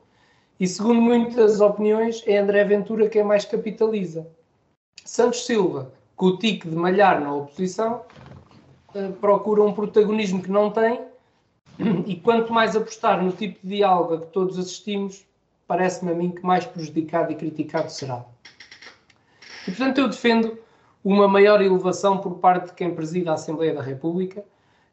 e 0.58 0.66
segundo 0.66 1.00
muitas 1.00 1.60
opiniões, 1.60 2.22
é 2.26 2.38
André 2.38 2.64
Ventura 2.64 3.08
quem 3.08 3.22
mais 3.22 3.44
capitaliza. 3.44 4.26
Santos 5.04 5.44
Silva, 5.44 5.92
com 6.16 6.26
o 6.26 6.38
tique 6.38 6.68
de 6.68 6.76
malhar 6.76 7.20
na 7.20 7.34
oposição, 7.34 8.04
eh, 8.94 9.10
procura 9.20 9.62
um 9.62 9.74
protagonismo 9.74 10.42
que 10.42 10.50
não 10.50 10.70
tem 10.70 11.04
e 12.06 12.16
quanto 12.16 12.52
mais 12.52 12.76
apostar 12.76 13.22
no 13.22 13.32
tipo 13.32 13.60
de 13.62 13.76
diálogo 13.76 14.14
a 14.14 14.20
que 14.20 14.26
todos 14.28 14.58
assistimos, 14.58 15.26
parece-me 15.66 16.12
a 16.12 16.14
mim 16.14 16.30
que 16.30 16.44
mais 16.44 16.64
prejudicado 16.64 17.32
e 17.32 17.36
criticado 17.36 17.90
será. 17.90 18.24
E, 19.66 19.70
portanto, 19.70 19.98
eu 19.98 20.08
defendo 20.08 20.58
uma 21.04 21.28
maior 21.28 21.60
elevação 21.60 22.16
por 22.18 22.38
parte 22.38 22.68
de 22.68 22.72
quem 22.72 22.94
preside 22.94 23.28
a 23.28 23.34
Assembleia 23.34 23.74
da 23.74 23.82
República, 23.82 24.42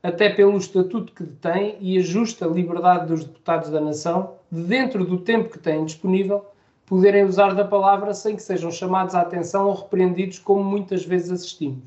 até 0.03 0.29
pelo 0.29 0.57
estatuto 0.57 1.13
que 1.13 1.23
detém 1.23 1.77
e 1.79 1.97
a 1.97 2.01
justa 2.01 2.45
liberdade 2.45 3.07
dos 3.07 3.23
deputados 3.23 3.69
da 3.69 3.79
nação, 3.79 4.33
de 4.51 4.61
dentro 4.63 5.05
do 5.05 5.19
tempo 5.19 5.49
que 5.49 5.59
têm 5.59 5.85
disponível, 5.85 6.45
poderem 6.85 7.23
usar 7.23 7.53
da 7.53 7.63
palavra 7.63 8.13
sem 8.13 8.35
que 8.35 8.43
sejam 8.43 8.69
chamados 8.69 9.15
à 9.15 9.21
atenção 9.21 9.67
ou 9.67 9.75
repreendidos, 9.75 10.39
como 10.39 10.63
muitas 10.63 11.05
vezes 11.05 11.31
assistimos. 11.31 11.79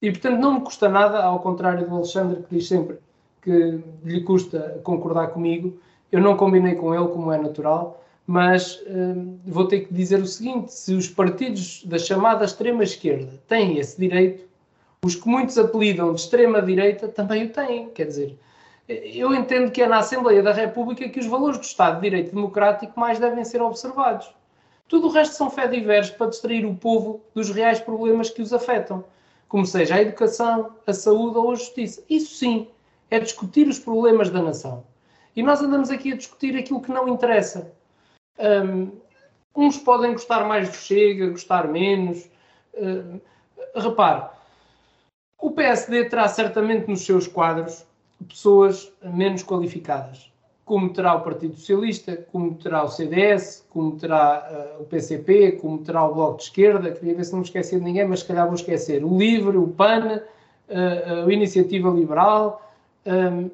E, 0.00 0.10
portanto, 0.10 0.38
não 0.38 0.54
me 0.54 0.60
custa 0.60 0.88
nada, 0.88 1.24
ao 1.24 1.40
contrário 1.40 1.88
do 1.88 1.96
Alexandre, 1.96 2.42
que 2.42 2.54
diz 2.54 2.68
sempre 2.68 2.98
que 3.42 3.80
lhe 4.04 4.20
custa 4.22 4.80
concordar 4.84 5.28
comigo. 5.28 5.76
Eu 6.12 6.20
não 6.20 6.36
combinei 6.36 6.74
com 6.74 6.94
ele, 6.94 7.08
como 7.08 7.32
é 7.32 7.38
natural, 7.38 8.04
mas 8.26 8.82
hum, 8.88 9.38
vou 9.46 9.68
ter 9.68 9.80
que 9.82 9.94
dizer 9.94 10.20
o 10.20 10.26
seguinte: 10.26 10.72
se 10.72 10.94
os 10.94 11.08
partidos 11.08 11.84
da 11.84 11.98
chamada 11.98 12.44
extrema-esquerda 12.44 13.40
têm 13.46 13.78
esse 13.78 13.98
direito, 13.98 14.44
os 15.04 15.14
que 15.14 15.28
muitos 15.28 15.56
apelidam 15.56 16.12
de 16.12 16.20
extrema-direita 16.20 17.06
também 17.08 17.44
o 17.44 17.52
têm. 17.52 17.90
Quer 17.90 18.06
dizer, 18.06 18.38
eu 18.88 19.34
entendo 19.34 19.70
que 19.70 19.82
é 19.82 19.86
na 19.86 19.98
Assembleia 19.98 20.42
da 20.42 20.52
República 20.52 21.08
que 21.08 21.20
os 21.20 21.26
valores 21.26 21.58
do 21.58 21.64
Estado 21.64 21.96
de 21.96 22.02
Direito 22.02 22.34
Democrático 22.34 22.98
mais 22.98 23.18
devem 23.18 23.44
ser 23.44 23.62
observados. 23.62 24.34
Tudo 24.88 25.08
o 25.08 25.10
resto 25.10 25.34
são 25.34 25.50
fé 25.50 25.66
diversos 25.66 26.16
para 26.16 26.28
distrair 26.28 26.64
o 26.64 26.74
povo 26.74 27.20
dos 27.34 27.50
reais 27.50 27.80
problemas 27.80 28.30
que 28.30 28.42
os 28.42 28.52
afetam, 28.52 29.04
como 29.48 29.66
seja 29.66 29.96
a 29.96 30.02
educação, 30.02 30.70
a 30.86 30.92
saúde 30.92 31.38
ou 31.38 31.50
a 31.50 31.54
justiça. 31.56 32.02
Isso 32.08 32.36
sim 32.36 32.68
é 33.10 33.18
discutir 33.18 33.66
os 33.68 33.78
problemas 33.78 34.30
da 34.30 34.42
nação. 34.42 34.84
E 35.34 35.42
nós 35.42 35.60
andamos 35.60 35.90
aqui 35.90 36.12
a 36.12 36.16
discutir 36.16 36.56
aquilo 36.56 36.80
que 36.80 36.90
não 36.90 37.08
interessa. 37.08 37.72
Um, 38.38 38.92
uns 39.54 39.78
podem 39.78 40.12
gostar 40.12 40.46
mais 40.46 40.68
do 40.68 40.76
Chega, 40.76 41.30
gostar 41.30 41.68
menos. 41.68 42.28
Uh, 42.74 43.20
repare, 43.74 44.28
o 45.38 45.50
PSD 45.50 46.06
terá 46.06 46.28
certamente 46.28 46.88
nos 46.88 47.04
seus 47.04 47.26
quadros 47.26 47.84
pessoas 48.28 48.92
menos 49.02 49.42
qualificadas, 49.42 50.30
como 50.64 50.92
terá 50.92 51.14
o 51.14 51.20
Partido 51.20 51.54
Socialista, 51.54 52.16
como 52.32 52.54
terá 52.54 52.82
o 52.82 52.88
CDS, 52.88 53.64
como 53.70 53.96
terá 53.96 54.76
uh, 54.78 54.82
o 54.82 54.86
PCP, 54.86 55.52
como 55.52 55.78
terá 55.78 56.04
o 56.04 56.14
Bloco 56.14 56.38
de 56.38 56.44
Esquerda, 56.44 56.92
queria 56.92 57.14
ver 57.14 57.24
se 57.24 57.32
não 57.32 57.40
me 57.40 57.44
esqueci 57.44 57.76
de 57.76 57.84
ninguém, 57.84 58.06
mas 58.06 58.20
se 58.20 58.26
calhar 58.26 58.46
vou 58.46 58.54
esquecer, 58.54 59.04
o 59.04 59.16
LIVRE, 59.16 59.58
o 59.58 59.68
PAN, 59.68 60.22
uh, 60.68 61.28
a 61.28 61.32
Iniciativa 61.32 61.90
Liberal, 61.90 62.62
um, 63.06 63.50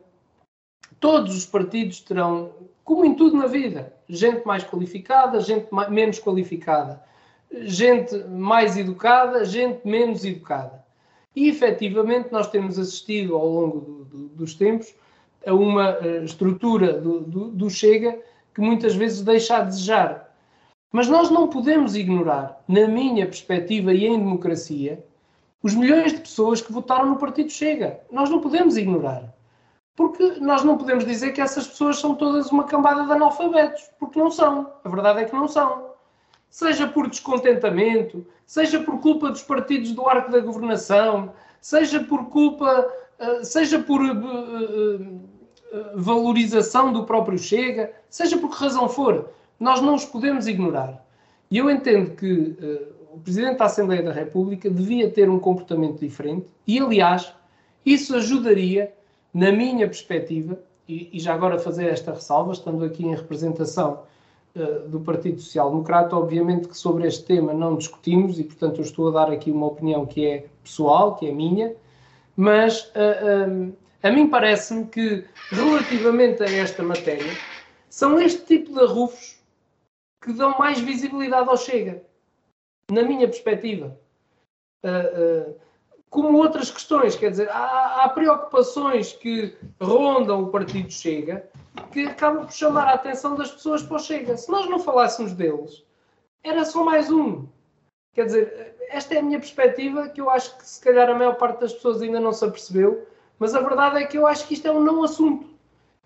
todos 1.00 1.36
os 1.36 1.44
partidos 1.44 2.00
terão, 2.00 2.50
como 2.94 3.06
em 3.06 3.14
tudo 3.14 3.38
na 3.38 3.46
vida, 3.46 3.94
gente 4.06 4.46
mais 4.46 4.62
qualificada, 4.62 5.40
gente 5.40 5.66
mais, 5.70 5.88
menos 5.88 6.18
qualificada, 6.18 7.02
gente 7.62 8.16
mais 8.28 8.76
educada, 8.76 9.46
gente 9.46 9.80
menos 9.86 10.24
educada. 10.26 10.84
E 11.34 11.48
efetivamente 11.48 12.30
nós 12.30 12.50
temos 12.50 12.78
assistido 12.78 13.34
ao 13.34 13.48
longo 13.48 13.80
do, 13.80 14.04
do, 14.04 14.28
dos 14.28 14.54
tempos 14.54 14.94
a 15.46 15.54
uma 15.54 15.98
uh, 15.98 16.22
estrutura 16.22 16.92
do, 16.92 17.20
do 17.20 17.70
Chega 17.70 18.18
que 18.54 18.60
muitas 18.60 18.94
vezes 18.94 19.22
deixa 19.22 19.56
a 19.56 19.62
desejar. 19.62 20.30
Mas 20.92 21.08
nós 21.08 21.30
não 21.30 21.48
podemos 21.48 21.96
ignorar, 21.96 22.62
na 22.68 22.86
minha 22.86 23.24
perspectiva 23.24 23.94
e 23.94 24.06
em 24.06 24.18
democracia, 24.18 25.02
os 25.62 25.74
milhões 25.74 26.12
de 26.12 26.20
pessoas 26.20 26.60
que 26.60 26.70
votaram 26.70 27.08
no 27.08 27.16
Partido 27.16 27.48
Chega. 27.48 28.00
Nós 28.10 28.28
não 28.28 28.42
podemos 28.42 28.76
ignorar. 28.76 29.32
Porque 29.94 30.40
nós 30.40 30.64
não 30.64 30.78
podemos 30.78 31.04
dizer 31.04 31.32
que 31.32 31.40
essas 31.40 31.66
pessoas 31.66 31.98
são 31.98 32.14
todas 32.14 32.50
uma 32.50 32.64
cambada 32.64 33.04
de 33.04 33.12
analfabetos, 33.12 33.90
porque 33.98 34.18
não 34.18 34.30
são. 34.30 34.72
A 34.82 34.88
verdade 34.88 35.20
é 35.20 35.24
que 35.24 35.34
não 35.34 35.46
são. 35.46 35.92
Seja 36.48 36.86
por 36.86 37.08
descontentamento, 37.08 38.26
seja 38.46 38.80
por 38.80 39.00
culpa 39.00 39.30
dos 39.30 39.42
partidos 39.42 39.92
do 39.92 40.08
arco 40.08 40.30
da 40.30 40.40
governação, 40.40 41.32
seja 41.60 42.02
por 42.04 42.26
culpa, 42.26 42.90
eh, 43.18 43.44
seja 43.44 43.78
por 43.78 44.02
eh, 44.02 44.10
eh, 45.72 45.92
valorização 45.94 46.92
do 46.92 47.04
próprio 47.04 47.38
Chega, 47.38 47.92
seja 48.10 48.36
por 48.36 48.50
que 48.50 48.62
razão 48.62 48.88
for, 48.88 49.30
nós 49.58 49.80
não 49.80 49.94
os 49.94 50.04
podemos 50.04 50.46
ignorar. 50.46 51.02
E 51.50 51.58
eu 51.58 51.70
entendo 51.70 52.16
que 52.16 52.56
o 53.12 53.20
Presidente 53.20 53.58
da 53.58 53.66
Assembleia 53.66 54.02
da 54.02 54.12
República 54.12 54.70
devia 54.70 55.10
ter 55.10 55.28
um 55.28 55.38
comportamento 55.38 56.00
diferente 56.00 56.46
e, 56.66 56.80
aliás, 56.80 57.32
isso 57.84 58.16
ajudaria 58.16 58.92
na 59.32 59.50
minha 59.50 59.86
perspectiva, 59.86 60.58
e, 60.88 61.10
e 61.12 61.20
já 61.20 61.34
agora 61.34 61.58
fazer 61.58 61.86
esta 61.86 62.12
ressalva, 62.12 62.52
estando 62.52 62.84
aqui 62.84 63.04
em 63.04 63.14
representação 63.14 64.02
uh, 64.54 64.88
do 64.88 65.00
Partido 65.00 65.40
Social 65.40 65.70
Democrata, 65.70 66.16
obviamente 66.16 66.68
que 66.68 66.76
sobre 66.76 67.06
este 67.06 67.24
tema 67.24 67.54
não 67.54 67.76
discutimos 67.76 68.38
e, 68.38 68.44
portanto, 68.44 68.78
eu 68.78 68.84
estou 68.84 69.08
a 69.08 69.12
dar 69.12 69.32
aqui 69.32 69.50
uma 69.50 69.66
opinião 69.66 70.04
que 70.04 70.26
é 70.26 70.46
pessoal, 70.62 71.16
que 71.16 71.26
é 71.26 71.32
minha, 71.32 71.74
mas 72.36 72.90
uh, 72.90 73.48
um, 73.48 73.72
a 74.02 74.10
mim 74.10 74.28
parece-me 74.28 74.86
que, 74.86 75.24
relativamente 75.50 76.42
a 76.42 76.50
esta 76.50 76.82
matéria, 76.82 77.32
são 77.88 78.18
este 78.20 78.44
tipo 78.44 78.72
de 78.72 78.80
arrufos 78.80 79.40
que 80.22 80.32
dão 80.32 80.56
mais 80.58 80.80
visibilidade 80.80 81.48
ao 81.48 81.56
Chega, 81.56 82.02
na 82.90 83.02
minha 83.02 83.26
perspectiva. 83.26 83.96
Uh, 84.84 85.54
como 86.12 86.36
outras 86.36 86.70
questões, 86.70 87.16
quer 87.16 87.30
dizer, 87.30 87.48
há, 87.48 88.04
há, 88.04 88.08
preocupações 88.10 89.14
que 89.14 89.56
rondam 89.80 90.42
o 90.42 90.50
Partido 90.50 90.92
Chega 90.92 91.48
que 91.90 92.06
acabam 92.06 92.44
por 92.44 92.52
chamar 92.52 92.86
a 92.86 92.92
atenção 92.92 93.34
das 93.34 93.50
pessoas 93.50 93.82
para 93.82 93.96
o 93.96 93.98
Chega. 93.98 94.36
Se 94.36 94.50
nós 94.50 94.68
não 94.68 94.78
falássemos 94.78 95.32
deles, 95.32 95.82
era 96.44 96.66
só 96.66 96.84
mais 96.84 97.10
um. 97.10 97.46
Quer 98.12 98.26
dizer, 98.26 98.76
esta 98.90 99.14
é 99.14 99.20
a 99.20 99.22
minha 99.22 99.38
perspectiva, 99.38 100.10
que 100.10 100.20
eu 100.20 100.28
acho 100.28 100.54
que 100.58 100.66
se 100.68 100.78
calhar 100.82 101.08
a 101.08 101.14
maior 101.14 101.36
parte 101.36 101.60
das 101.60 101.72
pessoas 101.72 102.02
ainda 102.02 102.20
não 102.20 102.34
se 102.34 102.44
apercebeu, 102.44 103.08
mas 103.38 103.54
a 103.54 103.60
verdade 103.60 104.02
é 104.02 104.06
que 104.06 104.18
eu 104.18 104.26
acho 104.26 104.46
que 104.46 104.52
isto 104.52 104.68
é 104.68 104.70
um 104.70 104.84
não 104.84 105.02
assunto. 105.02 105.48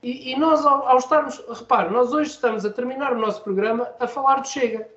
E, 0.04 0.30
e 0.30 0.38
nós, 0.38 0.64
ao, 0.64 0.86
ao 0.86 0.98
estarmos, 0.98 1.42
repare, 1.48 1.90
nós 1.90 2.12
hoje 2.12 2.30
estamos 2.30 2.64
a 2.64 2.70
terminar 2.70 3.12
o 3.12 3.18
nosso 3.18 3.42
programa 3.42 3.90
a 3.98 4.06
falar 4.06 4.36
do 4.36 4.46
Chega. 4.46 4.88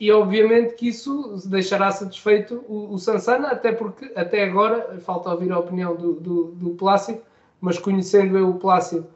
E 0.00 0.12
obviamente 0.12 0.74
que 0.74 0.88
isso 0.88 1.36
deixará 1.48 1.90
satisfeito 1.90 2.64
o, 2.68 2.94
o 2.94 2.98
Sansana, 2.98 3.48
até 3.48 3.72
porque 3.72 4.12
até 4.14 4.44
agora, 4.44 5.00
falta 5.00 5.30
ouvir 5.30 5.50
a 5.50 5.58
opinião 5.58 5.96
do, 5.96 6.14
do, 6.14 6.44
do 6.52 6.70
Plácido, 6.70 7.20
mas 7.60 7.78
conhecendo 7.78 8.38
eu 8.38 8.50
o 8.50 8.58
Plácido 8.58 9.08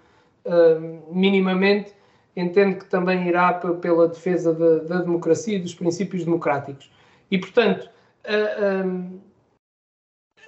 uh, 0.45 1.15
minimamente, 1.15 1.95
entendo 2.35 2.79
que 2.79 2.87
também 2.87 3.29
irá 3.29 3.53
pela 3.55 4.09
defesa 4.09 4.53
da, 4.53 4.79
da, 4.79 5.03
democracia 5.03 5.57
e 5.57 5.61
dos 5.61 5.75
princípios 5.75 6.25
democráticos. 6.25 6.91
E 7.31 7.39
portanto, 7.39 7.89
uh, 8.27 9.21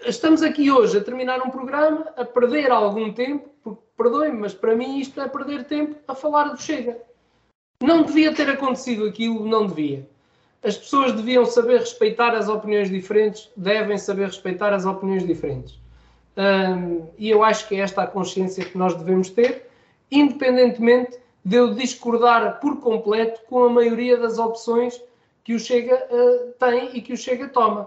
estamos 0.04 0.42
aqui 0.42 0.68
hoje 0.68 0.98
a 0.98 1.04
terminar 1.04 1.40
um 1.42 1.50
programa, 1.50 2.12
a 2.16 2.24
perder 2.24 2.72
algum 2.72 3.12
tempo, 3.12 3.48
porque 3.62 3.82
perdoem-me, 3.96 4.40
mas 4.40 4.52
para 4.52 4.74
mim 4.74 4.98
isto 4.98 5.20
é 5.20 5.28
perder 5.28 5.64
tempo 5.64 5.94
a 6.08 6.14
falar 6.14 6.48
do 6.48 6.60
Chega. 6.60 7.00
Não 7.80 8.02
devia 8.02 8.34
ter 8.34 8.48
acontecido 8.48 9.04
aquilo, 9.06 9.46
não 9.46 9.66
devia. 9.66 10.12
As 10.64 10.78
pessoas 10.78 11.12
deviam 11.12 11.44
saber 11.44 11.80
respeitar 11.80 12.34
as 12.34 12.48
opiniões 12.48 12.88
diferentes, 12.88 13.50
devem 13.54 13.98
saber 13.98 14.26
respeitar 14.26 14.72
as 14.72 14.86
opiniões 14.86 15.26
diferentes. 15.26 15.78
Um, 16.36 17.06
e 17.18 17.28
eu 17.28 17.44
acho 17.44 17.68
que 17.68 17.76
é 17.76 17.80
esta 17.80 18.02
a 18.02 18.06
consciência 18.06 18.64
que 18.64 18.76
nós 18.76 18.94
devemos 18.94 19.28
ter, 19.28 19.68
independentemente 20.10 21.18
de 21.44 21.56
eu 21.56 21.74
discordar 21.74 22.60
por 22.60 22.80
completo 22.80 23.42
com 23.46 23.64
a 23.64 23.68
maioria 23.68 24.16
das 24.16 24.38
opções 24.38 25.00
que 25.44 25.54
o 25.54 25.60
Chega 25.60 25.96
uh, 26.10 26.52
tem 26.58 26.96
e 26.96 27.02
que 27.02 27.12
o 27.12 27.16
Chega 27.16 27.46
toma. 27.48 27.82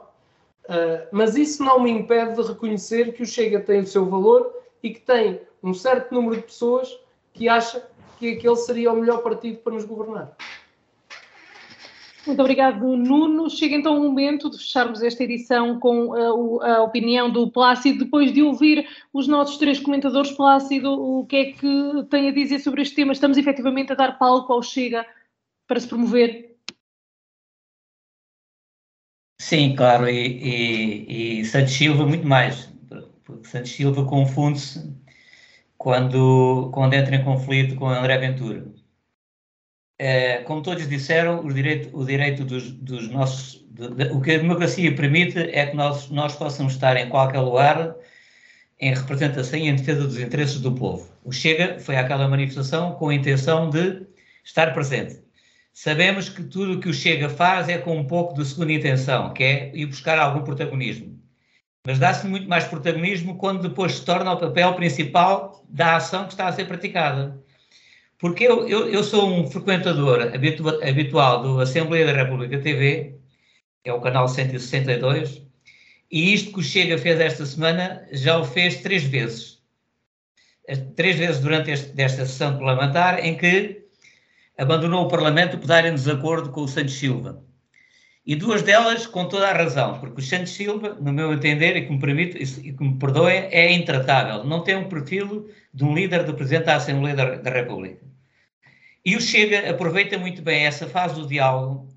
Uh, 0.65 1.07
mas 1.11 1.36
isso 1.36 1.63
não 1.63 1.80
me 1.80 1.89
impede 1.89 2.36
de 2.36 2.47
reconhecer 2.47 3.11
que 3.13 3.23
o 3.23 3.25
Chega 3.25 3.59
tem 3.59 3.80
o 3.80 3.88
seu 3.88 4.05
valor 4.05 4.53
e 4.84 4.91
que 4.91 4.99
tem 4.99 5.41
um 5.63 5.73
certo 5.73 6.13
número 6.13 6.36
de 6.36 6.43
pessoas 6.43 6.95
que 7.34 7.49
acha 7.49 7.84
que 8.19 8.34
aquele 8.34 8.55
seria 8.55 8.91
o 8.91 8.97
melhor 8.97 9.23
partido 9.23 9.57
para 9.57 9.73
nos 9.73 9.86
governar. 9.86 10.36
Muito 12.28 12.41
obrigado, 12.41 12.97
Nuno. 12.97 13.49
Chega 13.49 13.75
então 13.75 13.97
o 13.97 14.03
momento 14.03 14.49
de 14.49 14.57
fecharmos 14.57 15.01
esta 15.01 15.23
edição 15.23 15.80
com 15.80 16.13
a, 16.61 16.75
a, 16.75 16.84
opinião 16.84 17.32
do 17.32 17.49
Plácido. 17.49 18.03
Depois 18.03 18.34
de 18.34 18.43
ouvir 18.43 18.86
os 19.13 19.28
nossos 19.28 19.57
três 19.57 19.80
comentadores, 19.80 20.32
Plácido, 20.34 20.91
o 20.91 21.25
que 21.25 21.36
é 21.38 21.45
que 21.53 22.03
tem 22.09 22.28
a 22.28 22.34
dizer 22.34 22.59
sobre 22.59 22.82
este 22.82 22.95
tema? 22.95 23.13
Estamos 23.13 23.38
efetivamente 23.38 23.93
a 23.93 23.95
dar 23.95 24.19
palco 24.19 24.51
ao 24.51 24.61
Chega 24.61 25.05
para 25.65 25.80
se 25.80 25.88
promover? 25.88 26.57
Sim, 29.39 29.75
claro, 29.75 30.09
e, 30.09 30.19
e, 30.19 31.39
e 31.39 31.45
Santos 31.45 31.73
Silva 31.73 32.05
muito 32.05 32.28
mais, 32.28 32.69
porque 33.23 33.47
Santos 33.47 33.71
Silva 33.71 34.03
confunde-se 34.03 34.93
quando, 35.78 36.69
quando 36.73 36.93
entra 36.93 37.15
em 37.15 37.23
conflito 37.23 37.75
com 37.75 37.88
André 37.88 38.17
Ventura. 38.17 38.65
É, 40.00 40.38
como 40.43 40.62
todos 40.62 40.88
disseram, 40.88 41.43
o 41.45 41.52
direito, 41.52 41.98
o 41.98 42.06
direito 42.06 42.43
dos, 42.45 42.72
dos 42.72 43.10
nossos. 43.10 43.66
De, 43.72 43.89
de, 43.89 44.12
o 44.12 44.22
que 44.22 44.32
a 44.32 44.38
democracia 44.38 44.93
permite 44.95 45.39
é 45.39 45.66
que 45.66 45.76
nós, 45.76 46.10
nós 46.10 46.36
possamos 46.36 46.74
estar 46.74 46.95
em 46.98 47.10
qualquer 47.10 47.39
lugar 47.39 47.95
em 48.80 48.93
representação 48.93 49.58
e 49.58 49.68
em 49.68 49.76
defesa 49.76 50.04
dos 50.04 50.20
interesses 50.20 50.60
do 50.60 50.72
povo. 50.72 51.10
O 51.24 51.32
Chega 51.32 51.80
foi 51.80 51.95
àquela 51.95 52.28
manifestação 52.28 52.93
com 52.93 53.10
a 53.10 53.16
intenção 53.16 53.70
de 53.70 54.06
estar 54.43 54.74
presente. 54.74 55.20
Sabemos 55.74 56.30
que 56.30 56.43
tudo 56.43 56.74
o 56.74 56.80
que 56.80 56.89
o 56.89 56.93
Chega 56.93 57.30
faz 57.30 57.70
é 57.70 57.78
com 57.78 57.98
um 57.98 58.06
pouco 58.06 58.36
de 58.36 58.45
segunda 58.45 58.74
intenção, 58.74 59.34
que 59.34 59.43
é 59.43 59.72
ir 59.76 59.86
buscar 59.86 60.18
algum 60.18 60.43
protagonismo. 60.43 61.18
Mas 61.86 62.00
dá-se 62.00 62.28
muito 62.28 62.50
mais 62.50 62.66
protagonismo 62.66 63.38
quando 63.38 63.68
depois 63.68 63.93
se 63.93 64.06
torna 64.06 64.34
o 64.34 64.38
papel 64.38 64.74
principal 64.74 65.64
da 65.70 65.95
ação 65.95 66.26
que 66.26 66.34
está 66.34 66.48
a 66.48 66.52
ser 66.52 66.66
praticada. 66.66 67.41
Porque 68.20 68.45
eu, 68.45 68.68
eu, 68.68 68.89
eu 68.89 69.03
sou 69.03 69.30
um 69.30 69.49
frequentador 69.49 70.22
habitua, 70.34 70.80
habitual 70.88 71.43
do 71.43 71.59
Assembleia 71.59 72.05
da 72.05 72.13
República 72.13 72.59
TV, 72.59 73.20
que 73.84 73.89
é 73.89 73.93
o 73.93 74.01
canal 74.01 74.28
162, 74.28 75.43
e 76.11 76.34
isto 76.34 76.53
que 76.53 76.59
o 76.59 76.63
Chega 76.63 76.97
fez 76.97 77.20
esta 77.20 77.45
semana 77.45 78.07
já 78.11 78.38
o 78.38 78.45
fez 78.45 78.82
três 78.82 79.03
vezes. 79.03 79.61
Três 80.95 81.15
vezes 81.15 81.39
durante 81.41 81.72
este, 81.72 82.01
esta 82.01 82.26
sessão 82.26 82.57
parlamentar, 82.57 83.24
em 83.24 83.38
que 83.38 83.86
abandonou 84.57 85.05
o 85.05 85.07
Parlamento 85.07 85.57
por 85.57 85.68
dar 85.68 85.86
em 85.86 85.93
desacordo 85.93 86.49
com 86.49 86.61
o 86.61 86.68
Santos 86.68 86.95
Silva. 86.95 87.47
E 88.28 88.36
duas 88.36 88.61
delas 88.61 89.07
com 89.07 89.25
toda 89.25 89.47
a 89.47 89.53
razão, 89.53 90.01
porque 90.01 90.19
o 90.19 90.23
Santos 90.23 90.51
Silva, 90.51 90.97
no 90.99 91.13
meu 91.13 91.32
entender, 91.32 91.78
e 91.78 91.86
que 91.86 91.93
me 91.93 91.97
permite 91.97 92.38
e 92.38 92.73
que 92.73 92.84
me 92.84 92.99
perdoem, 92.99 93.47
é 93.51 93.71
intratável. 93.71 94.43
Não 94.43 94.61
tem 94.61 94.75
um 94.75 94.89
perfil 94.89 95.49
de 95.73 95.86
um 95.86 95.95
líder 95.95 96.25
do 96.25 96.34
Presidente 96.34 96.65
da 96.65 96.75
Assembleia 96.75 97.15
da, 97.15 97.36
da 97.38 97.49
República. 97.49 98.05
E 99.05 99.15
o 99.15 99.21
Chega 99.21 99.69
aproveita 99.69 100.17
muito 100.17 100.41
bem 100.41 100.65
essa 100.65 100.88
fase 100.89 101.15
do 101.15 101.25
diálogo 101.25 101.88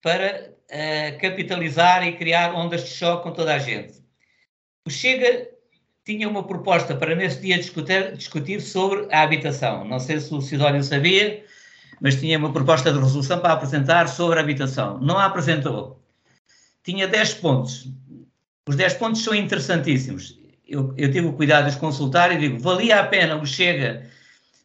para 0.00 0.54
uh, 0.70 1.20
capitalizar 1.20 2.06
e 2.08 2.16
criar 2.16 2.54
ondas 2.54 2.84
de 2.84 2.90
choque 2.90 3.24
com 3.24 3.32
toda 3.32 3.54
a 3.54 3.58
gente. 3.58 4.02
O 4.86 4.90
Chega 4.90 5.50
tinha 6.02 6.26
uma 6.26 6.46
proposta 6.46 6.96
para 6.96 7.14
nesse 7.14 7.42
dia 7.42 7.58
discutir, 7.58 8.16
discutir 8.16 8.62
sobre 8.62 9.06
a 9.14 9.20
habitação. 9.20 9.84
Não 9.84 10.00
sei 10.00 10.18
se 10.18 10.32
o 10.32 10.40
Sidónio 10.40 10.82
sabia, 10.82 11.44
mas 12.00 12.16
tinha 12.16 12.38
uma 12.38 12.52
proposta 12.52 12.92
de 12.92 12.98
resolução 12.98 13.38
para 13.38 13.52
apresentar 13.52 14.08
sobre 14.08 14.38
a 14.38 14.42
habitação. 14.42 14.98
Não 15.00 15.18
a 15.18 15.26
apresentou. 15.26 16.00
Tinha 16.82 17.08
10 17.08 17.34
pontos. 17.34 17.88
Os 18.66 18.76
10 18.76 18.94
pontos 18.94 19.22
são 19.22 19.34
interessantíssimos. 19.34 20.38
Eu, 20.66 20.94
eu 20.96 21.10
tive 21.12 21.26
o 21.26 21.32
cuidado 21.32 21.64
de 21.64 21.70
os 21.70 21.76
consultar 21.76 22.32
e 22.32 22.38
digo: 22.38 22.58
valia 22.58 23.00
a 23.00 23.04
pena 23.06 23.36
o 23.36 23.46
Chega 23.46 24.06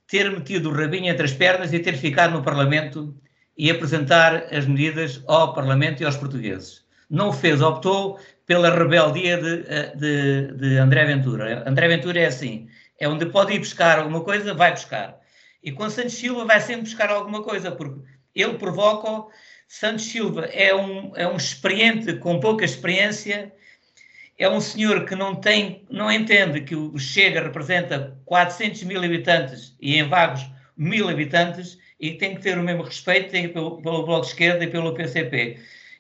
ter 0.08 0.30
metido 0.32 0.70
o 0.70 0.74
rabinho 0.74 1.08
entre 1.08 1.24
as 1.24 1.34
pernas 1.34 1.72
e 1.72 1.80
ter 1.80 1.96
ficado 1.96 2.34
no 2.34 2.44
Parlamento 2.44 3.16
e 3.58 3.70
apresentar 3.70 4.48
as 4.52 4.66
medidas 4.66 5.22
ao 5.28 5.54
Parlamento 5.54 6.02
e 6.02 6.06
aos 6.06 6.18
portugueses. 6.18 6.84
Não 7.10 7.30
o 7.30 7.34
fez, 7.34 7.62
optou 7.62 8.20
pela 8.46 8.76
rebeldia 8.76 9.38
de, 9.38 9.64
de, 9.96 10.54
de 10.54 10.78
André 10.78 11.06
Ventura. 11.06 11.64
André 11.68 11.88
Ventura 11.88 12.20
é 12.20 12.26
assim, 12.26 12.68
é 13.00 13.08
onde 13.08 13.26
pode 13.28 13.54
ir 13.54 13.60
buscar 13.60 14.00
alguma 14.00 14.22
coisa, 14.22 14.54
vai 14.54 14.72
buscar. 14.72 15.19
E 15.64 15.72
com 15.72 15.90
Santos 15.90 16.14
Silva 16.14 16.46
vai 16.46 16.62
sempre 16.62 16.84
buscar 16.84 17.10
alguma 17.10 17.44
coisa, 17.44 17.72
porque 17.72 18.02
ele 18.34 18.54
provoca. 18.58 19.34
Santos 19.68 20.06
Silva 20.06 20.46
é 20.46 20.74
um, 20.76 21.16
é 21.16 21.28
um 21.28 21.36
experiente 21.36 22.14
com 22.14 22.40
pouca 22.40 22.66
experiência 22.66 23.54
é 24.40 24.50
um 24.50 24.62
senhor 24.62 25.04
que 25.06 25.16
não 25.16 25.36
tem, 25.36 25.86
não 25.90 26.10
entende 26.10 26.62
que 26.62 26.74
o 26.74 26.98
Chega 26.98 27.44
representa 27.44 28.18
400 28.24 28.84
mil 28.84 29.04
habitantes 29.04 29.76
e 29.82 29.98
em 29.98 30.08
Vagos 30.08 30.50
mil 30.78 31.10
habitantes 31.10 31.78
e 32.00 32.14
tem 32.14 32.36
que 32.36 32.42
ter 32.42 32.58
o 32.58 32.64
mesmo 32.64 32.84
respeito 32.84 33.32
pelo, 33.52 33.82
pelo 33.82 34.06
Bloco 34.06 34.22
de 34.22 34.28
Esquerda 34.28 34.64
e 34.64 34.70
pelo 34.70 34.94
PCP. 34.94 35.60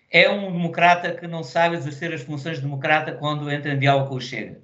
É 0.10 0.30
um 0.30 0.54
democrata 0.54 1.12
que 1.12 1.28
não 1.28 1.44
sabe 1.44 1.76
exercer 1.76 2.14
as 2.14 2.22
funções 2.22 2.56
de 2.56 2.64
democrata 2.64 3.12
quando 3.12 3.52
entra 3.52 3.74
em 3.74 3.80
diálogo 3.80 4.08
com 4.08 4.16
o 4.16 4.22
Chega. 4.22 4.62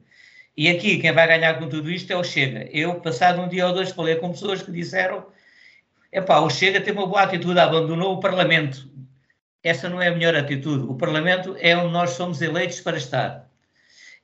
E 0.57 0.69
aqui 0.69 0.97
quem 0.99 1.11
vai 1.11 1.27
ganhar 1.27 1.59
com 1.59 1.67
tudo 1.67 1.91
isto 1.91 2.11
é 2.11 2.15
o 2.15 2.23
Chega. 2.23 2.69
Eu, 2.71 2.95
passado 3.01 3.41
um 3.41 3.47
dia 3.47 3.67
ou 3.67 3.73
dois, 3.73 3.91
falei 3.91 4.15
com 4.15 4.31
pessoas 4.31 4.61
que 4.61 4.71
disseram 4.71 5.25
epá, 6.11 6.39
o 6.39 6.49
Chega 6.49 6.81
tem 6.81 6.93
uma 6.93 7.07
boa 7.07 7.23
atitude, 7.23 7.59
abandonou 7.59 8.13
o 8.13 8.19
Parlamento. 8.19 8.89
Essa 9.63 9.89
não 9.89 10.01
é 10.01 10.07
a 10.07 10.11
melhor 10.11 10.35
atitude. 10.35 10.85
O 10.85 10.95
Parlamento 10.95 11.55
é 11.59 11.75
onde 11.75 11.91
nós 11.91 12.11
somos 12.11 12.41
eleitos 12.41 12.79
para 12.81 12.97
estar 12.97 13.45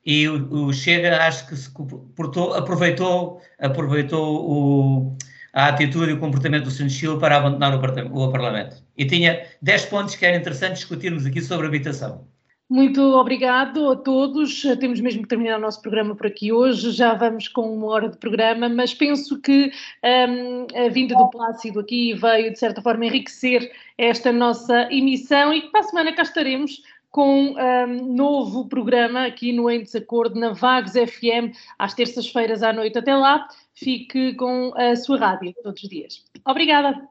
e 0.06 0.28
o, 0.28 0.74
Chega 0.74 1.24
acho 1.24 1.48
que 1.48 1.56
se 1.56 1.70
portou, 2.16 2.54
aproveitou, 2.54 3.42
aproveitou 3.60 4.50
o, 4.50 5.18
a 5.54 5.68
atitude 5.68 6.12
e 6.12 6.14
o 6.14 6.20
comportamento 6.20 6.66
do 6.66 6.72
Sr. 6.72 6.90
Chile 6.90 7.20
para 7.20 7.38
abandonar 7.38 7.74
o, 7.74 8.24
o, 8.24 8.32
Parlamento. 8.32 8.84
E 8.98 9.06
tinha 9.06 9.46
10 9.62 9.86
pontos 9.86 10.16
que 10.16 10.26
era 10.26 10.36
interessante 10.36 10.76
discutirmos 10.76 11.26
aqui 11.26 11.42
sobre 11.42 11.68
habitação. 11.68 12.28
Muito 12.72 13.02
obrigado 13.18 13.90
a 13.90 13.98
todos. 13.98 14.62
Temos 14.80 15.02
mesmo 15.02 15.24
que 15.24 15.28
terminar 15.28 15.58
o 15.58 15.62
nosso 15.62 15.82
programa 15.82 16.16
por 16.16 16.26
aqui 16.26 16.54
hoje. 16.54 16.92
Já 16.92 17.14
vamos 17.14 17.50
com 17.50 17.64
uma 17.64 17.88
hora 17.88 18.08
de 18.08 18.16
programa, 18.16 18.70
mas 18.70 18.94
penso 18.94 19.42
que 19.42 19.74
um, 20.02 20.68
a 20.74 20.88
vinda 20.88 21.14
do 21.14 21.30
Plácido 21.30 21.82
aqui 21.82 22.14
veio, 22.14 22.50
de 22.50 22.58
certa 22.58 22.82
forma, 22.82 23.06
enriquecer 23.06 23.70
esta 23.98 24.32
nossa 24.32 24.88
emissão 24.90 25.54
e 25.54 25.64
que 25.64 25.68
para 25.68 25.82
a 25.82 25.84
semana 25.84 26.14
cá 26.14 26.22
estaremos 26.22 26.82
com 27.10 27.58
um 27.58 28.16
novo 28.16 28.70
programa 28.70 29.26
aqui 29.26 29.52
no 29.52 29.70
Em 29.70 29.84
Desacordo, 29.84 30.40
na 30.40 30.54
Vagos 30.54 30.94
FM, 30.94 31.54
às 31.78 31.94
terças-feiras 31.94 32.64
à 32.64 32.72
noite. 32.72 32.98
Até 32.98 33.14
lá, 33.14 33.50
fique 33.76 34.34
com 34.36 34.72
a 34.78 34.96
sua 34.96 35.20
rádio 35.20 35.54
todos 35.62 35.84
os 35.84 35.90
dias. 35.90 36.24
Obrigada. 36.46 37.11